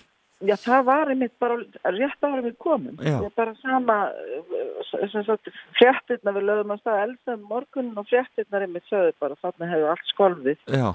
[0.45, 1.55] Já, það var einmitt bara
[1.95, 2.99] rétt ára við komum.
[3.01, 3.15] Já.
[3.23, 5.49] Ég bara sama, uh, sem sagt,
[5.79, 10.11] fréttirna við lögum að staða eldsam morgun og fréttirna einmitt sögðu bara, þarna hefur allt
[10.11, 10.59] skolfið.
[10.69, 10.91] Já,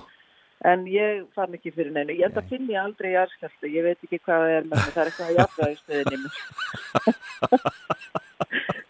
[0.64, 2.14] En ég fann ekki fyrir neinu.
[2.14, 3.66] Ég enda finn ég aldrei jarðskjálta.
[3.66, 4.92] Ég veit ekki hvað það er með mig.
[4.94, 6.28] Það er eitthvað að jafna í stöðinni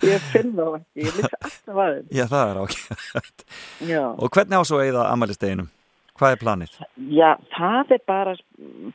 [0.12, 1.04] ég finn þá ekki.
[1.06, 2.10] Ég missi alltaf aðeins.
[2.12, 3.46] já það er ákveð
[3.92, 4.02] Já.
[4.18, 5.70] Og hvernig á svo að eyða amalisteginum?
[6.20, 6.72] Hvað er planið?
[7.16, 8.34] Já, það er bara,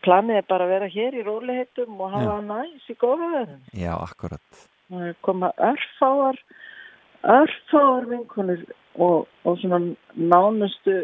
[0.06, 3.64] planið er bara að vera hér í róliheitum og hafa næs í góðaðurinn.
[3.74, 6.38] Já, akkurat Það koma örfáar,
[7.28, 8.62] örfáar vinkonur
[9.04, 9.82] og, og svona
[10.16, 11.00] nánustu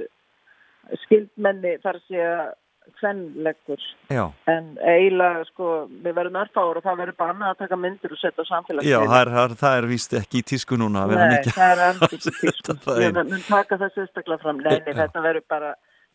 [1.06, 2.52] skildmenni þar sé að
[3.00, 3.84] hvernleggur.
[4.12, 5.70] En eiginlega, sko,
[6.04, 8.92] við verðum örfáur og það verður bannað að taka myndir og setja á samfélagsmiðla.
[8.92, 12.20] já það, er, það, er, er víst ekki í tísku núna Nei, það er ekki
[12.20, 12.78] í tísku
[13.16, 14.64] mun taka það sérstaklega fram.
[14.64, 15.74] Nei, þetta verður bara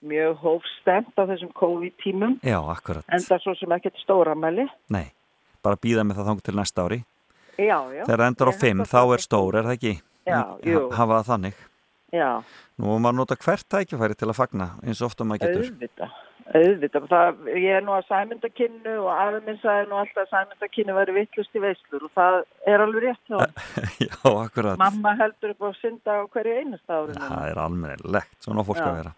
[0.08, 2.36] mjög hófstemt á þessum COVID-tímum.
[2.46, 4.68] Já, akkurat En það svo sem ekkert stóramæli.
[4.94, 5.08] Nei,
[5.64, 7.00] bara býða með það þang til næsta ári
[7.58, 8.04] Já, já.
[8.06, 9.94] Þegar það endar á Ég fimm, held þá að er stór, er það ekki?
[10.28, 10.82] Já, jú.
[10.94, 11.64] Hafa það þannig
[12.14, 12.40] Já,
[12.78, 16.16] Nú má maður nota hvert tækifæri til að fagna eins og ofta maður getur auðvitað.
[16.48, 17.06] Auðvitað.
[17.10, 21.62] Það, ég er nú að sæmyndakinnu og minn sagði nú alltaf sæmyndakinnu væri vittlust í
[21.66, 22.38] veislur og það
[22.72, 23.68] er alveg rétt hjá.
[24.06, 27.20] Já, akkurat Mamma heldur upp á synda á hverju einasta árinu.
[27.20, 28.88] Það er almennilegt, svona fólk Já.
[28.88, 29.14] að vera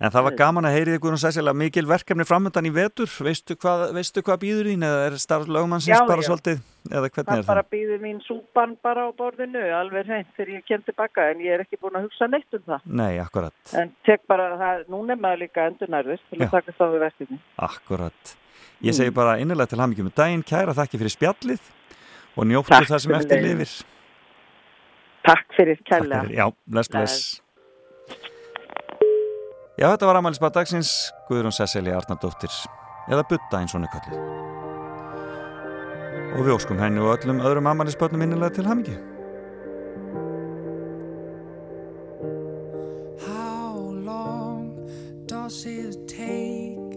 [0.00, 3.54] En það var gaman að heyri ykkur og sæsilega mikil verkefni framöndan í vetur veistu
[3.54, 6.26] hvað, veistu hvað býður þín eða er starf lögmannsins Já, bara já.
[6.28, 6.58] svolítið
[6.90, 7.68] eða hvernig Það er bara það?
[7.76, 11.62] býður mín súpan bara á borðinu, alveg hreint þegar ég kem tilbaka en ég er
[11.62, 12.80] ekki búin að hugsa neitt um það.
[12.90, 16.84] Nei, akkurat, En tek bara, það, núna er maður líka endurnærðist til að taka þá
[16.90, 17.38] við verkefni.
[17.58, 18.34] akkurat
[18.82, 18.96] Ég Mm.
[18.98, 21.60] segi bara innilega til hamingjum með daginn, kæra þakki fyrir spjallið
[22.36, 23.84] og njóttu Takk það sem eftir lifir
[25.24, 26.22] Takk fyrir Takk kærlega.
[26.26, 27.40] fyrir, já, bless, bless
[29.74, 30.90] Já, þetta var Amalisbað dagsins
[31.26, 32.52] Guðrún Sesselja Arnardóttir
[33.10, 34.20] eða Butta eins og er kallið
[36.34, 38.94] og við óskum henni og öllum öðrum Amalisböðnum innilega til hamingju
[43.26, 43.74] How
[44.06, 44.78] long
[45.26, 46.94] does it take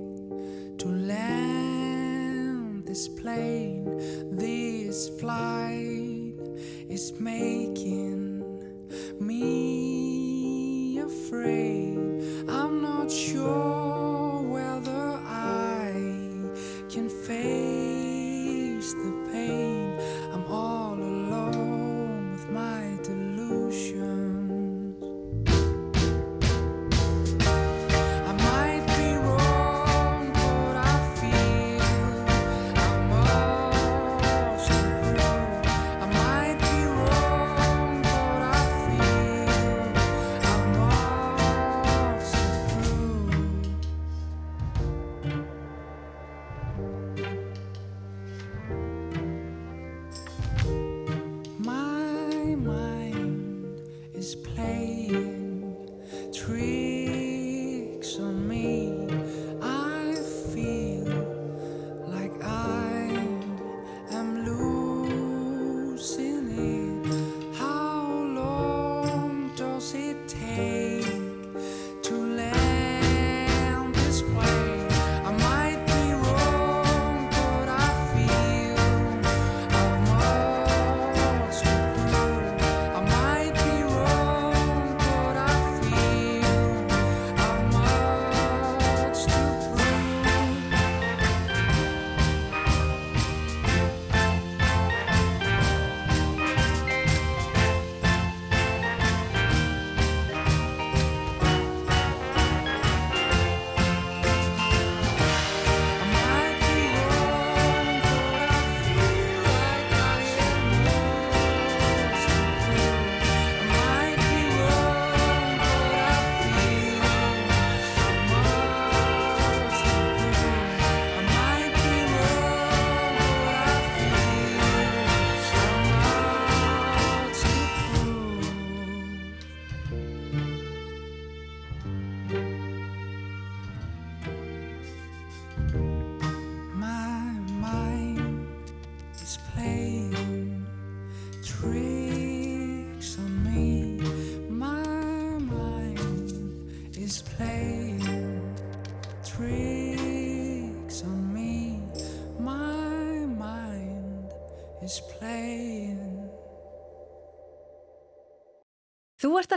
[0.78, 3.98] to land this plane?
[4.38, 6.38] This flight
[6.94, 7.67] is making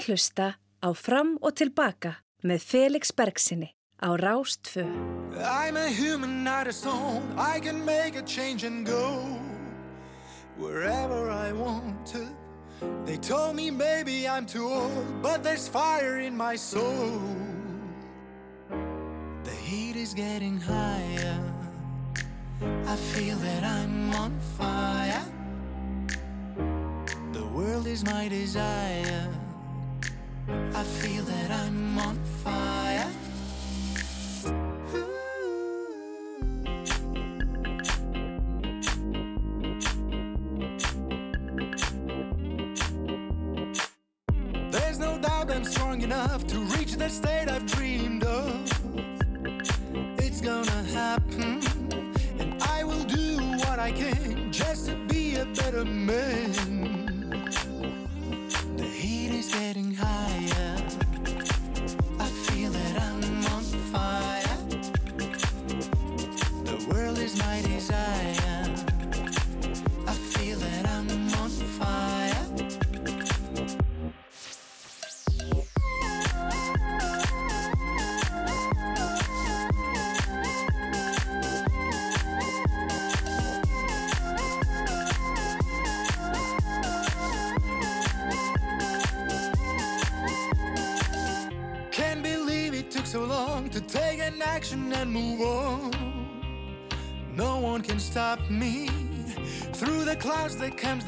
[0.01, 0.47] að hlusta
[0.81, 2.15] á Fram og Tilbaka
[2.47, 4.87] með Felix Bergsinni á Rástfö.
[5.37, 7.23] I'm a human, not a stone.
[7.37, 9.37] I can make a change and go
[10.57, 12.25] wherever I want to.
[13.05, 17.21] They told me maybe I'm too old, but there's fire in my soul.
[19.45, 21.39] The heat is getting higher.
[22.87, 25.25] I feel that I'm on fire.
[27.33, 29.40] The world is my desire.
[30.75, 33.20] I feel that I'm on fire.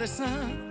[0.03, 0.62] The sun,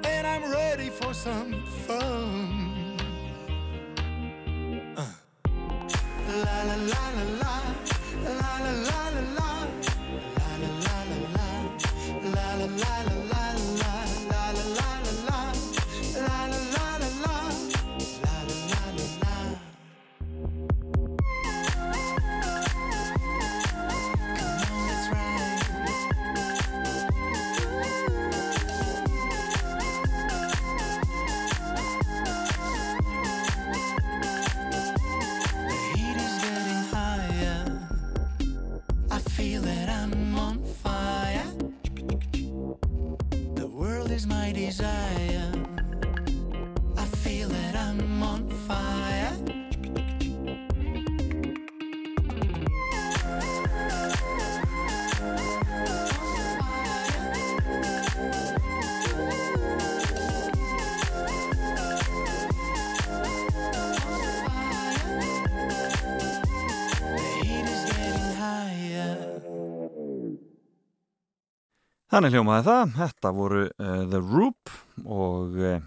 [72.11, 74.71] Þannig hljómaði það, þetta voru uh, The Roop
[75.07, 75.77] og uh,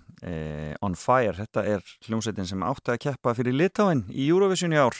[0.81, 4.97] On Fire, þetta er hljómsveitin sem átti að keppa fyrir Litáin í Eurovision í ár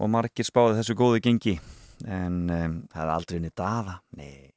[0.00, 1.58] og margir spáði þessu góðu gengi.
[2.08, 4.48] En um, það er aldrei niður daða, nei.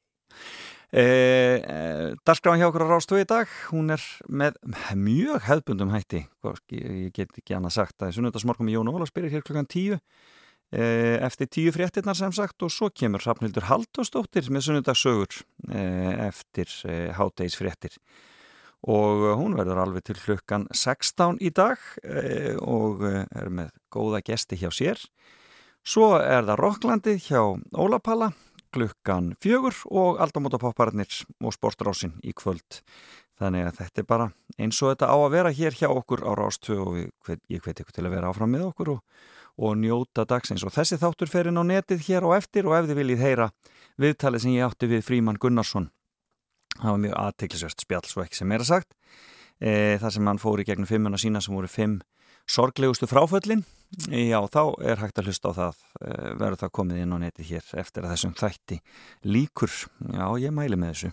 [0.94, 4.56] Eh, Darskráin hjá okkur á Rástu í dag, hún er með
[4.96, 6.22] mjög hefðbundum hætti,
[6.70, 7.98] ég get ekki annað sagt.
[8.00, 10.00] Að sunnudasmorgum í Jón Óla spyrir hér klokkan tíu
[10.74, 17.10] eftir tíu fréttinnar sem sagt og svo kemur Hrafnildur Halldórsdóttir með sunnudagssögur eh, eftir eh,
[17.14, 17.98] hátegisfréttir
[18.84, 23.72] og eh, hún verður alveg til klukkan 16 í dag eh, og eh, er með
[23.92, 25.00] góða gesti hjá sér
[25.84, 27.40] svo er það Rokklandið hjá
[27.72, 28.32] Ólapalla
[28.74, 32.80] klukkan fjögur og aldamótapopparnir og sportrásin í kvöld.
[33.38, 34.26] Þannig að þetta er bara
[34.58, 37.94] eins og þetta á að vera hér hjá okkur á Rástvö og ég hveti ykkur
[37.94, 39.22] til að vera áfram með okkur og,
[39.58, 40.64] og njóta dagsins.
[40.66, 43.50] Og þessi þáttur fer inn á netið hér og eftir og ef þið viljið heyra
[44.00, 45.90] viðtalið sem ég átti við Fríman Gunnarsson.
[46.80, 48.96] Það var mjög aðteklisvert spjall svo ekki sem meira sagt.
[49.62, 52.00] E, það sem hann fór í gegnum fimmuna sína sem voru fimm
[52.46, 53.64] sorglegustu fráföllin
[54.08, 57.46] já þá er hægt að hlusta á það eh, verður það komið inn á neti
[57.48, 58.80] hér eftir að þessum þætti
[59.24, 59.72] líkur
[60.12, 61.12] já ég mæli með þessu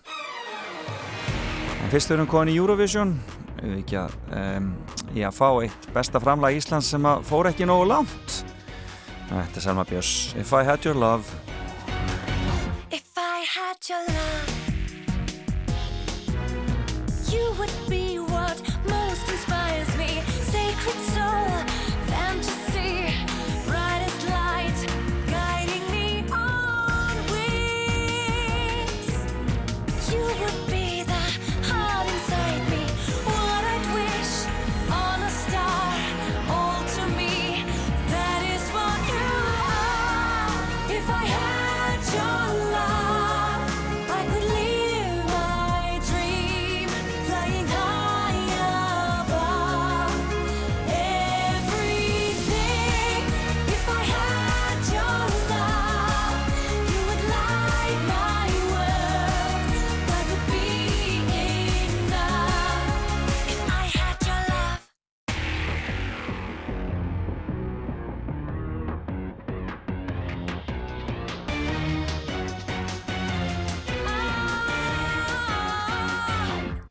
[1.82, 3.16] en fyrst erum komin í Eurovision
[3.62, 4.68] við ekki að um,
[5.14, 8.42] ég að fá eitt besta framlag Íslands sem að fór ekki nógu langt.
[9.32, 10.34] Þetta er Selma Björns.
[10.36, 11.24] If I Had Your Love.
[12.90, 14.50] If I had your love,
[17.32, 17.81] you would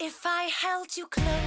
[0.03, 1.40] If I held you close,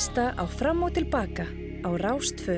[0.00, 1.44] hlusta á Fram og Tilbaka
[1.84, 2.56] á Rástfö.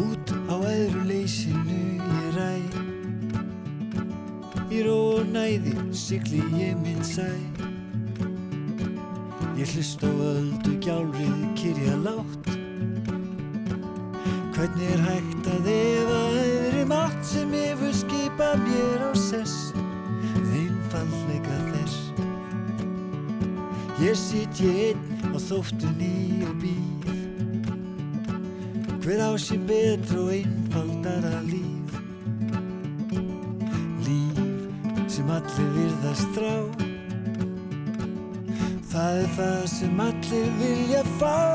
[0.00, 2.52] Út á öðru leysinu ég ræ
[4.72, 6.71] Í ró og næði sigli ég
[36.12, 36.54] virðast þrá
[38.92, 41.51] Það er það sem allir vilja fá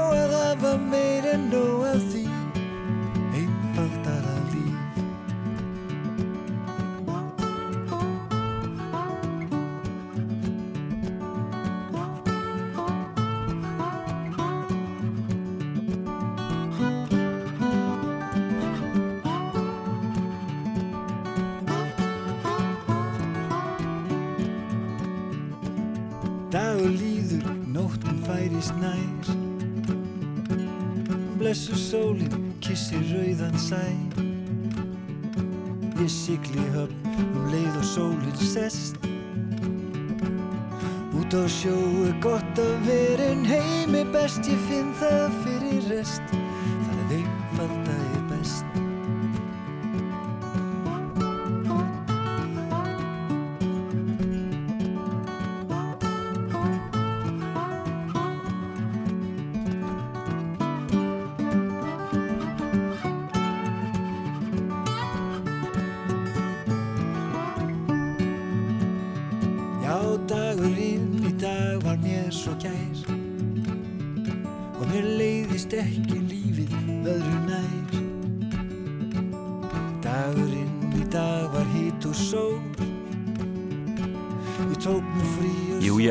[44.47, 46.36] Ég finn það fyrir rest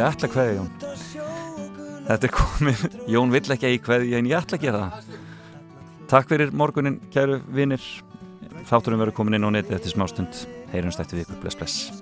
[0.06, 0.70] ég ætla að kveðja Jón.
[2.06, 5.14] Þetta er komið, Jón vill ekki að ég kveðja en ég ætla að gera það.
[6.06, 7.86] Takk fyrir morgunin, kæru vinir.
[8.66, 11.95] Þátturum verður komin inn á netið eftir smástund Heyrumst eftir viku, bless bless